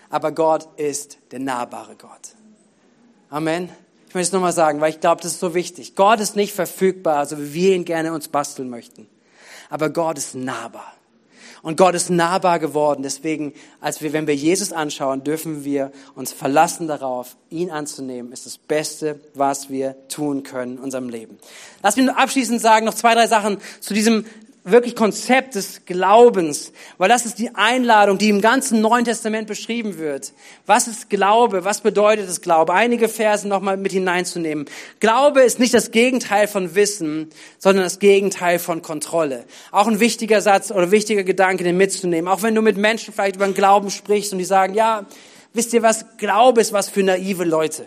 aber 0.09 0.33
Gott 0.33 0.69
ist 0.79 1.19
der 1.33 1.41
nahbare 1.41 1.97
Gott. 1.97 2.35
Amen. 3.29 3.71
Ich 4.09 4.15
möchte 4.15 4.29
es 4.29 4.33
nochmal 4.33 4.53
sagen, 4.53 4.81
weil 4.81 4.91
ich 4.91 5.01
glaube, 5.01 5.23
das 5.23 5.33
ist 5.33 5.41
so 5.41 5.55
wichtig. 5.55 5.95
Gott 5.95 6.19
ist 6.21 6.35
nicht 6.35 6.53
verfügbar, 6.53 7.27
so 7.27 7.39
wie 7.39 7.55
wir 7.55 7.77
ihn 7.77 7.85
gerne 7.85 8.13
uns 8.13 8.29
basteln 8.29 8.69
möchten. 8.69 9.09
Aber 9.69 9.91
Gott 9.91 10.19
ist 10.19 10.35
nahbar. 10.35 10.93
Und 11.63 11.77
Gott 11.77 11.95
ist 11.95 12.11
nahbar 12.11 12.59
geworden. 12.59 13.03
Deswegen, 13.03 13.53
als 13.81 14.01
wir, 14.01 14.13
wenn 14.13 14.27
wir 14.27 14.35
Jesus 14.35 14.73
anschauen, 14.73 15.25
dürfen 15.25 15.65
wir 15.65 15.93
uns 16.15 16.33
verlassen 16.33 16.89
darauf, 16.89 17.37
ihn 17.51 17.71
anzunehmen. 17.71 18.33
Ist 18.33 18.47
das 18.47 18.59
Beste, 18.59 19.21
was 19.35 19.69
wir 19.69 19.97
tun 20.09 20.43
können 20.43 20.79
in 20.79 20.83
unserem 20.83 21.09
Leben. 21.09 21.39
Lass 21.83 21.97
mich 21.97 22.09
abschließend 22.11 22.61
sagen, 22.61 22.87
noch 22.87 22.95
zwei, 22.95 23.15
drei 23.15 23.27
Sachen 23.27 23.59
zu 23.81 23.95
diesem 23.95 24.25
wirklich 24.65 24.95
Konzept 24.95 25.55
des 25.55 25.85
Glaubens, 25.87 26.73
weil 26.99 27.09
das 27.09 27.25
ist 27.25 27.39
die 27.39 27.55
Einladung, 27.55 28.19
die 28.19 28.29
im 28.29 28.41
ganzen 28.41 28.81
Neuen 28.81 29.05
Testament 29.05 29.47
beschrieben 29.47 29.99
wird. 29.99 30.33
Was 30.67 30.87
ist 30.87 31.09
Glaube? 31.09 31.65
Was 31.65 31.81
bedeutet 31.81 32.29
es 32.29 32.41
Glaube? 32.43 32.75
Einige 32.75 33.09
Verse 33.09 33.49
nochmal 33.49 33.77
mit 33.77 33.93
hineinzunehmen. 33.93 34.67
Glaube 35.01 35.41
ist 35.41 35.59
nicht 35.59 35.73
das 35.73 35.91
Gegenteil 35.91 36.47
von 36.47 36.75
Wissen, 36.75 37.31
sondern 37.59 37.85
das 37.85 37.99
Gegenteil 37.99 38.59
von 38.59 38.83
Kontrolle. 38.83 39.45
Auch 39.71 39.87
ein 39.87 40.01
wichtiger 40.01 40.43
Satz 40.43 40.71
oder 40.71 40.91
wichtiger 40.91 41.25
Gedanke, 41.25 41.65
den 41.65 41.77
mitzunehmen. 41.77 42.31
Auch 42.31 42.43
wenn 42.43 42.55
du 42.55 42.63
mit 42.63 42.77
Menschen 42.77 43.15
vielleicht 43.15 43.37
über 43.37 43.47
den 43.47 43.55
Glauben 43.55 43.91
sprichst 43.91 44.33
und 44.33 44.39
die 44.39 44.45
sagen, 44.45 44.75
ja, 44.75 45.07
wisst 45.55 45.73
ihr 45.73 45.83
was? 45.83 46.05
Glaube 46.19 46.61
ist 46.61 46.73
was 46.73 46.89
für 46.89 47.03
naive 47.03 47.45
Leute. 47.45 47.87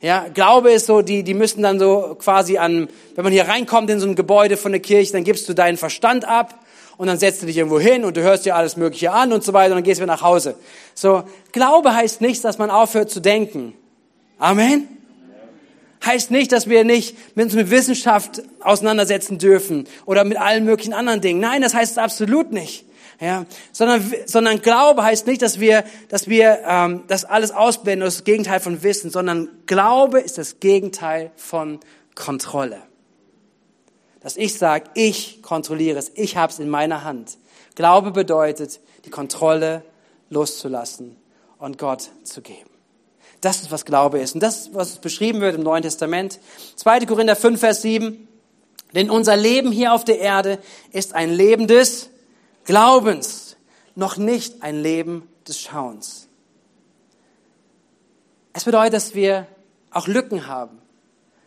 Ja, 0.00 0.26
Glaube 0.32 0.72
ist 0.72 0.86
so, 0.86 1.02
die, 1.02 1.22
die 1.22 1.34
müssen 1.34 1.62
dann 1.62 1.78
so 1.78 2.16
quasi 2.18 2.58
an, 2.58 2.88
wenn 3.14 3.24
man 3.24 3.32
hier 3.32 3.48
reinkommt 3.48 3.88
in 3.90 3.98
so 3.98 4.06
ein 4.06 4.14
Gebäude 4.14 4.56
von 4.56 4.72
der 4.72 4.80
Kirche, 4.80 5.12
dann 5.12 5.24
gibst 5.24 5.48
du 5.48 5.54
deinen 5.54 5.76
Verstand 5.78 6.26
ab 6.26 6.58
und 6.96 7.06
dann 7.06 7.18
setzt 7.18 7.42
du 7.42 7.46
dich 7.46 7.56
irgendwo 7.56 7.80
hin 7.80 8.04
und 8.04 8.16
du 8.16 8.22
hörst 8.22 8.46
dir 8.46 8.56
alles 8.56 8.76
Mögliche 8.76 9.12
an 9.12 9.32
und 9.32 9.42
so 9.42 9.52
weiter 9.52 9.72
und 9.72 9.78
dann 9.78 9.84
gehst 9.84 10.00
du 10.00 10.04
wieder 10.04 10.12
nach 10.12 10.22
Hause. 10.22 10.56
So, 10.94 11.24
Glaube 11.52 11.94
heißt 11.94 12.20
nicht, 12.20 12.44
dass 12.44 12.58
man 12.58 12.70
aufhört 12.70 13.10
zu 13.10 13.20
denken. 13.20 13.74
Amen. 14.38 14.88
Heißt 16.04 16.30
nicht, 16.30 16.52
dass 16.52 16.68
wir 16.68 16.84
nicht 16.84 17.16
mit 17.36 17.46
uns 17.46 17.54
mit 17.54 17.70
Wissenschaft 17.70 18.42
auseinandersetzen 18.60 19.38
dürfen 19.38 19.88
oder 20.04 20.24
mit 20.24 20.38
allen 20.38 20.64
möglichen 20.64 20.92
anderen 20.92 21.20
Dingen. 21.20 21.40
Nein, 21.40 21.62
das 21.62 21.74
heißt 21.74 21.92
es 21.92 21.98
absolut 21.98 22.52
nicht. 22.52 22.85
Ja, 23.20 23.46
sondern, 23.72 24.12
sondern 24.26 24.60
Glaube 24.60 25.02
heißt 25.02 25.26
nicht, 25.26 25.40
dass 25.40 25.58
wir, 25.58 25.84
dass 26.08 26.28
wir 26.28 26.60
ähm, 26.66 27.04
das 27.08 27.24
alles 27.24 27.50
ausblenden, 27.50 28.04
das, 28.04 28.24
Gegenteil 28.24 28.60
von 28.60 28.82
Wissen, 28.82 29.10
sondern 29.10 29.48
Glaube 29.64 30.20
ist 30.20 30.36
das 30.36 30.60
Gegenteil 30.60 31.30
von 31.36 31.80
Kontrolle. 32.14 32.82
Dass 34.20 34.36
ich 34.36 34.58
sage, 34.58 34.90
ich 34.94 35.40
kontrolliere 35.40 35.98
es, 35.98 36.12
ich 36.14 36.36
habe 36.36 36.52
es 36.52 36.58
in 36.58 36.68
meiner 36.68 37.04
Hand. 37.04 37.38
Glaube 37.74 38.10
bedeutet, 38.10 38.80
die 39.06 39.10
Kontrolle 39.10 39.82
loszulassen 40.28 41.16
und 41.58 41.78
Gott 41.78 42.10
zu 42.24 42.42
geben. 42.42 42.70
Das 43.40 43.62
ist, 43.62 43.70
was 43.70 43.84
Glaube 43.84 44.18
ist. 44.18 44.34
Und 44.34 44.42
das 44.42 44.74
was 44.74 44.98
beschrieben 44.98 45.40
wird 45.40 45.54
im 45.54 45.62
Neuen 45.62 45.82
Testament. 45.82 46.38
2. 46.76 47.00
Korinther 47.06 47.36
5, 47.36 47.60
Vers 47.60 47.82
7. 47.82 48.28
Denn 48.94 49.10
unser 49.10 49.36
Leben 49.36 49.72
hier 49.72 49.92
auf 49.92 50.04
der 50.04 50.18
Erde 50.18 50.58
ist 50.92 51.14
ein 51.14 51.30
Leben 51.30 51.66
des 51.66 52.10
Glaubens, 52.66 53.56
noch 53.94 54.16
nicht 54.16 54.62
ein 54.62 54.76
Leben 54.76 55.28
des 55.46 55.60
Schauens. 55.60 56.28
Es 58.52 58.64
bedeutet, 58.64 58.94
dass 58.94 59.14
wir 59.14 59.46
auch 59.90 60.08
Lücken 60.08 60.46
haben. 60.46 60.78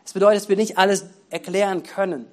Es 0.05 0.13
bedeutet, 0.13 0.41
dass 0.41 0.49
wir 0.49 0.55
nicht 0.55 0.77
alles 0.77 1.05
erklären 1.29 1.83
können. 1.83 2.25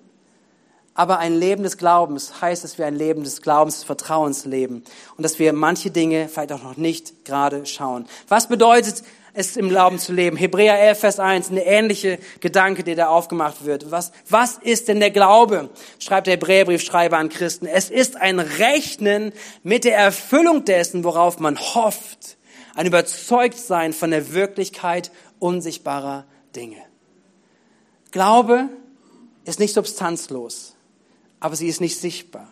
Aber 0.95 1.19
ein 1.19 1.35
Leben 1.35 1.63
des 1.63 1.77
Glaubens 1.77 2.41
heißt, 2.41 2.65
dass 2.65 2.79
wir 2.79 2.87
ein 2.87 2.95
Leben 2.95 3.23
des 3.23 3.43
Glaubens, 3.43 3.75
des 3.77 3.85
Vertrauens 3.85 4.47
leben 4.47 4.83
und 5.17 5.23
dass 5.23 5.39
wir 5.39 5.53
manche 5.53 5.91
Dinge 5.91 6.29
vielleicht 6.29 6.53
auch 6.53 6.63
noch 6.63 6.79
nicht 6.79 7.27
gerade 7.27 7.67
schauen. 7.67 8.07
Was 8.29 8.49
bedeutet 8.49 9.03
es 9.37 9.57
im 9.57 9.69
Glauben 9.69 9.99
zu 9.99 10.15
leben. 10.15 10.37
Hebräer 10.37 10.81
11, 10.81 10.99
Vers 10.99 11.21
1, 11.21 11.51
eine 11.51 11.65
ähnliche 11.65 12.19
Gedanke, 12.41 12.83
der 12.83 12.97
da 12.97 13.09
aufgemacht 13.09 13.67
wird. 13.67 13.91
Was, 13.91 14.13
was 14.29 14.57
ist 14.57 14.89
denn 14.89 14.99
der 14.99 15.11
Glaube? 15.11 15.69
Schreibt 15.99 16.27
der 16.27 16.35
Hebräerbriefschreiber 16.35 17.19
an 17.19 17.29
Christen. 17.29 17.67
Es 17.67 17.91
ist 17.91 18.17
ein 18.17 18.41
Rechnen 18.41 19.33
mit 19.63 19.85
der 19.85 19.97
Erfüllung 19.97 20.65
dessen, 20.65 21.05
worauf 21.05 21.39
man 21.39 21.59
hofft. 21.59 22.39
Ein 22.75 22.87
Überzeugtsein 22.87 23.93
von 23.93 24.11
der 24.11 24.33
Wirklichkeit 24.33 25.11
unsichtbarer 25.39 26.25
Dinge. 26.55 26.83
Glaube 28.13 28.71
ist 29.45 29.61
nicht 29.61 29.75
substanzlos, 29.75 30.75
aber 31.41 31.57
sie 31.57 31.69
ist 31.69 31.83
nicht 31.83 32.01
sichtbar. 32.01 32.51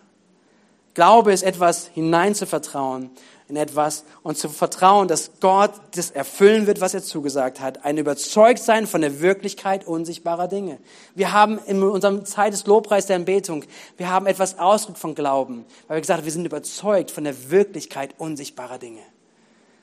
Glaube 0.92 1.32
ist 1.32 1.42
etwas 1.42 1.88
hineinzuvertrauen 1.94 3.10
in 3.48 3.56
etwas 3.56 4.04
und 4.22 4.38
zu 4.38 4.48
vertrauen, 4.48 5.06
dass 5.06 5.32
Gott 5.40 5.72
das 5.94 6.10
erfüllen 6.10 6.66
wird, 6.66 6.80
was 6.80 6.94
er 6.94 7.02
zugesagt 7.02 7.60
hat. 7.60 7.84
Ein 7.84 7.98
Überzeugtsein 7.98 8.86
von 8.86 9.02
der 9.02 9.20
Wirklichkeit 9.20 9.86
unsichtbarer 9.86 10.48
Dinge. 10.48 10.78
Wir 11.14 11.32
haben 11.32 11.58
in 11.66 11.82
unserem 11.82 12.24
Zeit 12.24 12.54
des 12.54 12.66
Lobpreis 12.66 13.06
der 13.06 13.16
Anbetung, 13.16 13.64
wir 13.96 14.08
haben 14.08 14.26
etwas 14.26 14.58
Ausdruck 14.58 14.96
von 14.96 15.14
Glauben, 15.14 15.66
weil 15.88 15.98
wir 15.98 16.00
gesagt 16.00 16.18
haben, 16.18 16.24
wir 16.24 16.32
sind 16.32 16.46
überzeugt 16.46 17.10
von 17.10 17.24
der 17.24 17.50
Wirklichkeit 17.50 18.14
unsichtbarer 18.18 18.78
Dinge. 18.78 19.02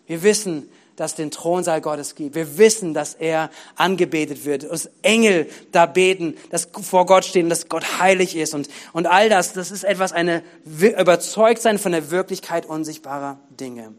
Wir 0.07 0.23
wissen, 0.23 0.69
dass 0.95 1.11
es 1.11 1.15
den 1.15 1.31
Thronsaal 1.31 1.81
Gottes 1.81 2.15
gibt. 2.15 2.35
Wir 2.35 2.57
wissen, 2.57 2.93
dass 2.93 3.13
er 3.13 3.49
angebetet 3.75 4.45
wird, 4.45 4.69
dass 4.69 4.89
Engel 5.01 5.49
da 5.71 5.85
beten, 5.85 6.35
dass 6.49 6.69
vor 6.81 7.05
Gott 7.05 7.25
stehen, 7.25 7.49
dass 7.49 7.69
Gott 7.69 7.99
heilig 7.99 8.35
ist 8.35 8.53
und, 8.53 8.69
und 8.93 9.07
all 9.07 9.29
das, 9.29 9.53
das 9.53 9.71
ist 9.71 9.83
etwas, 9.83 10.11
eine 10.11 10.43
Überzeugtsein 10.65 11.79
von 11.79 11.91
der 11.91 12.11
Wirklichkeit 12.11 12.65
unsichtbarer 12.65 13.39
Dinge. 13.49 13.93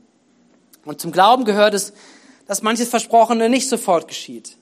Und 0.85 1.01
zum 1.01 1.13
Glauben 1.13 1.45
gehört 1.45 1.75
es, 1.75 1.93
dass 2.47 2.63
manches 2.63 2.89
Versprochene 2.89 3.49
nicht 3.49 3.69
sofort 3.69 4.09
geschieht. 4.09 4.57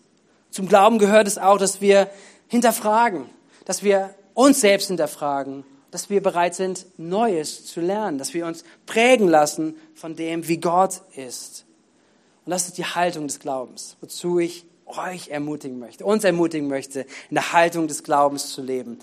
Zum 0.50 0.68
Glauben 0.68 0.98
gehört 0.98 1.26
es 1.26 1.38
auch, 1.38 1.58
dass 1.58 1.80
wir 1.80 2.10
hinterfragen, 2.48 3.26
dass 3.64 3.82
wir 3.82 4.14
uns 4.34 4.60
selbst 4.60 4.88
hinterfragen, 4.88 5.64
dass 5.90 6.10
wir 6.10 6.22
bereit 6.22 6.54
sind, 6.54 6.86
Neues 6.98 7.66
zu 7.66 7.80
lernen, 7.80 8.18
dass 8.18 8.34
wir 8.34 8.46
uns 8.46 8.64
prägen 8.86 9.28
lassen 9.28 9.76
von 9.94 10.16
dem, 10.16 10.46
wie 10.48 10.58
Gott 10.58 11.02
ist. 11.16 11.64
Und 12.50 12.54
das 12.54 12.66
ist 12.66 12.78
die 12.78 12.84
Haltung 12.84 13.28
des 13.28 13.38
Glaubens, 13.38 13.96
wozu 14.00 14.40
ich 14.40 14.66
euch 14.84 15.28
ermutigen 15.28 15.78
möchte, 15.78 16.04
uns 16.04 16.24
ermutigen 16.24 16.66
möchte, 16.66 17.02
in 17.28 17.36
der 17.36 17.52
Haltung 17.52 17.86
des 17.86 18.02
Glaubens 18.02 18.52
zu 18.52 18.60
leben. 18.60 18.98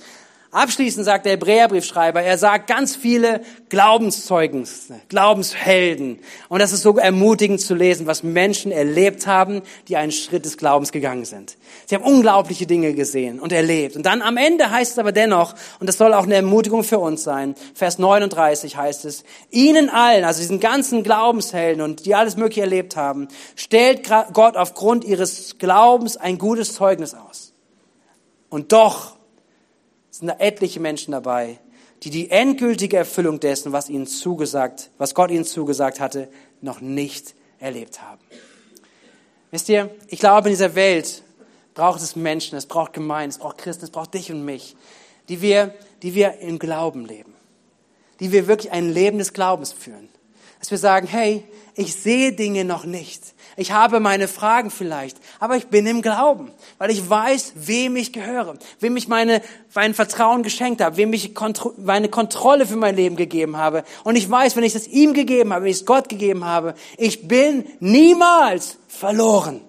Abschließend 0.51 1.03
sagt 1.03 1.25
der 1.25 1.33
Hebräerbriefschreiber, 1.33 2.21
er 2.21 2.38
sagt 2.38 2.67
ganz 2.67 2.95
viele 2.95 3.41
Glaubenszeugnisse, 3.67 5.01
Glaubenshelden. 5.10 6.19
Und 6.47 6.62
das 6.62 6.71
ist 6.71 6.83
so 6.83 6.97
ermutigend 6.97 7.60
zu 7.60 7.75
lesen, 7.75 8.07
was 8.07 8.23
Menschen 8.23 8.71
erlebt 8.71 9.27
haben, 9.27 9.62
die 9.89 9.97
einen 9.97 10.13
Schritt 10.13 10.45
des 10.45 10.57
Glaubens 10.57 10.93
gegangen 10.93 11.25
sind. 11.25 11.57
Sie 11.86 11.95
haben 11.95 12.05
unglaubliche 12.05 12.65
Dinge 12.65 12.93
gesehen 12.93 13.41
und 13.41 13.51
erlebt. 13.51 13.97
Und 13.97 14.05
dann 14.05 14.21
am 14.21 14.38
Ende 14.38 14.71
heißt 14.71 14.93
es 14.93 14.99
aber 14.99 15.12
dennoch, 15.12 15.53
und 15.81 15.88
das 15.88 15.97
soll 15.97 16.13
auch 16.13 16.23
eine 16.23 16.36
Ermutigung 16.36 16.86
für 16.86 16.99
uns 16.99 17.23
sein, 17.23 17.55
Vers 17.73 17.99
39 17.99 18.77
heißt 18.77 19.03
es, 19.03 19.25
ihnen 19.51 19.89
allen, 19.89 20.23
also 20.23 20.39
diesen 20.39 20.62
ganzen 20.62 21.03
Glaubenshelden 21.03 21.81
und 21.81 22.05
die 22.05 22.15
alles 22.15 22.38
Mögliche 22.38 22.62
erlebt 22.62 22.95
haben, 22.95 23.27
stellt 23.57 24.07
Gott 24.31 24.55
aufgrund 24.55 25.03
ihres 25.03 25.57
Glaubens 25.57 26.15
ein 26.15 26.38
gutes 26.38 26.73
Zeugnis 26.73 27.13
aus. 27.13 27.53
Und 28.49 28.71
doch 28.71 29.16
sind 30.17 30.27
da 30.27 30.36
etliche 30.39 30.80
Menschen 30.80 31.12
dabei, 31.12 31.60
die 32.03 32.10
die 32.10 32.30
endgültige 32.30 32.98
Erfüllung 32.98 33.39
dessen, 33.39 33.71
was 33.71 33.89
ihnen 33.89 34.08
zugesagt, 34.08 34.89
was 34.98 35.13
Gott 35.13 35.31
ihnen 35.31 35.46
zugesagt 35.46 36.00
hatte, 36.00 36.29
noch 36.62 36.81
nicht 36.81 37.35
erlebt 37.60 38.02
haben. 38.02 38.21
Wisst 39.52 39.69
ihr, 39.69 39.89
ich 40.08 40.19
glaube, 40.19 40.50
in 40.50 40.54
dieser 40.54 40.75
Welt 40.75 41.23
braucht 41.73 42.02
es 42.02 42.15
Menschen, 42.15 42.58
es 42.58 42.65
braucht 42.65 42.94
Gemeinden, 42.94 43.29
es 43.29 43.37
braucht 43.37 43.60
Christen, 43.60 43.85
es 43.85 43.91
braucht 43.91 44.13
dich 44.13 44.31
und 44.31 44.44
mich, 44.44 44.75
die 45.29 45.41
wir, 45.41 45.73
die 46.02 46.15
wir 46.15 46.39
im 46.39 46.60
Glauben 46.60 47.06
leben, 47.06 47.33
die 48.19 48.31
wir 48.31 48.48
wirklich 48.48 48.71
ein 48.71 48.91
Leben 48.91 49.19
des 49.19 49.33
Glaubens 49.33 49.71
führen. 49.71 50.10
Dass 50.60 50.71
wir 50.71 50.77
sagen, 50.77 51.08
hey, 51.08 51.43
ich 51.75 51.95
sehe 51.95 52.33
Dinge 52.33 52.65
noch 52.65 52.85
nicht. 52.85 53.21
Ich 53.60 53.71
habe 53.71 53.99
meine 53.99 54.27
Fragen 54.27 54.69
vielleicht, 54.69 55.17
aber 55.39 55.58
ich 55.58 55.67
bin 55.67 55.87
im 55.87 56.03
Glauben, 56.03 56.51
weil 56.77 56.91
ich 56.91 57.10
weiß, 57.10 57.53
wem 57.55 57.95
ich 57.95 58.13
gehöre, 58.13 58.53
wem 58.79 58.97
ich 58.97 59.08
meine, 59.08 59.41
mein 59.73 59.95
Vertrauen 59.95 60.43
geschenkt 60.43 60.79
habe, 60.81 60.97
wem 60.97 61.12
ich 61.13 61.33
Kontro 61.33 61.73
meine 61.77 62.10
Kontrolle 62.10 62.67
für 62.67 62.75
mein 62.75 62.95
Leben 62.95 63.15
gegeben 63.15 63.58
habe. 63.58 63.83
Und 64.03 64.15
ich 64.15 64.29
weiß, 64.29 64.55
wenn 64.55 64.63
ich 64.63 64.73
das 64.73 64.87
ihm 64.87 65.13
gegeben 65.13 65.53
habe, 65.53 65.65
wenn 65.65 65.71
ich 65.71 65.77
es 65.77 65.85
Gott 65.85 66.08
gegeben 66.08 66.45
habe, 66.45 66.75
ich 66.97 67.27
bin 67.27 67.65
niemals 67.79 68.77
verloren. 68.87 69.62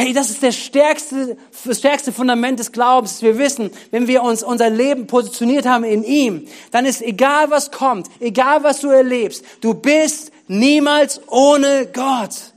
Hey, 0.00 0.12
das 0.12 0.30
ist 0.30 0.44
der 0.44 0.52
stärkste, 0.52 1.36
das 1.64 1.78
stärkste 1.78 2.12
Fundament 2.12 2.60
des 2.60 2.70
Glaubens, 2.70 3.20
wir 3.20 3.36
wissen, 3.36 3.72
wenn 3.90 4.06
wir 4.06 4.22
uns 4.22 4.44
unser 4.44 4.70
Leben 4.70 5.08
positioniert 5.08 5.66
haben 5.66 5.82
in 5.82 6.04
ihm, 6.04 6.46
dann 6.70 6.86
ist 6.86 7.02
egal 7.02 7.50
was 7.50 7.72
kommt, 7.72 8.06
egal 8.20 8.62
was 8.62 8.78
du 8.78 8.90
erlebst, 8.90 9.44
du 9.60 9.74
bist 9.74 10.30
niemals 10.46 11.20
ohne 11.26 11.88
Gott. 11.92 12.52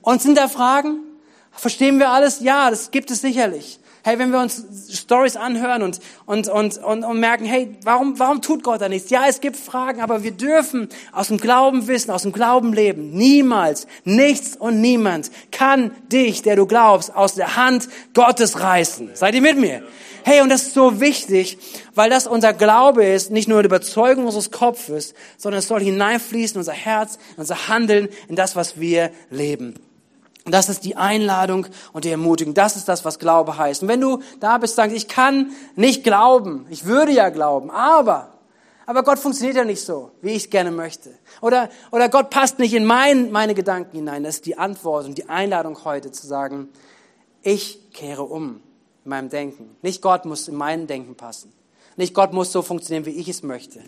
Und 0.00 0.22
sind 0.22 0.38
da 0.38 0.48
Fragen? 0.48 1.00
Verstehen 1.52 1.98
wir 1.98 2.08
alles? 2.08 2.40
Ja, 2.40 2.70
das 2.70 2.90
gibt 2.90 3.10
es 3.10 3.20
sicherlich. 3.20 3.78
Hey, 4.02 4.18
wenn 4.18 4.32
wir 4.32 4.40
uns 4.40 4.64
Stories 4.92 5.36
anhören 5.36 5.82
und, 5.82 6.00
und, 6.24 6.48
und, 6.48 6.78
und, 6.78 7.04
und 7.04 7.20
merken, 7.20 7.44
hey, 7.44 7.76
warum, 7.84 8.18
warum 8.18 8.40
tut 8.40 8.62
Gott 8.62 8.80
da 8.80 8.88
nichts? 8.88 9.10
Ja, 9.10 9.26
es 9.28 9.40
gibt 9.40 9.56
Fragen, 9.56 10.00
aber 10.00 10.22
wir 10.22 10.30
dürfen 10.30 10.88
aus 11.12 11.28
dem 11.28 11.36
Glauben 11.36 11.86
wissen, 11.86 12.10
aus 12.10 12.22
dem 12.22 12.32
Glauben 12.32 12.72
leben. 12.72 13.10
Niemals, 13.10 13.86
nichts 14.04 14.56
und 14.56 14.80
niemand 14.80 15.30
kann 15.50 15.90
dich, 16.10 16.42
der 16.42 16.56
du 16.56 16.66
glaubst, 16.66 17.14
aus 17.14 17.34
der 17.34 17.56
Hand 17.56 17.88
Gottes 18.14 18.60
reißen. 18.60 19.10
Seid 19.14 19.34
ihr 19.34 19.42
mit 19.42 19.58
mir? 19.58 19.82
Hey, 20.24 20.40
und 20.42 20.48
das 20.50 20.62
ist 20.62 20.74
so 20.74 21.00
wichtig, 21.00 21.58
weil 21.94 22.10
das 22.10 22.26
unser 22.26 22.52
Glaube 22.52 23.04
ist, 23.04 23.30
nicht 23.30 23.48
nur 23.48 23.62
die 23.62 23.66
Überzeugung 23.66 24.26
unseres 24.26 24.50
Kopfes, 24.50 25.14
sondern 25.36 25.58
es 25.58 25.68
soll 25.68 25.80
hineinfließen 25.80 26.56
in 26.56 26.60
unser 26.60 26.72
Herz, 26.72 27.18
unser 27.36 27.68
Handeln, 27.68 28.08
in 28.28 28.36
das, 28.36 28.56
was 28.56 28.78
wir 28.78 29.10
leben. 29.30 29.74
Das 30.46 30.68
ist 30.68 30.84
die 30.84 30.96
Einladung 30.96 31.66
und 31.92 32.04
die 32.04 32.10
Ermutigung. 32.10 32.54
Das 32.54 32.76
ist 32.76 32.88
das, 32.88 33.04
was 33.04 33.18
Glaube 33.18 33.58
heißt. 33.58 33.82
Und 33.82 33.88
wenn 33.88 34.00
du 34.00 34.22
da 34.40 34.58
bist, 34.58 34.76
sagst, 34.76 34.96
ich 34.96 35.08
kann 35.08 35.52
nicht 35.76 36.02
glauben, 36.02 36.66
ich 36.70 36.86
würde 36.86 37.12
ja 37.12 37.28
glauben, 37.28 37.70
aber, 37.70 38.32
aber 38.86 39.02
Gott 39.02 39.18
funktioniert 39.18 39.56
ja 39.56 39.64
nicht 39.64 39.84
so, 39.84 40.12
wie 40.22 40.30
ich 40.30 40.44
es 40.44 40.50
gerne 40.50 40.70
möchte. 40.70 41.10
Oder, 41.42 41.68
oder 41.92 42.08
Gott 42.08 42.30
passt 42.30 42.58
nicht 42.58 42.72
in 42.72 42.84
mein, 42.84 43.30
meine 43.30 43.54
Gedanken 43.54 43.96
hinein. 43.96 44.24
Das 44.24 44.36
ist 44.36 44.46
die 44.46 44.56
Antwort 44.56 45.04
und 45.04 45.18
die 45.18 45.28
Einladung 45.28 45.84
heute 45.84 46.10
zu 46.10 46.26
sagen, 46.26 46.68
ich 47.42 47.90
kehre 47.92 48.22
um 48.22 48.60
in 49.04 49.10
meinem 49.10 49.28
Denken. 49.28 49.76
Nicht 49.82 50.00
Gott 50.02 50.24
muss 50.24 50.48
in 50.48 50.56
mein 50.56 50.86
Denken 50.86 51.16
passen. 51.16 51.52
Nicht 51.96 52.14
Gott 52.14 52.32
muss 52.32 52.50
so 52.50 52.62
funktionieren, 52.62 53.04
wie 53.04 53.10
ich 53.10 53.28
es 53.28 53.42
möchte. 53.42 53.80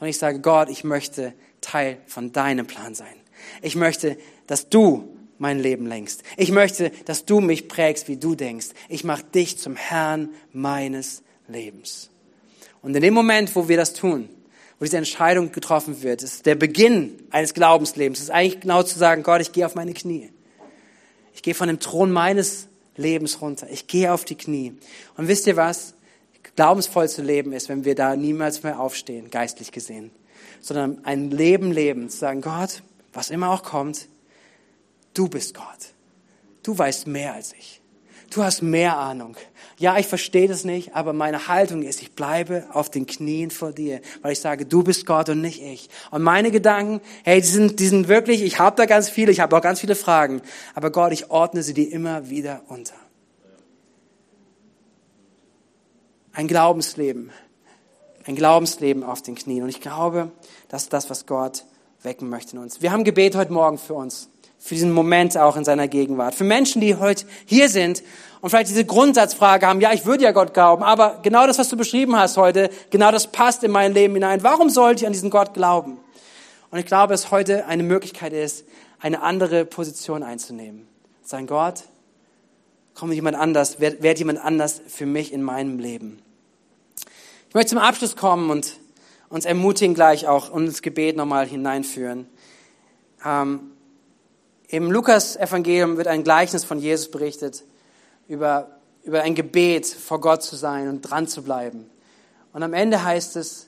Und 0.00 0.06
ich 0.06 0.18
sage, 0.18 0.40
Gott, 0.40 0.70
ich 0.70 0.82
möchte 0.82 1.34
Teil 1.60 1.98
von 2.06 2.32
deinem 2.32 2.66
Plan 2.66 2.94
sein. 2.94 3.14
Ich 3.60 3.76
möchte, 3.76 4.16
dass 4.46 4.68
du 4.70 5.08
mein 5.40 5.58
Leben 5.58 5.86
lenkst. 5.86 6.22
Ich 6.36 6.52
möchte, 6.52 6.90
dass 7.06 7.24
du 7.24 7.40
mich 7.40 7.66
prägst, 7.66 8.08
wie 8.08 8.16
du 8.16 8.34
denkst. 8.34 8.68
Ich 8.88 9.04
mache 9.04 9.24
dich 9.24 9.58
zum 9.58 9.74
Herrn 9.74 10.28
meines 10.52 11.22
Lebens. 11.48 12.10
Und 12.82 12.94
in 12.94 13.02
dem 13.02 13.14
Moment, 13.14 13.54
wo 13.56 13.68
wir 13.68 13.76
das 13.76 13.94
tun, 13.94 14.28
wo 14.78 14.84
diese 14.84 14.98
Entscheidung 14.98 15.50
getroffen 15.50 16.02
wird, 16.02 16.22
ist 16.22 16.46
der 16.46 16.54
Beginn 16.54 17.18
eines 17.30 17.54
Glaubenslebens. 17.54 18.20
ist 18.20 18.30
eigentlich 18.30 18.60
genau 18.60 18.82
zu 18.82 18.98
sagen, 18.98 19.22
Gott, 19.22 19.40
ich 19.40 19.52
gehe 19.52 19.66
auf 19.66 19.74
meine 19.74 19.94
Knie. 19.94 20.30
Ich 21.34 21.42
gehe 21.42 21.54
von 21.54 21.68
dem 21.68 21.80
Thron 21.80 22.12
meines 22.12 22.68
Lebens 22.96 23.40
runter. 23.40 23.66
Ich 23.70 23.86
gehe 23.86 24.12
auf 24.12 24.24
die 24.24 24.36
Knie. 24.36 24.74
Und 25.16 25.28
wisst 25.28 25.46
ihr 25.46 25.56
was? 25.56 25.94
Glaubensvoll 26.56 27.08
zu 27.08 27.22
leben 27.22 27.52
ist, 27.52 27.70
wenn 27.70 27.86
wir 27.86 27.94
da 27.94 28.16
niemals 28.16 28.62
mehr 28.62 28.80
aufstehen, 28.80 29.30
geistlich 29.30 29.72
gesehen, 29.72 30.10
sondern 30.60 31.04
ein 31.04 31.30
Leben 31.30 31.72
leben, 31.72 32.10
zu 32.10 32.18
sagen, 32.18 32.42
Gott, 32.42 32.82
was 33.14 33.30
immer 33.30 33.50
auch 33.50 33.62
kommt, 33.62 34.08
Du 35.14 35.28
bist 35.28 35.54
Gott. 35.54 35.94
Du 36.62 36.76
weißt 36.76 37.06
mehr 37.06 37.34
als 37.34 37.52
ich. 37.52 37.80
Du 38.30 38.44
hast 38.44 38.62
mehr 38.62 38.96
Ahnung. 38.96 39.36
Ja, 39.76 39.98
ich 39.98 40.06
verstehe 40.06 40.46
das 40.46 40.64
nicht, 40.64 40.94
aber 40.94 41.12
meine 41.12 41.48
Haltung 41.48 41.82
ist, 41.82 42.00
ich 42.00 42.12
bleibe 42.12 42.66
auf 42.72 42.88
den 42.88 43.06
Knien 43.06 43.50
vor 43.50 43.72
dir, 43.72 44.00
weil 44.22 44.32
ich 44.32 44.40
sage, 44.40 44.66
du 44.66 44.84
bist 44.84 45.04
Gott 45.04 45.28
und 45.30 45.40
nicht 45.40 45.60
ich. 45.60 45.90
Und 46.12 46.22
meine 46.22 46.52
Gedanken, 46.52 47.00
hey, 47.24 47.40
die 47.40 47.46
sind, 47.46 47.80
die 47.80 47.88
sind 47.88 48.06
wirklich, 48.06 48.42
ich 48.42 48.60
habe 48.60 48.76
da 48.76 48.86
ganz 48.86 49.08
viele, 49.08 49.32
ich 49.32 49.40
habe 49.40 49.56
auch 49.56 49.62
ganz 49.62 49.80
viele 49.80 49.96
Fragen, 49.96 50.42
aber 50.74 50.90
Gott, 50.92 51.12
ich 51.12 51.30
ordne 51.30 51.64
sie 51.64 51.74
dir 51.74 51.90
immer 51.90 52.30
wieder 52.30 52.62
unter. 52.68 52.94
Ein 56.32 56.46
Glaubensleben, 56.46 57.32
ein 58.26 58.36
Glaubensleben 58.36 59.02
auf 59.02 59.22
den 59.22 59.34
Knien. 59.34 59.64
Und 59.64 59.70
ich 59.70 59.80
glaube, 59.80 60.30
das 60.68 60.84
ist 60.84 60.92
das, 60.92 61.10
was 61.10 61.26
Gott 61.26 61.64
wecken 62.02 62.28
möchte 62.28 62.54
in 62.54 62.62
uns. 62.62 62.80
Wir 62.80 62.92
haben 62.92 63.02
Gebet 63.02 63.34
heute 63.34 63.52
Morgen 63.52 63.76
für 63.76 63.94
uns 63.94 64.28
für 64.60 64.74
diesen 64.74 64.92
Moment 64.92 65.36
auch 65.38 65.56
in 65.56 65.64
seiner 65.64 65.88
Gegenwart. 65.88 66.34
Für 66.34 66.44
Menschen, 66.44 66.80
die 66.80 66.94
heute 66.94 67.24
hier 67.46 67.70
sind 67.70 68.02
und 68.42 68.50
vielleicht 68.50 68.68
diese 68.68 68.84
Grundsatzfrage 68.84 69.66
haben, 69.66 69.80
ja, 69.80 69.92
ich 69.92 70.04
würde 70.04 70.22
ja 70.22 70.32
Gott 70.32 70.52
glauben, 70.52 70.82
aber 70.82 71.18
genau 71.22 71.46
das, 71.46 71.58
was 71.58 71.70
du 71.70 71.76
beschrieben 71.76 72.14
hast 72.16 72.36
heute, 72.36 72.68
genau 72.90 73.10
das 73.10 73.32
passt 73.32 73.64
in 73.64 73.70
mein 73.70 73.94
Leben 73.94 74.14
hinein. 74.14 74.42
Warum 74.42 74.68
sollte 74.68 75.02
ich 75.02 75.06
an 75.06 75.14
diesen 75.14 75.30
Gott 75.30 75.54
glauben? 75.54 75.98
Und 76.70 76.78
ich 76.78 76.86
glaube, 76.86 77.14
dass 77.14 77.30
heute 77.30 77.66
eine 77.66 77.82
Möglichkeit 77.82 78.34
ist, 78.34 78.64
eine 79.00 79.22
andere 79.22 79.64
Position 79.64 80.22
einzunehmen. 80.22 80.86
Sein 81.22 81.46
Gott, 81.46 81.84
komm 82.94 83.12
jemand 83.12 83.36
anders, 83.36 83.80
werd, 83.80 84.02
werd 84.02 84.18
jemand 84.18 84.44
anders 84.44 84.80
für 84.86 85.06
mich 85.06 85.32
in 85.32 85.42
meinem 85.42 85.78
Leben. 85.78 86.20
Ich 87.48 87.54
möchte 87.54 87.70
zum 87.70 87.78
Abschluss 87.78 88.14
kommen 88.14 88.50
und 88.50 88.76
uns 89.30 89.46
ermutigen 89.46 89.94
gleich 89.94 90.28
auch 90.28 90.50
und 90.50 90.66
ins 90.66 90.82
Gebet 90.82 91.16
nochmal 91.16 91.46
hineinführen. 91.46 92.28
Ähm, 93.24 93.72
im 94.70 94.90
Lukas-Evangelium 94.90 95.96
wird 95.96 96.06
ein 96.06 96.22
Gleichnis 96.22 96.64
von 96.64 96.78
Jesus 96.78 97.10
berichtet 97.10 97.64
über, 98.28 98.68
über 99.02 99.22
ein 99.22 99.34
Gebet, 99.34 99.86
vor 99.86 100.20
Gott 100.20 100.44
zu 100.44 100.54
sein 100.54 100.88
und 100.88 101.02
dran 101.02 101.26
zu 101.26 101.42
bleiben. 101.42 101.90
Und 102.52 102.62
am 102.62 102.72
Ende 102.72 103.02
heißt 103.02 103.36
es, 103.36 103.66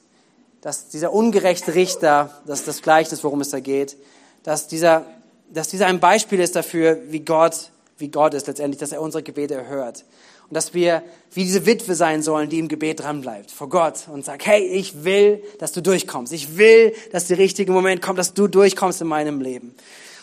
dass 0.60 0.88
dieser 0.88 1.12
ungerechte 1.12 1.74
Richter, 1.74 2.40
das 2.46 2.60
ist 2.60 2.68
das 2.68 2.82
Gleichnis, 2.82 3.24
worum 3.24 3.40
es 3.40 3.50
da 3.50 3.58
geht, 3.58 3.96
dass 4.44 4.68
dieser, 4.68 5.04
dass 5.52 5.68
dieser 5.68 5.86
ein 5.86 5.98
Beispiel 5.98 6.38
ist 6.38 6.54
dafür, 6.54 6.98
wie 7.08 7.20
Gott, 7.20 7.70
wie 7.98 8.08
Gott 8.08 8.34
ist 8.34 8.46
letztendlich, 8.46 8.78
dass 8.78 8.92
er 8.92 9.02
unsere 9.02 9.24
Gebete 9.24 9.54
erhört. 9.54 10.04
Und 10.48 10.54
dass 10.54 10.72
wir 10.72 11.02
wie 11.32 11.42
diese 11.42 11.66
Witwe 11.66 11.96
sein 11.96 12.22
sollen, 12.22 12.48
die 12.48 12.60
im 12.60 12.68
Gebet 12.68 13.00
dranbleibt, 13.00 13.50
vor 13.50 13.68
Gott 13.68 14.06
und 14.08 14.24
sagt, 14.24 14.46
hey, 14.46 14.62
ich 14.64 15.02
will, 15.02 15.42
dass 15.58 15.72
du 15.72 15.80
durchkommst. 15.80 16.32
Ich 16.32 16.56
will, 16.56 16.94
dass 17.10 17.26
der 17.26 17.38
richtige 17.38 17.72
Moment 17.72 18.02
kommt, 18.02 18.18
dass 18.18 18.34
du 18.34 18.46
durchkommst 18.46 19.00
in 19.00 19.08
meinem 19.08 19.40
Leben. 19.40 19.74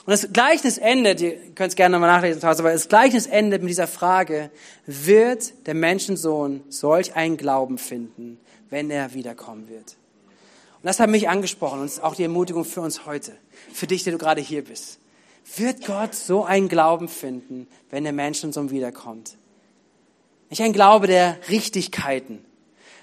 Und 0.05 0.11
das 0.11 0.31
Gleichnis 0.31 0.77
endet, 0.77 1.21
ihr 1.21 1.35
könnt 1.55 1.69
es 1.69 1.75
gerne 1.75 1.93
nochmal 1.93 2.15
nachlesen, 2.15 2.43
aber 2.43 2.71
das 2.71 2.89
Gleichnis 2.89 3.27
endet 3.27 3.61
mit 3.61 3.69
dieser 3.69 3.87
Frage, 3.87 4.49
wird 4.85 5.67
der 5.67 5.73
Menschensohn 5.73 6.63
solch 6.69 7.15
einen 7.15 7.37
Glauben 7.37 7.77
finden, 7.77 8.39
wenn 8.69 8.89
er 8.89 9.13
wiederkommen 9.13 9.69
wird? 9.69 9.97
Und 10.81 10.85
das 10.85 10.99
hat 10.99 11.09
mich 11.09 11.27
angesprochen 11.27 11.81
und 11.81 11.85
ist 11.85 12.01
auch 12.01 12.15
die 12.15 12.23
Ermutigung 12.23 12.63
für 12.63 12.81
uns 12.81 13.05
heute, 13.05 13.33
für 13.73 13.85
dich, 13.85 14.03
der 14.03 14.13
du 14.13 14.17
gerade 14.17 14.41
hier 14.41 14.63
bist. 14.63 14.99
Wird 15.57 15.85
Gott 15.85 16.15
so 16.15 16.45
einen 16.45 16.69
Glauben 16.69 17.09
finden, 17.09 17.67
wenn 17.89 18.03
der 18.03 18.13
Menschensohn 18.13 18.71
wiederkommt? 18.71 19.35
Nicht 20.49 20.61
ein 20.61 20.73
Glaube 20.73 21.07
der 21.07 21.37
Richtigkeiten, 21.49 22.45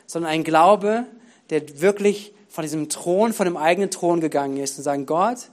sondern 0.07 0.33
ein 0.33 0.45
Glaube, 0.45 1.07
der 1.51 1.81
wirklich 1.81 2.33
von 2.49 2.63
diesem 2.63 2.89
Thron, 2.89 3.33
von 3.33 3.45
dem 3.45 3.57
eigenen 3.57 3.91
Thron 3.91 4.21
gegangen 4.21 4.57
ist 4.57 4.79
und 4.79 4.85
sagen, 4.85 5.05
Gott, 5.05 5.51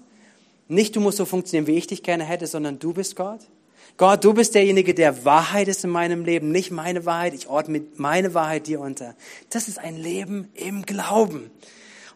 nicht 0.73 0.95
du 0.95 0.99
musst 0.99 1.17
so 1.17 1.25
funktionieren, 1.25 1.67
wie 1.67 1.77
ich 1.77 1.87
dich 1.87 2.03
gerne 2.03 2.23
hätte, 2.23 2.47
sondern 2.47 2.79
du 2.79 2.93
bist 2.93 3.15
Gott. 3.15 3.39
Gott, 3.97 4.23
du 4.23 4.33
bist 4.33 4.55
derjenige, 4.55 4.93
der 4.93 5.23
Wahrheit 5.23 5.67
ist 5.67 5.83
in 5.83 5.91
meinem 5.91 6.25
Leben, 6.25 6.51
nicht 6.51 6.71
meine 6.71 7.05
Wahrheit. 7.05 7.33
Ich 7.33 7.47
ordne 7.47 7.83
meine 7.95 8.33
Wahrheit 8.33 8.67
dir 8.67 8.79
unter. 8.79 9.15
Das 9.49 9.67
ist 9.67 9.77
ein 9.77 9.97
Leben 9.97 10.49
im 10.55 10.83
Glauben. 10.83 11.51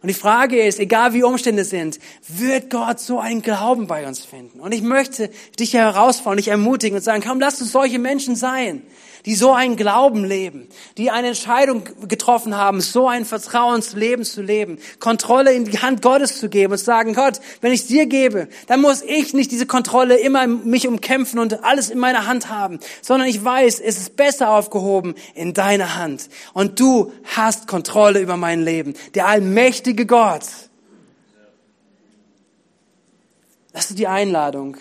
Und 0.00 0.08
die 0.08 0.14
Frage 0.14 0.60
ist, 0.62 0.78
egal 0.78 1.12
wie 1.12 1.22
Umstände 1.22 1.64
sind, 1.64 1.98
wird 2.26 2.70
Gott 2.70 3.00
so 3.00 3.18
einen 3.18 3.42
Glauben 3.42 3.86
bei 3.86 4.06
uns 4.06 4.24
finden? 4.24 4.60
Und 4.60 4.72
ich 4.72 4.82
möchte 4.82 5.30
dich 5.58 5.74
herausfordern, 5.74 6.38
dich 6.38 6.48
ermutigen 6.48 6.96
und 6.96 7.02
sagen, 7.02 7.22
komm, 7.24 7.40
lass 7.40 7.60
uns 7.60 7.72
solche 7.72 7.98
Menschen 7.98 8.36
sein 8.36 8.82
die 9.28 9.34
so 9.34 9.52
einen 9.52 9.76
Glauben 9.76 10.24
leben, 10.24 10.68
die 10.96 11.10
eine 11.10 11.28
Entscheidung 11.28 11.84
getroffen 12.08 12.56
haben, 12.56 12.80
so 12.80 13.08
ein 13.08 13.26
Vertrauensleben 13.26 14.24
zu 14.24 14.40
leben, 14.40 14.78
Kontrolle 15.00 15.52
in 15.52 15.66
die 15.66 15.80
Hand 15.80 16.00
Gottes 16.00 16.38
zu 16.40 16.48
geben 16.48 16.72
und 16.72 16.78
sagen, 16.78 17.12
Gott, 17.12 17.38
wenn 17.60 17.70
ich 17.70 17.86
dir 17.86 18.06
gebe, 18.06 18.48
dann 18.68 18.80
muss 18.80 19.02
ich 19.02 19.34
nicht 19.34 19.50
diese 19.50 19.66
Kontrolle 19.66 20.16
immer 20.16 20.46
mich 20.46 20.88
umkämpfen 20.88 21.38
und 21.40 21.62
alles 21.62 21.90
in 21.90 21.98
meiner 21.98 22.26
Hand 22.26 22.48
haben, 22.48 22.80
sondern 23.02 23.28
ich 23.28 23.44
weiß, 23.44 23.80
es 23.80 23.98
ist 23.98 24.16
besser 24.16 24.48
aufgehoben 24.48 25.14
in 25.34 25.52
deiner 25.52 25.96
Hand. 25.96 26.30
Und 26.54 26.80
du 26.80 27.12
hast 27.36 27.66
Kontrolle 27.66 28.20
über 28.20 28.38
mein 28.38 28.62
Leben. 28.62 28.94
Der 29.14 29.26
allmächtige 29.26 30.06
Gott. 30.06 30.46
Das 33.74 33.90
ist 33.90 33.98
die 33.98 34.06
Einladung 34.06 34.78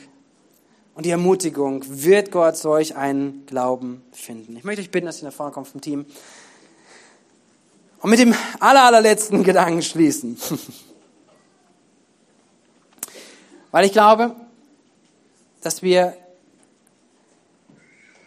und 0.97 1.05
die 1.05 1.11
Ermutigung, 1.11 1.83
wird 1.87 2.31
Gott 2.31 2.57
solch 2.57 2.95
einen 2.95 3.45
Glauben 3.45 4.03
finden. 4.11 4.57
Ich 4.57 4.63
möchte 4.63 4.81
euch 4.81 4.89
bitten, 4.89 5.05
dass 5.05 5.21
ihr 5.21 5.27
nach 5.27 5.33
vorne 5.33 5.53
kommt 5.53 5.67
vom 5.67 5.79
Team. 5.79 6.07
Und 7.99 8.09
mit 8.09 8.17
dem 8.17 8.33
aller, 8.59 8.81
allerletzten 8.81 9.43
Gedanken 9.43 9.83
schließen. 9.83 10.39
Weil 13.71 13.85
ich 13.85 13.91
glaube, 13.91 14.35
dass 15.61 15.83
wir 15.83 16.17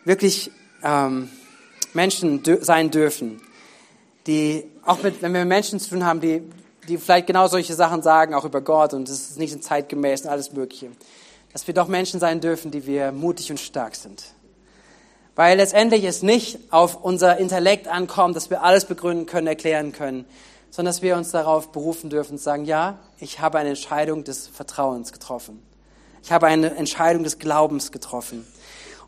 wirklich 0.04 0.52
ähm, 0.84 1.28
Menschen 1.92 2.40
sein 2.60 2.92
dürfen, 2.92 3.42
die 4.28 4.62
auch 4.84 5.02
mit, 5.02 5.20
wenn 5.22 5.34
wir 5.34 5.44
Menschen 5.44 5.80
zu 5.80 5.90
tun 5.90 6.06
haben, 6.06 6.20
die, 6.20 6.40
die 6.86 6.98
vielleicht 6.98 7.26
genau 7.26 7.48
solche 7.48 7.74
Sachen 7.74 8.02
sagen, 8.02 8.32
auch 8.32 8.44
über 8.44 8.60
Gott 8.60 8.94
und 8.94 9.08
es 9.08 9.30
ist 9.30 9.38
nicht 9.40 9.60
zeitgemäß 9.60 10.22
und 10.22 10.28
alles 10.28 10.52
Mögliche, 10.52 10.90
dass 11.52 11.66
wir 11.66 11.74
doch 11.74 11.88
Menschen 11.88 12.20
sein 12.20 12.40
dürfen, 12.40 12.70
die 12.70 12.86
wir 12.86 13.12
mutig 13.12 13.50
und 13.50 13.58
stark 13.58 13.96
sind. 13.96 14.22
Weil 15.34 15.56
letztendlich 15.56 16.04
es 16.04 16.22
nicht 16.22 16.58
auf 16.70 17.02
unser 17.02 17.38
Intellekt 17.38 17.88
ankommt, 17.88 18.36
dass 18.36 18.50
wir 18.50 18.62
alles 18.62 18.84
begründen 18.84 19.26
können, 19.26 19.46
erklären 19.46 19.92
können, 19.92 20.24
sondern 20.70 20.92
dass 20.92 21.02
wir 21.02 21.16
uns 21.16 21.30
darauf 21.30 21.72
berufen 21.72 22.10
dürfen 22.10 22.32
und 22.32 22.38
sagen, 22.38 22.64
ja, 22.64 22.98
ich 23.18 23.40
habe 23.40 23.58
eine 23.58 23.70
Entscheidung 23.70 24.24
des 24.24 24.48
Vertrauens 24.48 25.12
getroffen. 25.12 25.62
Ich 26.22 26.32
habe 26.32 26.46
eine 26.46 26.74
Entscheidung 26.74 27.24
des 27.24 27.38
Glaubens 27.38 27.92
getroffen. 27.92 28.46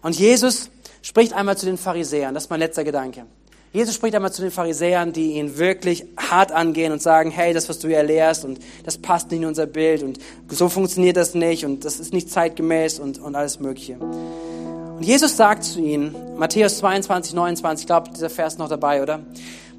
Und 0.01 0.19
Jesus 0.19 0.71
spricht 1.03 1.33
einmal 1.35 1.57
zu 1.57 1.67
den 1.67 1.79
Pharisäern, 1.79 2.35
das 2.35 2.45
ist 2.45 2.51
mein 2.51 2.61
letzter 2.61 2.85
Gedanke. 2.85 3.27
Jesus 3.73 3.95
spricht 3.95 4.15
einmal 4.15 4.33
zu 4.33 4.43
den 4.43 4.51
Pharisäern, 4.51 5.15
die 5.15 5.33
ihn 5.33 5.57
wirklich 5.57 6.05
hart 6.19 6.53
angehen 6.53 6.93
und 6.93 7.01
sagen, 7.01 7.31
hey, 7.31 7.55
das, 7.55 7.71
was 7.71 7.79
du 7.79 7.89
hier 7.89 8.03
lehrst 8.03 8.45
und 8.45 8.61
das 8.85 8.99
passt 8.99 9.31
nicht 9.31 9.41
in 9.41 9.47
unser 9.47 9.67
Bild 9.67 10.03
und 10.03 10.19
so 10.49 10.69
funktioniert 10.69 11.17
das 11.17 11.35
nicht 11.35 11.65
und 11.65 11.87
das 11.87 11.99
ist 11.99 12.13
nicht 12.13 12.31
zeitgemäß 12.31 12.99
und, 12.99 13.19
und 13.19 13.35
alles 13.35 13.61
Mögliche. 13.61 13.97
Und 13.97 15.03
Jesus 15.03 15.39
sagt 15.39 15.65
zu 15.65 15.81
ihnen, 15.81 16.15
Matthäus 16.37 16.79
22, 16.79 17.33
29, 17.33 17.85
ich 17.85 17.87
glaube, 17.87 18.11
dieser 18.11 18.29
Vers 18.29 18.55
ist 18.55 18.59
noch 18.59 18.69
dabei, 18.69 19.03
oder? 19.03 19.21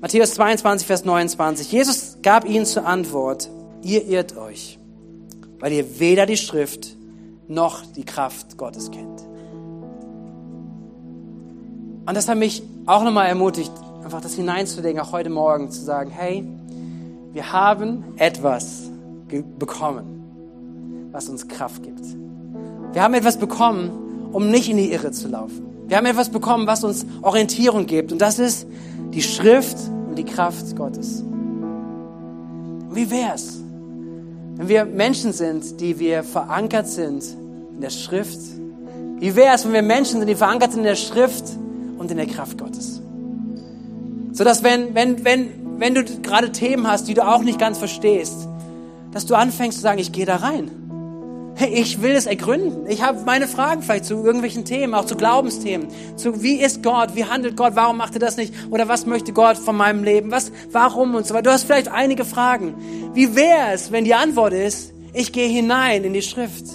Matthäus 0.02 0.34
22, 0.34 0.88
Vers 0.88 1.06
29. 1.06 1.72
Jesus 1.72 2.18
gab 2.24 2.46
ihnen 2.46 2.66
zur 2.66 2.88
Antwort, 2.88 3.48
ihr 3.84 4.08
irrt 4.08 4.36
euch, 4.36 4.80
weil 5.60 5.72
ihr 5.72 6.00
weder 6.00 6.26
die 6.26 6.38
Schrift 6.38 6.98
noch 7.48 7.86
die 7.86 8.06
Kraft 8.06 8.58
Gottes 8.58 8.90
kennt. 8.90 9.22
Und 12.06 12.18
das 12.18 12.28
hat 12.28 12.38
mich 12.38 12.64
auch 12.86 13.04
nochmal 13.04 13.28
ermutigt, 13.28 13.72
einfach 14.04 14.22
das 14.22 14.34
hineinzulegen, 14.34 15.00
auch 15.00 15.12
heute 15.12 15.30
Morgen 15.30 15.72
zu 15.72 15.82
sagen, 15.82 16.12
hey, 16.12 16.46
wir 17.32 17.54
haben 17.54 18.04
etwas 18.18 18.90
bekommen, 19.58 21.10
was 21.12 21.30
uns 21.30 21.48
Kraft 21.48 21.84
gibt. 21.84 22.04
Wir 22.92 23.02
haben 23.02 23.14
etwas 23.14 23.38
bekommen, 23.38 24.30
um 24.32 24.52
nicht 24.52 24.70
in 24.70 24.78
die 24.78 24.92
Irre 24.92 25.12
zu 25.12 25.28
laufen. 25.28 25.66
Wir 25.88 25.98
haben 25.98 26.06
etwas 26.06 26.30
bekommen, 26.30 26.68
was 26.68 26.84
uns 26.84 27.06
Orientierung 27.22 27.86
gibt. 27.86 28.12
Und 28.12 28.20
das 28.20 28.40
ist 28.40 28.68
die 29.14 29.22
Schrift 29.22 29.78
und 30.08 30.16
die 30.16 30.26
Kraft 30.26 30.76
Gottes. 30.76 31.24
Wie 32.92 33.10
wär's, 33.10 33.60
wenn 34.58 34.68
wir 34.68 34.86
Menschen 34.86 35.34
sind, 35.34 35.80
die 35.82 35.98
wir 35.98 36.24
verankert 36.24 36.88
sind 36.88 37.24
in 37.74 37.82
der 37.82 37.90
Schrift? 37.90 38.40
Wie 39.20 39.36
wär's, 39.36 39.66
wenn 39.66 39.74
wir 39.74 39.82
Menschen 39.82 40.20
sind, 40.20 40.28
die 40.28 40.36
verankert 40.36 40.72
sind 40.72 40.82
in 40.82 40.88
der 40.88 40.96
Schrift 40.96 41.46
und 42.04 42.12
in 42.12 42.18
der 42.18 42.28
Kraft 42.28 42.58
Gottes? 42.58 43.02
So 44.32 44.44
dass 44.44 44.64
wenn, 44.64 44.94
wenn, 44.96 45.24
wenn, 45.24 45.80
wenn 45.80 45.96
du 45.96 46.04
gerade 46.22 46.52
Themen 46.52 46.88
hast, 46.88 47.08
die 47.08 47.14
du 47.14 47.26
auch 47.26 47.42
nicht 47.42 47.60
ganz 47.60 47.78
verstehst, 47.78 48.48
dass 49.12 49.26
du 49.26 49.36
anfängst 49.36 49.78
zu 49.78 49.82
sagen, 49.82 50.00
ich 50.00 50.12
gehe 50.12 50.26
da 50.26 50.38
rein. 50.38 50.72
Ich 51.72 52.02
will 52.02 52.14
es 52.14 52.26
ergründen. 52.26 52.88
Ich 52.88 53.04
habe 53.04 53.22
meine 53.26 53.48
Fragen 53.48 53.84
vielleicht 53.84 54.06
zu 54.06 54.16
irgendwelchen 54.16 54.66
Themen, 54.66 54.96
auch 54.96 55.06
zu 55.06 55.16
Glaubensthemen. 55.16 55.88
Zu 56.16 56.42
wie 56.42 56.56
ist 56.56 56.82
Gott? 56.82 57.16
Wie 57.16 57.26
handelt 57.26 57.56
Gott? 57.56 57.76
Warum 57.76 57.98
macht 57.98 58.16
er 58.16 58.20
das 58.20 58.38
nicht? 58.38 58.54
Oder 58.72 58.88
was 58.88 59.06
möchte 59.06 59.34
Gott 59.34 59.58
von 59.58 59.78
meinem 59.78 60.04
Leben? 60.04 60.32
Was, 60.32 60.52
warum 60.72 61.14
und 61.14 61.28
so 61.28 61.36
weiter. 61.36 61.44
Du 61.44 61.52
hast 61.52 61.66
vielleicht 61.66 61.90
einige 61.90 62.26
Fragen. 62.26 62.74
Wie 63.14 63.36
wäre 63.36 63.72
es, 63.72 63.92
wenn 63.92 64.04
die 64.04 64.16
Antwort 64.16 64.54
ist, 64.54 64.94
ich 65.14 65.32
gehe 65.32 65.48
hinein 65.48 66.04
in 66.04 66.14
die 66.14 66.24
Schrift. 66.24 66.66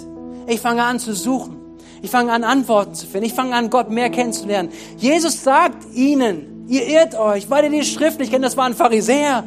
Ich 0.47 0.61
fange 0.61 0.85
an 0.85 1.01
zu 1.01 1.12
suchen. 1.12 1.57
Ich 2.03 2.11
fange 2.11 2.32
an, 2.32 2.44
Antworten 2.44 2.94
zu 2.94 3.07
finden. 3.07 3.26
Ich 3.26 3.34
fange 3.34 3.55
an, 3.55 3.70
Gott 3.70 3.90
mehr 3.90 4.11
kennenzulernen. 4.11 4.70
Jesus 4.99 5.42
sagt 5.42 5.94
ihnen, 5.94 6.59
Ihr 6.68 6.86
irrt 6.86 7.18
euch, 7.18 7.49
weil 7.49 7.64
ihr 7.64 7.70
die 7.70 7.84
Schrift 7.84 8.20
nicht 8.20 8.30
kennt. 8.30 8.44
Das 8.44 8.57
waren 8.59 8.74
Pharisäer. 8.74 9.44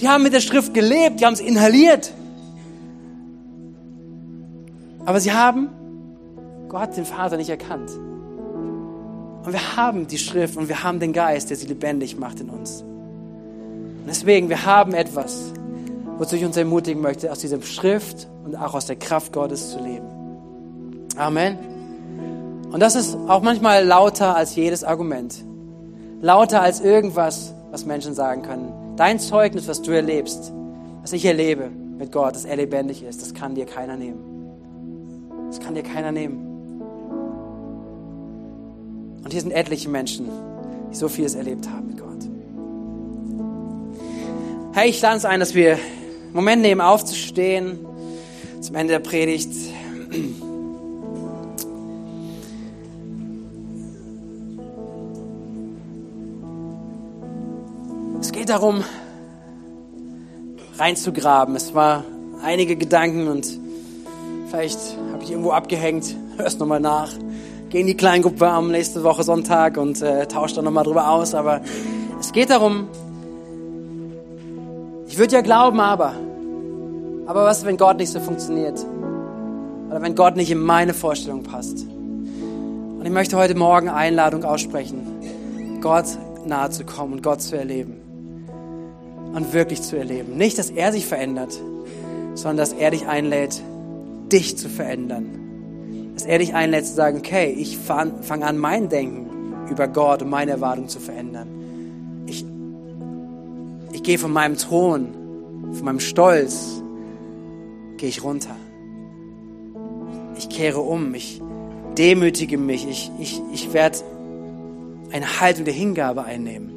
Die 0.00 0.08
haben 0.08 0.24
mit 0.24 0.32
der 0.32 0.40
Schrift 0.40 0.74
gelebt, 0.74 1.20
die 1.20 1.26
haben 1.26 1.34
es 1.34 1.40
inhaliert. 1.40 2.12
Aber 5.06 5.20
sie 5.20 5.32
haben 5.32 5.68
Gott, 6.68 6.96
den 6.96 7.04
Vater, 7.04 7.36
nicht 7.36 7.50
erkannt. 7.50 7.90
Und 9.44 9.52
wir 9.52 9.76
haben 9.76 10.08
die 10.08 10.18
Schrift 10.18 10.56
und 10.56 10.68
wir 10.68 10.82
haben 10.82 10.98
den 10.98 11.12
Geist, 11.12 11.50
der 11.50 11.56
sie 11.56 11.66
lebendig 11.66 12.18
macht 12.18 12.40
in 12.40 12.50
uns. 12.50 12.82
Und 12.82 14.08
deswegen, 14.08 14.48
wir 14.48 14.64
haben 14.64 14.94
etwas, 14.94 15.52
wozu 16.18 16.34
ich 16.34 16.44
uns 16.44 16.56
ermutigen 16.56 17.00
möchte, 17.00 17.30
aus 17.30 17.38
dieser 17.38 17.62
Schrift 17.62 18.26
und 18.44 18.56
auch 18.56 18.74
aus 18.74 18.86
der 18.86 18.96
Kraft 18.96 19.32
Gottes 19.32 19.70
zu 19.70 19.78
leben. 19.78 20.06
Amen. 21.16 21.73
Und 22.74 22.80
das 22.80 22.96
ist 22.96 23.16
auch 23.28 23.40
manchmal 23.40 23.86
lauter 23.86 24.36
als 24.36 24.56
jedes 24.56 24.82
Argument 24.84 25.44
lauter 26.24 26.62
als 26.62 26.80
irgendwas, 26.80 27.54
was 27.70 27.84
Menschen 27.84 28.14
sagen 28.14 28.42
können. 28.42 28.96
Dein 28.96 29.20
Zeugnis, 29.20 29.68
was 29.68 29.82
du 29.82 29.92
erlebst, 29.92 30.52
was 31.02 31.12
ich 31.12 31.24
erlebe 31.24 31.68
mit 31.68 32.12
Gott, 32.12 32.34
dass 32.34 32.46
er 32.46 32.56
lebendig 32.56 33.02
ist, 33.02 33.20
das 33.20 33.34
kann 33.34 33.54
dir 33.54 33.66
keiner 33.66 33.96
nehmen. 33.96 34.18
Das 35.48 35.60
kann 35.60 35.74
dir 35.74 35.82
keiner 35.82 36.12
nehmen. 36.12 36.38
Und 39.22 39.30
hier 39.32 39.40
sind 39.40 39.52
etliche 39.52 39.90
Menschen, 39.90 40.28
die 40.90 40.96
so 40.96 41.08
vieles 41.08 41.34
erlebt 41.34 41.68
haben 41.68 41.88
mit 41.88 41.98
Gott. 41.98 42.08
Hey, 44.72 44.88
ich 44.88 45.00
lade 45.02 45.14
uns 45.14 45.24
ein, 45.26 45.40
dass 45.40 45.54
wir 45.54 45.74
einen 45.74 46.32
Moment 46.32 46.62
nehmen, 46.62 46.80
aufzustehen 46.80 47.78
zum 48.60 48.74
Ende 48.76 48.94
der 48.94 49.00
Predigt. 49.00 49.52
Geht 58.44 58.50
darum, 58.50 58.84
reinzugraben. 60.78 61.56
Es 61.56 61.74
war 61.74 62.04
einige 62.42 62.76
Gedanken 62.76 63.26
und 63.28 63.46
vielleicht 64.50 64.78
habe 65.14 65.24
ich 65.24 65.30
irgendwo 65.30 65.52
abgehängt. 65.52 66.14
Hörst 66.36 66.60
nochmal 66.60 66.80
nach. 66.80 67.08
Geh 67.70 67.80
in 67.80 67.86
die 67.86 67.96
Kleingruppe 67.96 68.46
am 68.46 68.70
nächste 68.70 69.02
Woche 69.02 69.22
Sonntag 69.22 69.78
und 69.78 70.02
äh, 70.02 70.26
tausch 70.26 70.52
dann 70.52 70.66
nochmal 70.66 70.84
drüber 70.84 71.08
aus. 71.08 71.34
Aber 71.34 71.62
es 72.20 72.32
geht 72.32 72.50
darum, 72.50 72.88
ich 75.08 75.16
würde 75.16 75.36
ja 75.36 75.40
glauben, 75.40 75.80
aber. 75.80 76.12
Aber 77.24 77.44
was, 77.46 77.64
wenn 77.64 77.78
Gott 77.78 77.96
nicht 77.96 78.10
so 78.10 78.20
funktioniert? 78.20 78.78
Oder 79.88 80.02
wenn 80.02 80.14
Gott 80.14 80.36
nicht 80.36 80.50
in 80.50 80.60
meine 80.60 80.92
Vorstellung 80.92 81.44
passt? 81.44 81.86
Und 81.86 83.00
ich 83.04 83.10
möchte 83.10 83.38
heute 83.38 83.54
Morgen 83.54 83.88
Einladung 83.88 84.44
aussprechen, 84.44 85.78
Gott 85.80 86.04
nahe 86.44 86.68
zu 86.68 86.84
kommen 86.84 87.14
und 87.14 87.22
Gott 87.22 87.40
zu 87.40 87.56
erleben 87.56 88.03
und 89.34 89.52
wirklich 89.52 89.82
zu 89.82 89.96
erleben. 89.96 90.36
Nicht, 90.36 90.58
dass 90.58 90.70
er 90.70 90.92
sich 90.92 91.06
verändert, 91.06 91.60
sondern 92.34 92.56
dass 92.56 92.72
er 92.72 92.90
dich 92.90 93.06
einlädt, 93.06 93.62
dich 94.30 94.56
zu 94.56 94.68
verändern. 94.68 96.12
Dass 96.14 96.24
er 96.24 96.38
dich 96.38 96.54
einlädt 96.54 96.86
zu 96.86 96.94
sagen, 96.94 97.18
okay, 97.18 97.50
ich 97.50 97.76
fange 97.76 98.22
fang 98.22 98.42
an, 98.44 98.56
mein 98.56 98.88
Denken 98.88 99.26
über 99.70 99.88
Gott 99.88 100.22
und 100.22 100.30
meine 100.30 100.52
Erwartung 100.52 100.88
zu 100.88 101.00
verändern. 101.00 101.48
Ich, 102.26 102.44
ich 103.92 104.02
gehe 104.02 104.18
von 104.18 104.32
meinem 104.32 104.56
Thron, 104.56 105.08
von 105.72 105.84
meinem 105.84 106.00
Stolz, 106.00 106.82
gehe 107.96 108.08
ich 108.08 108.22
runter. 108.22 108.54
Ich 110.36 110.48
kehre 110.48 110.80
um, 110.80 111.14
ich 111.14 111.40
demütige 111.98 112.58
mich, 112.58 112.88
ich, 112.88 113.10
ich, 113.18 113.40
ich 113.52 113.72
werde 113.72 113.98
eine 115.12 115.40
Haltung 115.40 115.64
der 115.64 115.74
Hingabe 115.74 116.24
einnehmen. 116.24 116.72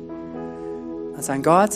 Und 1.15 1.23
sagen, 1.23 1.41
Gott, 1.41 1.71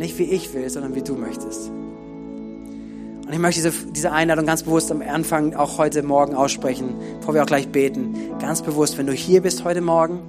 nicht 0.00 0.18
wie 0.18 0.24
ich 0.24 0.52
will, 0.54 0.68
sondern 0.70 0.94
wie 0.94 1.02
du 1.02 1.14
möchtest. 1.14 1.68
Und 1.68 3.30
ich 3.30 3.38
möchte 3.38 3.62
diese, 3.62 3.92
diese 3.92 4.10
Einladung 4.12 4.46
ganz 4.46 4.62
bewusst 4.62 4.90
am 4.90 5.02
Anfang 5.02 5.54
auch 5.54 5.76
heute 5.76 6.02
Morgen 6.02 6.34
aussprechen, 6.34 6.94
bevor 7.20 7.34
wir 7.34 7.42
auch 7.42 7.46
gleich 7.46 7.68
beten. 7.68 8.16
Ganz 8.40 8.62
bewusst, 8.62 8.96
wenn 8.96 9.06
du 9.06 9.12
hier 9.12 9.42
bist 9.42 9.62
heute 9.62 9.82
Morgen 9.82 10.22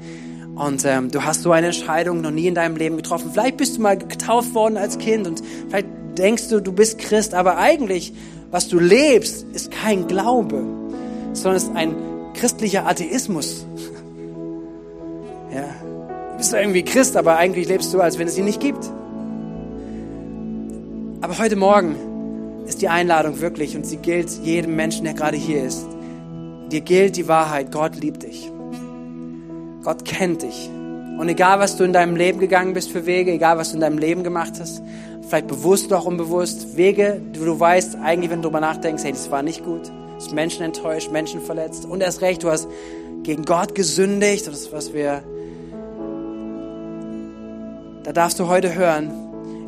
und 0.55 0.83
ähm, 0.85 1.09
du 1.09 1.23
hast 1.23 1.43
so 1.43 1.53
eine 1.53 1.67
Entscheidung 1.67 2.19
noch 2.19 2.31
nie 2.31 2.47
in 2.47 2.53
deinem 2.53 2.75
Leben 2.75 2.97
getroffen. 2.97 3.31
Vielleicht 3.31 3.57
bist 3.57 3.77
du 3.77 3.81
mal 3.81 3.97
getauft 3.97 4.53
worden 4.53 4.75
als 4.75 4.97
Kind 4.97 5.25
und 5.25 5.41
vielleicht 5.69 5.87
denkst 6.17 6.49
du, 6.49 6.59
du 6.59 6.73
bist 6.73 6.99
Christ, 6.99 7.33
aber 7.33 7.57
eigentlich, 7.57 8.13
was 8.51 8.67
du 8.67 8.77
lebst, 8.77 9.45
ist 9.53 9.71
kein 9.71 10.05
Glaube, 10.05 10.63
sondern 11.31 11.55
ist 11.55 11.71
ein 11.73 11.95
christlicher 12.33 12.85
Atheismus. 12.85 13.65
ja, 15.55 15.63
du 16.31 16.37
bist 16.37 16.53
irgendwie 16.53 16.83
Christ, 16.83 17.15
aber 17.15 17.37
eigentlich 17.37 17.69
lebst 17.69 17.93
du, 17.93 18.01
als 18.01 18.19
wenn 18.19 18.27
es 18.27 18.37
ihn 18.37 18.45
nicht 18.45 18.59
gibt. 18.59 18.91
Aber 21.21 21.37
heute 21.37 21.55
Morgen 21.55 22.63
ist 22.65 22.81
die 22.81 22.89
Einladung 22.89 23.41
wirklich 23.41 23.75
und 23.75 23.85
sie 23.85 23.97
gilt 23.97 24.31
jedem 24.43 24.75
Menschen, 24.75 25.03
der 25.03 25.13
gerade 25.13 25.37
hier 25.37 25.63
ist. 25.63 25.85
Dir 26.71 26.81
gilt 26.81 27.15
die 27.15 27.27
Wahrheit, 27.27 27.71
Gott 27.71 27.95
liebt 27.95 28.23
dich. 28.23 28.51
Gott 29.83 30.03
kennt 30.03 30.41
dich. 30.41 30.67
Und 31.19 31.29
egal, 31.29 31.59
was 31.59 31.77
du 31.77 31.83
in 31.83 31.93
deinem 31.93 32.15
Leben 32.15 32.39
gegangen 32.39 32.73
bist 32.73 32.89
für 32.89 33.05
Wege, 33.05 33.31
egal, 33.31 33.59
was 33.59 33.69
du 33.69 33.75
in 33.75 33.81
deinem 33.81 33.99
Leben 33.99 34.23
gemacht 34.23 34.53
hast, 34.59 34.81
vielleicht 35.27 35.45
bewusst 35.45 35.87
oder 35.87 35.99
auch 35.99 36.05
unbewusst, 36.05 36.75
Wege, 36.75 37.21
wo 37.37 37.45
du 37.45 37.59
weißt, 37.59 37.97
eigentlich, 37.97 38.31
wenn 38.31 38.41
du 38.41 38.49
darüber 38.49 38.61
nachdenkst, 38.61 39.03
hey, 39.03 39.11
das 39.11 39.29
war 39.29 39.43
nicht 39.43 39.63
gut, 39.63 39.91
hast 40.15 40.33
Menschen 40.33 40.63
enttäuscht, 40.63 41.11
Menschen 41.11 41.39
verletzt 41.39 41.85
und 41.85 42.01
erst 42.01 42.21
recht, 42.21 42.41
du 42.41 42.49
hast 42.49 42.67
gegen 43.21 43.45
Gott 43.45 43.75
gesündigt. 43.75 44.47
Das 44.47 44.55
ist, 44.55 44.73
was 44.73 44.91
wir. 44.91 45.21
Da 48.03 48.11
darfst 48.11 48.39
du 48.39 48.47
heute 48.47 48.73
hören, 48.73 49.20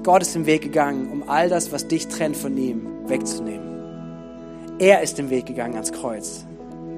Gott 0.04 0.22
ist 0.22 0.36
den 0.36 0.46
Weg 0.46 0.62
gegangen, 0.62 1.10
um 1.10 1.30
all 1.30 1.48
das, 1.48 1.72
was 1.72 1.88
dich 1.88 2.10
trennt 2.10 2.36
von 2.36 2.58
ihm, 2.58 2.86
wegzunehmen. 3.08 3.64
Er 4.78 5.02
ist 5.02 5.18
den 5.18 5.30
Weg 5.30 5.46
gegangen 5.46 5.76
ans 5.76 5.94
Kreuz. 5.94 6.46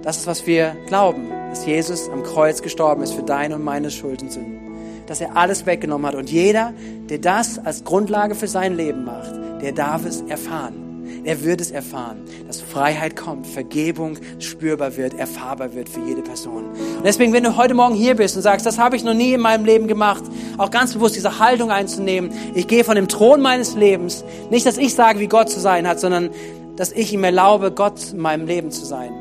Das 0.01 0.17
ist, 0.17 0.27
was 0.27 0.47
wir 0.47 0.75
glauben, 0.87 1.29
dass 1.49 1.67
Jesus 1.67 2.09
am 2.09 2.23
Kreuz 2.23 2.63
gestorben 2.63 3.03
ist 3.03 3.13
für 3.13 3.21
deine 3.21 3.55
und 3.55 3.63
meine 3.63 3.91
Schuld 3.91 4.23
und 4.23 4.31
Sünden. 4.31 4.59
Dass 5.05 5.21
er 5.21 5.37
alles 5.37 5.67
weggenommen 5.67 6.07
hat. 6.07 6.15
Und 6.15 6.31
jeder, 6.31 6.73
der 7.09 7.19
das 7.19 7.59
als 7.59 7.83
Grundlage 7.83 8.33
für 8.33 8.47
sein 8.47 8.75
Leben 8.75 9.05
macht, 9.05 9.33
der 9.61 9.71
darf 9.71 10.03
es 10.05 10.21
erfahren. 10.21 10.94
Er 11.23 11.43
wird 11.43 11.61
es 11.61 11.71
erfahren, 11.71 12.17
dass 12.47 12.61
Freiheit 12.61 13.15
kommt, 13.15 13.47
Vergebung 13.47 14.17
spürbar 14.39 14.97
wird, 14.97 15.13
erfahrbar 15.13 15.73
wird 15.73 15.89
für 15.89 16.01
jede 16.01 16.21
Person. 16.21 16.65
Und 16.65 17.05
deswegen, 17.05 17.33
wenn 17.33 17.43
du 17.43 17.57
heute 17.57 17.73
Morgen 17.73 17.95
hier 17.95 18.15
bist 18.15 18.35
und 18.35 18.41
sagst, 18.41 18.65
das 18.65 18.77
habe 18.77 18.95
ich 18.95 19.03
noch 19.03 19.13
nie 19.13 19.33
in 19.33 19.41
meinem 19.41 19.65
Leben 19.65 19.87
gemacht, 19.87 20.23
auch 20.57 20.71
ganz 20.71 20.93
bewusst 20.93 21.15
diese 21.15 21.39
Haltung 21.39 21.71
einzunehmen, 21.71 22.31
ich 22.53 22.67
gehe 22.67 22.83
von 22.83 22.95
dem 22.95 23.07
Thron 23.07 23.41
meines 23.41 23.75
Lebens, 23.75 24.23
nicht, 24.49 24.65
dass 24.65 24.77
ich 24.77 24.93
sage, 24.93 25.19
wie 25.19 25.27
Gott 25.27 25.49
zu 25.49 25.59
sein 25.59 25.87
hat, 25.87 25.99
sondern 25.99 26.29
dass 26.75 26.91
ich 26.91 27.13
ihm 27.13 27.23
erlaube, 27.23 27.71
Gott 27.71 28.11
in 28.11 28.19
meinem 28.19 28.45
Leben 28.45 28.71
zu 28.71 28.85
sein. 28.85 29.11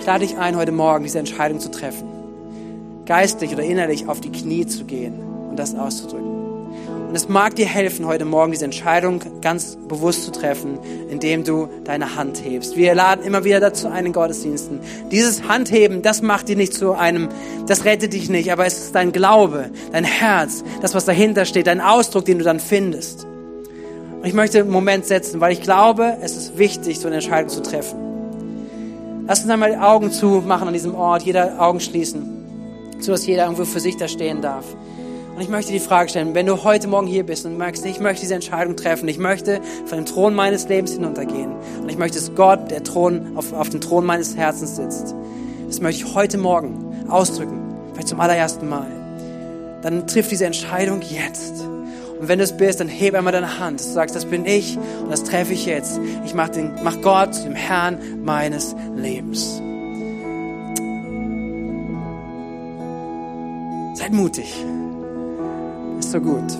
Ich 0.00 0.06
lade 0.06 0.26
dich 0.26 0.36
ein, 0.36 0.56
heute 0.56 0.72
Morgen 0.72 1.04
diese 1.04 1.18
Entscheidung 1.18 1.60
zu 1.60 1.70
treffen, 1.70 2.08
geistig 3.04 3.52
oder 3.52 3.62
innerlich 3.62 4.08
auf 4.08 4.20
die 4.20 4.32
Knie 4.32 4.66
zu 4.66 4.84
gehen 4.84 5.14
und 5.50 5.58
das 5.58 5.74
auszudrücken. 5.74 6.37
Und 7.08 7.14
es 7.14 7.26
mag 7.26 7.56
dir 7.56 7.64
helfen, 7.64 8.06
heute 8.06 8.26
Morgen 8.26 8.52
diese 8.52 8.66
Entscheidung 8.66 9.22
ganz 9.40 9.78
bewusst 9.88 10.24
zu 10.24 10.30
treffen, 10.30 10.78
indem 11.08 11.42
du 11.42 11.70
deine 11.84 12.16
Hand 12.16 12.44
hebst. 12.44 12.76
Wir 12.76 12.94
laden 12.94 13.24
immer 13.24 13.44
wieder 13.44 13.60
dazu 13.60 13.88
ein 13.88 14.04
in 14.04 14.12
Gottesdiensten. 14.12 14.80
Dieses 15.10 15.48
Handheben, 15.48 16.02
das 16.02 16.20
macht 16.20 16.50
dich 16.50 16.58
nicht 16.58 16.74
zu 16.74 16.92
einem, 16.92 17.30
das 17.66 17.86
rettet 17.86 18.12
dich 18.12 18.28
nicht, 18.28 18.52
aber 18.52 18.66
es 18.66 18.78
ist 18.78 18.94
dein 18.94 19.12
Glaube, 19.12 19.70
dein 19.90 20.04
Herz, 20.04 20.62
das, 20.82 20.94
was 20.94 21.06
dahinter 21.06 21.46
steht, 21.46 21.66
dein 21.66 21.80
Ausdruck, 21.80 22.26
den 22.26 22.36
du 22.36 22.44
dann 22.44 22.60
findest. 22.60 23.24
Und 23.24 24.26
ich 24.26 24.34
möchte 24.34 24.58
einen 24.58 24.68
Moment 24.68 25.06
setzen, 25.06 25.40
weil 25.40 25.52
ich 25.52 25.62
glaube, 25.62 26.18
es 26.20 26.36
ist 26.36 26.58
wichtig, 26.58 27.00
so 27.00 27.06
eine 27.06 27.16
Entscheidung 27.16 27.48
zu 27.48 27.62
treffen. 27.62 27.98
Lass 29.26 29.40
uns 29.40 29.48
einmal 29.48 29.70
die 29.70 29.78
Augen 29.78 30.12
zumachen 30.12 30.68
an 30.68 30.74
diesem 30.74 30.94
Ort, 30.94 31.22
jeder 31.22 31.58
Augen 31.58 31.80
schließen, 31.80 32.92
so 33.00 33.12
dass 33.12 33.26
jeder 33.26 33.44
irgendwo 33.44 33.64
für 33.64 33.80
sich 33.80 33.96
da 33.96 34.08
stehen 34.08 34.42
darf. 34.42 34.66
Und 35.38 35.44
ich 35.44 35.50
möchte 35.50 35.70
die 35.70 35.78
Frage 35.78 36.10
stellen, 36.10 36.34
wenn 36.34 36.46
du 36.46 36.64
heute 36.64 36.88
Morgen 36.88 37.06
hier 37.06 37.24
bist 37.24 37.46
und 37.46 37.56
merkst, 37.56 37.86
ich 37.86 38.00
möchte 38.00 38.22
diese 38.22 38.34
Entscheidung 38.34 38.74
treffen, 38.74 39.06
ich 39.06 39.18
möchte 39.18 39.60
von 39.86 39.98
dem 39.98 40.04
Thron 40.04 40.34
meines 40.34 40.68
Lebens 40.68 40.94
hinuntergehen 40.94 41.52
und 41.80 41.88
ich 41.88 41.96
möchte, 41.96 42.18
dass 42.18 42.34
Gott, 42.34 42.72
der 42.72 42.82
Thron, 42.82 43.36
auf, 43.36 43.52
auf 43.52 43.68
dem 43.68 43.80
Thron 43.80 44.04
meines 44.04 44.36
Herzens 44.36 44.74
sitzt. 44.74 45.14
Das 45.68 45.80
möchte 45.80 46.02
ich 46.02 46.12
heute 46.12 46.38
Morgen 46.38 47.06
ausdrücken, 47.08 47.72
vielleicht 47.92 48.08
zum 48.08 48.18
allerersten 48.18 48.68
Mal. 48.68 48.88
Dann 49.80 50.08
triff 50.08 50.26
diese 50.26 50.44
Entscheidung 50.44 51.02
jetzt. 51.02 51.62
Und 52.18 52.26
wenn 52.26 52.40
du 52.40 52.44
es 52.44 52.56
bist, 52.56 52.80
dann 52.80 52.88
heb 52.88 53.14
einmal 53.14 53.32
deine 53.32 53.60
Hand. 53.60 53.78
Du 53.78 53.84
sagst, 53.84 54.16
das 54.16 54.24
bin 54.24 54.44
ich 54.44 54.76
und 54.76 55.12
das 55.12 55.22
treffe 55.22 55.52
ich 55.52 55.66
jetzt. 55.66 56.00
Ich 56.24 56.34
mach, 56.34 56.48
den, 56.48 56.72
mach 56.82 57.00
Gott 57.00 57.36
zum 57.36 57.54
Herrn 57.54 58.24
meines 58.24 58.74
Lebens. 58.96 59.62
Seid 63.94 64.12
mutig 64.12 64.52
ist 65.98 66.12
so 66.12 66.20
gut. 66.20 66.58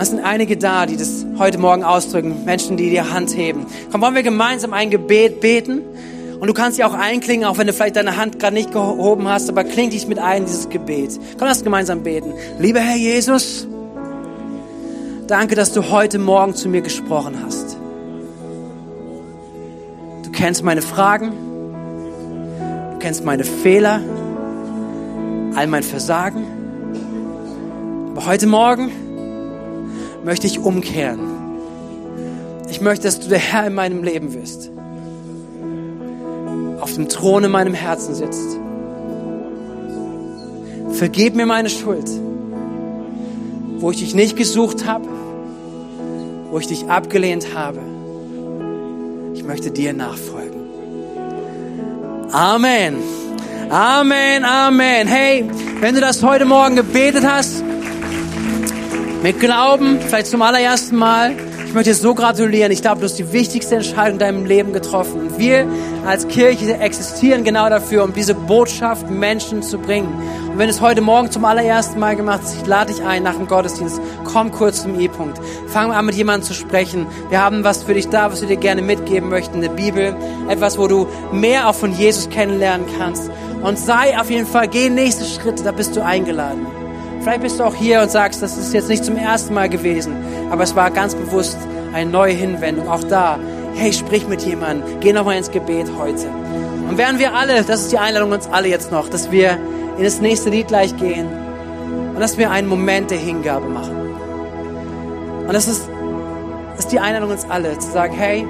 Es 0.00 0.10
sind 0.10 0.24
einige 0.24 0.56
da, 0.56 0.86
die 0.86 0.96
das 0.96 1.26
heute 1.38 1.58
Morgen 1.58 1.82
ausdrücken, 1.82 2.44
Menschen, 2.44 2.76
die 2.76 2.88
die 2.88 3.00
Hand 3.00 3.36
heben. 3.36 3.66
Komm, 3.90 4.00
wollen 4.00 4.14
wir 4.14 4.22
gemeinsam 4.22 4.72
ein 4.72 4.90
Gebet 4.90 5.40
beten? 5.40 5.82
Und 6.38 6.46
du 6.46 6.54
kannst 6.54 6.78
dich 6.78 6.84
auch 6.84 6.94
einklingen, 6.94 7.44
auch 7.44 7.58
wenn 7.58 7.66
du 7.66 7.72
vielleicht 7.72 7.96
deine 7.96 8.16
Hand 8.16 8.38
gerade 8.38 8.54
nicht 8.54 8.70
gehoben 8.70 9.26
hast, 9.26 9.48
aber 9.48 9.64
kling 9.64 9.90
dich 9.90 10.06
mit 10.06 10.20
ein, 10.20 10.44
dieses 10.44 10.68
Gebet. 10.68 11.18
Komm, 11.36 11.48
lass 11.48 11.64
gemeinsam 11.64 12.04
beten. 12.04 12.32
Lieber 12.60 12.78
Herr 12.78 12.96
Jesus, 12.96 13.66
danke, 15.26 15.56
dass 15.56 15.72
du 15.72 15.90
heute 15.90 16.20
Morgen 16.20 16.54
zu 16.54 16.68
mir 16.68 16.80
gesprochen 16.80 17.36
hast. 17.44 17.76
Du 20.22 20.30
kennst 20.30 20.62
meine 20.62 20.82
Fragen. 20.82 21.47
Du 22.98 23.04
kennst 23.04 23.24
meine 23.24 23.44
Fehler, 23.44 24.00
all 25.54 25.68
mein 25.68 25.84
Versagen. 25.84 26.44
Aber 28.10 28.26
heute 28.26 28.48
Morgen 28.48 28.90
möchte 30.24 30.48
ich 30.48 30.58
umkehren. 30.58 31.20
Ich 32.68 32.80
möchte, 32.80 33.04
dass 33.04 33.20
du 33.20 33.28
der 33.28 33.38
Herr 33.38 33.68
in 33.68 33.74
meinem 33.74 34.02
Leben 34.02 34.34
wirst. 34.34 34.72
Auf 36.80 36.92
dem 36.94 37.08
Thron 37.08 37.44
in 37.44 37.52
meinem 37.52 37.72
Herzen 37.72 38.16
sitzt. 38.16 38.58
Vergib 40.90 41.36
mir 41.36 41.46
meine 41.46 41.70
Schuld, 41.70 42.10
wo 43.78 43.92
ich 43.92 43.98
dich 43.98 44.16
nicht 44.16 44.36
gesucht 44.36 44.88
habe, 44.88 45.06
wo 46.50 46.58
ich 46.58 46.66
dich 46.66 46.88
abgelehnt 46.88 47.54
habe. 47.54 47.78
Ich 49.34 49.44
möchte 49.44 49.70
dir 49.70 49.92
nachfolgen. 49.92 50.57
Amen. 52.32 53.02
Amen, 53.70 54.44
Amen. 54.44 55.08
Hey, 55.08 55.48
wenn 55.80 55.94
du 55.94 56.00
das 56.00 56.22
heute 56.22 56.44
Morgen 56.44 56.76
gebetet 56.76 57.24
hast, 57.26 57.64
mit 59.22 59.40
Glauben, 59.40 59.98
vielleicht 60.00 60.26
zum 60.26 60.42
allerersten 60.42 60.96
Mal, 60.96 61.34
ich 61.68 61.74
möchte 61.74 61.90
dir 61.90 61.96
so 61.96 62.14
gratulieren. 62.14 62.72
Ich 62.72 62.80
glaube, 62.80 63.00
du 63.00 63.04
hast 63.04 63.18
die 63.18 63.30
wichtigste 63.30 63.74
Entscheidung 63.74 64.14
in 64.14 64.18
deinem 64.18 64.46
Leben 64.46 64.72
getroffen. 64.72 65.20
Und 65.20 65.38
wir 65.38 65.66
als 66.06 66.26
Kirche 66.26 66.78
existieren 66.78 67.44
genau 67.44 67.68
dafür, 67.68 68.04
um 68.04 68.14
diese 68.14 68.34
Botschaft 68.34 69.10
Menschen 69.10 69.62
zu 69.62 69.76
bringen. 69.76 70.08
Und 70.50 70.56
wenn 70.56 70.68
du 70.68 70.72
es 70.72 70.80
heute 70.80 71.02
Morgen 71.02 71.30
zum 71.30 71.44
allerersten 71.44 72.00
Mal 72.00 72.16
gemacht 72.16 72.40
hast, 72.42 72.56
ich 72.56 72.66
lade 72.66 72.90
dich 72.90 73.02
ein 73.02 73.22
nach 73.22 73.34
dem 73.34 73.46
Gottesdienst. 73.46 74.00
Komm 74.24 74.50
kurz 74.50 74.80
zum 74.82 74.98
E-Punkt. 74.98 75.38
Fang 75.66 75.92
an, 75.92 76.06
mit 76.06 76.14
jemandem 76.14 76.46
zu 76.46 76.54
sprechen. 76.54 77.06
Wir 77.28 77.42
haben 77.42 77.62
was 77.64 77.82
für 77.82 77.92
dich 77.92 78.08
da, 78.08 78.32
was 78.32 78.40
wir 78.40 78.48
dir 78.48 78.56
gerne 78.56 78.80
mitgeben 78.80 79.28
möchten. 79.28 79.58
Eine 79.58 79.68
Bibel. 79.68 80.16
Etwas, 80.48 80.78
wo 80.78 80.88
du 80.88 81.06
mehr 81.32 81.68
auch 81.68 81.74
von 81.74 81.92
Jesus 81.92 82.30
kennenlernen 82.30 82.86
kannst. 82.98 83.30
Und 83.60 83.78
sei 83.78 84.18
auf 84.18 84.30
jeden 84.30 84.46
Fall, 84.46 84.68
geh 84.68 84.88
nächste 84.88 85.26
Schritte, 85.26 85.64
da 85.64 85.72
bist 85.72 85.94
du 85.94 86.02
eingeladen. 86.02 86.77
Vielleicht 87.28 87.42
bist 87.42 87.60
du 87.60 87.64
auch 87.64 87.74
hier 87.74 88.00
und 88.00 88.10
sagst, 88.10 88.40
das 88.40 88.56
ist 88.56 88.72
jetzt 88.72 88.88
nicht 88.88 89.04
zum 89.04 89.18
ersten 89.18 89.52
Mal 89.52 89.68
gewesen, 89.68 90.16
aber 90.50 90.62
es 90.62 90.74
war 90.74 90.90
ganz 90.90 91.14
bewusst 91.14 91.58
eine 91.92 92.08
neue 92.10 92.32
Hinwendung. 92.32 92.88
Auch 92.88 93.04
da, 93.04 93.38
hey, 93.74 93.92
sprich 93.92 94.26
mit 94.26 94.40
jemandem, 94.46 94.98
geh 95.00 95.12
nochmal 95.12 95.36
ins 95.36 95.50
Gebet 95.50 95.88
heute. 95.98 96.26
Und 96.88 96.96
während 96.96 97.18
wir 97.18 97.34
alle, 97.34 97.62
das 97.64 97.82
ist 97.82 97.92
die 97.92 97.98
Einladung 97.98 98.32
uns 98.32 98.46
alle 98.46 98.68
jetzt 98.68 98.90
noch, 98.90 99.10
dass 99.10 99.30
wir 99.30 99.58
in 99.98 100.04
das 100.04 100.22
nächste 100.22 100.48
Lied 100.48 100.68
gleich 100.68 100.96
gehen 100.96 101.28
und 102.14 102.18
dass 102.18 102.38
wir 102.38 102.50
einen 102.50 102.66
Moment 102.66 103.10
der 103.10 103.18
Hingabe 103.18 103.68
machen. 103.68 103.94
Und 105.46 105.52
das 105.52 105.68
ist, 105.68 105.86
das 106.76 106.86
ist 106.86 106.92
die 106.92 106.98
Einladung 106.98 107.28
uns 107.28 107.44
alle, 107.50 107.78
zu 107.78 107.90
sagen, 107.90 108.14
hey, 108.14 108.48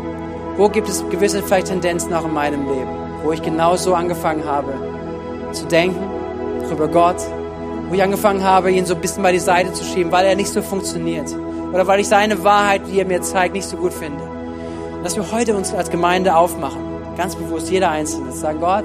wo 0.56 0.68
gibt 0.68 0.88
es 0.88 1.04
gewisse 1.10 1.42
vielleicht 1.42 1.66
Tendenzen 1.66 2.14
auch 2.14 2.26
in 2.26 2.32
meinem 2.32 2.68
Leben, 2.68 2.90
wo 3.24 3.32
ich 3.32 3.42
genauso 3.42 3.94
angefangen 3.94 4.44
habe 4.44 4.72
zu 5.50 5.66
denken, 5.66 5.98
über 6.70 6.86
Gott, 6.86 7.16
wo 7.88 7.94
ich 7.94 8.02
angefangen 8.02 8.44
habe, 8.44 8.70
ihn 8.70 8.84
so 8.84 8.94
ein 8.94 9.00
bisschen 9.00 9.22
bei 9.22 9.32
die 9.32 9.38
Seite 9.38 9.72
zu 9.72 9.82
schieben, 9.82 10.12
weil 10.12 10.26
er 10.26 10.36
nicht 10.36 10.50
so 10.50 10.60
funktioniert. 10.60 11.34
Oder 11.72 11.86
weil 11.86 12.00
ich 12.00 12.08
seine 12.08 12.44
Wahrheit, 12.44 12.82
die 12.86 12.98
er 12.98 13.06
mir 13.06 13.22
zeigt, 13.22 13.54
nicht 13.54 13.66
so 13.66 13.76
gut 13.76 13.92
finde. 13.92 14.22
Dass 15.02 15.16
wir 15.16 15.32
heute 15.32 15.56
uns 15.56 15.72
als 15.72 15.90
Gemeinde 15.90 16.36
aufmachen, 16.36 16.82
ganz 17.16 17.34
bewusst, 17.34 17.70
jeder 17.70 17.90
Einzelne, 17.90 18.32
sagen, 18.32 18.60
Gott, 18.60 18.84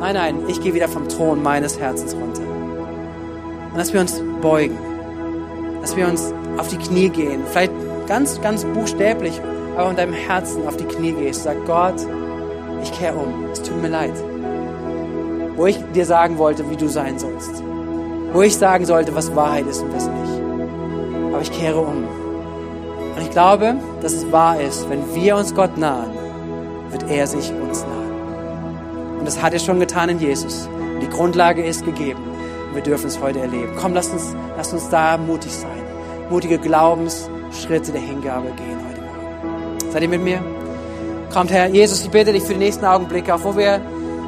nein, 0.00 0.14
nein, 0.14 0.36
ich 0.48 0.60
gehe 0.60 0.74
wieder 0.74 0.88
vom 0.88 1.08
Thron 1.08 1.42
meines 1.42 1.78
Herzens 1.78 2.14
runter. 2.14 2.42
Und 3.72 3.78
dass 3.78 3.92
wir 3.92 4.00
uns 4.00 4.22
beugen, 4.40 4.78
dass 5.80 5.96
wir 5.96 6.06
uns 6.06 6.32
auf 6.56 6.68
die 6.68 6.78
Knie 6.78 7.08
gehen, 7.08 7.42
vielleicht 7.50 7.72
ganz, 8.06 8.40
ganz 8.40 8.64
buchstäblich, 8.64 9.40
aber 9.76 9.90
in 9.90 9.96
deinem 9.96 10.12
Herzen 10.12 10.68
auf 10.68 10.76
die 10.76 10.84
Knie 10.84 11.12
gehst, 11.12 11.42
sag 11.42 11.56
Gott, 11.66 11.96
ich 12.82 12.92
kehre 12.92 13.16
um, 13.16 13.46
es 13.52 13.60
tut 13.60 13.80
mir 13.82 13.88
leid. 13.88 14.14
Wo 15.56 15.66
ich 15.66 15.78
dir 15.94 16.04
sagen 16.04 16.38
wollte, 16.38 16.70
wie 16.70 16.76
du 16.76 16.88
sein 16.88 17.18
sollst 17.18 17.64
wo 18.34 18.42
ich 18.42 18.56
sagen 18.56 18.84
sollte, 18.84 19.14
was 19.14 19.34
Wahrheit 19.36 19.64
ist 19.68 19.80
und 19.80 19.94
was 19.94 20.08
nicht. 20.08 21.32
Aber 21.32 21.40
ich 21.40 21.52
kehre 21.52 21.78
um. 21.78 22.04
Und 23.14 23.22
ich 23.22 23.30
glaube, 23.30 23.76
dass 24.02 24.12
es 24.12 24.30
wahr 24.32 24.60
ist, 24.60 24.90
wenn 24.90 25.14
wir 25.14 25.36
uns 25.36 25.54
Gott 25.54 25.78
nahen, 25.78 26.10
wird 26.90 27.08
er 27.08 27.28
sich 27.28 27.52
uns 27.52 27.82
nahen. 27.82 29.18
Und 29.20 29.24
das 29.24 29.40
hat 29.40 29.52
er 29.52 29.60
schon 29.60 29.78
getan 29.78 30.08
in 30.08 30.18
Jesus. 30.18 30.68
Und 30.94 31.00
die 31.00 31.08
Grundlage 31.08 31.64
ist 31.64 31.84
gegeben. 31.84 32.20
Und 32.68 32.74
wir 32.74 32.82
dürfen 32.82 33.06
es 33.06 33.20
heute 33.20 33.38
erleben. 33.38 33.72
Komm, 33.80 33.94
lass 33.94 34.08
uns, 34.08 34.34
lass 34.56 34.72
uns 34.72 34.88
da 34.88 35.16
mutig 35.16 35.52
sein. 35.52 35.70
Mutige 36.28 36.58
Glaubensschritte 36.58 37.92
der 37.92 38.00
Hingabe 38.00 38.48
gehen 38.56 38.78
heute 38.88 39.00
Morgen. 39.00 39.92
Seid 39.92 40.02
ihr 40.02 40.08
mit 40.08 40.24
mir? 40.24 40.40
Kommt, 41.32 41.52
Herr 41.52 41.68
Jesus, 41.68 42.02
ich 42.02 42.10
bitte 42.10 42.32
dich 42.32 42.42
für 42.42 42.54
die 42.54 42.58
nächsten 42.58 42.84
Augenblicke, 42.84 43.32
auch 43.32 43.44
wo 43.44 43.56
wir 43.56 43.80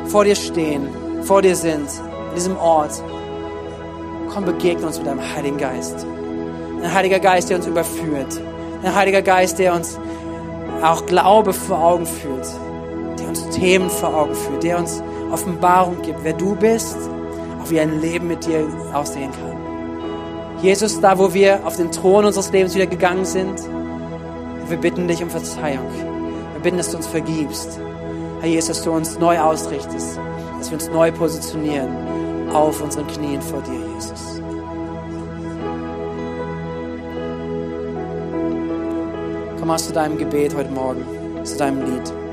vor 0.06 0.22
dir 0.24 0.36
stehen, 0.36 0.88
vor 1.22 1.42
dir 1.42 1.56
sind, 1.56 1.88
in 2.28 2.34
diesem 2.36 2.56
Ort 2.56 3.02
komm, 4.36 4.44
begegne 4.44 4.86
uns 4.86 4.98
mit 4.98 5.06
deinem 5.06 5.34
Heiligen 5.34 5.56
Geist. 5.56 6.06
Ein 6.82 6.92
Heiliger 6.92 7.20
Geist, 7.20 7.48
der 7.48 7.56
uns 7.56 7.66
überführt. 7.66 8.38
Ein 8.82 8.94
Heiliger 8.94 9.22
Geist, 9.22 9.58
der 9.58 9.74
uns 9.74 9.98
auch 10.82 11.06
Glaube 11.06 11.54
vor 11.54 11.78
Augen 11.78 12.04
führt. 12.04 12.46
Der 13.18 13.28
uns 13.28 13.48
Themen 13.48 13.88
vor 13.88 14.14
Augen 14.14 14.34
führt. 14.34 14.62
Der 14.62 14.78
uns 14.78 15.02
Offenbarung 15.32 16.02
gibt, 16.02 16.22
wer 16.22 16.34
du 16.34 16.54
bist, 16.54 16.98
auch 17.62 17.70
wie 17.70 17.80
ein 17.80 18.02
Leben 18.02 18.28
mit 18.28 18.46
dir 18.46 18.66
aussehen 18.92 19.30
kann. 19.32 20.60
Jesus, 20.62 21.00
da 21.00 21.18
wo 21.18 21.32
wir 21.32 21.60
auf 21.64 21.76
den 21.76 21.90
Thron 21.90 22.26
unseres 22.26 22.52
Lebens 22.52 22.74
wieder 22.74 22.86
gegangen 22.86 23.24
sind, 23.24 23.58
wir 24.68 24.76
bitten 24.76 25.08
dich 25.08 25.22
um 25.22 25.30
Verzeihung. 25.30 25.88
Wir 26.52 26.62
bitten, 26.62 26.76
dass 26.76 26.90
du 26.90 26.98
uns 26.98 27.06
vergibst. 27.06 27.80
Herr 28.40 28.50
Jesus, 28.50 28.68
dass 28.68 28.82
du 28.84 28.92
uns 28.92 29.18
neu 29.18 29.40
ausrichtest, 29.40 30.20
dass 30.58 30.70
wir 30.70 30.74
uns 30.76 30.90
neu 30.90 31.10
positionieren 31.10 32.25
auf 32.52 32.80
unseren 32.82 33.06
Knien 33.06 33.40
vor 33.42 33.62
dir, 33.62 33.86
Jesus. 33.94 34.40
Komm 39.58 39.70
aus 39.70 39.86
zu 39.86 39.92
deinem 39.92 40.18
Gebet 40.18 40.54
heute 40.54 40.70
Morgen, 40.70 41.04
zu 41.44 41.56
deinem 41.56 41.82
Lied. 41.82 42.25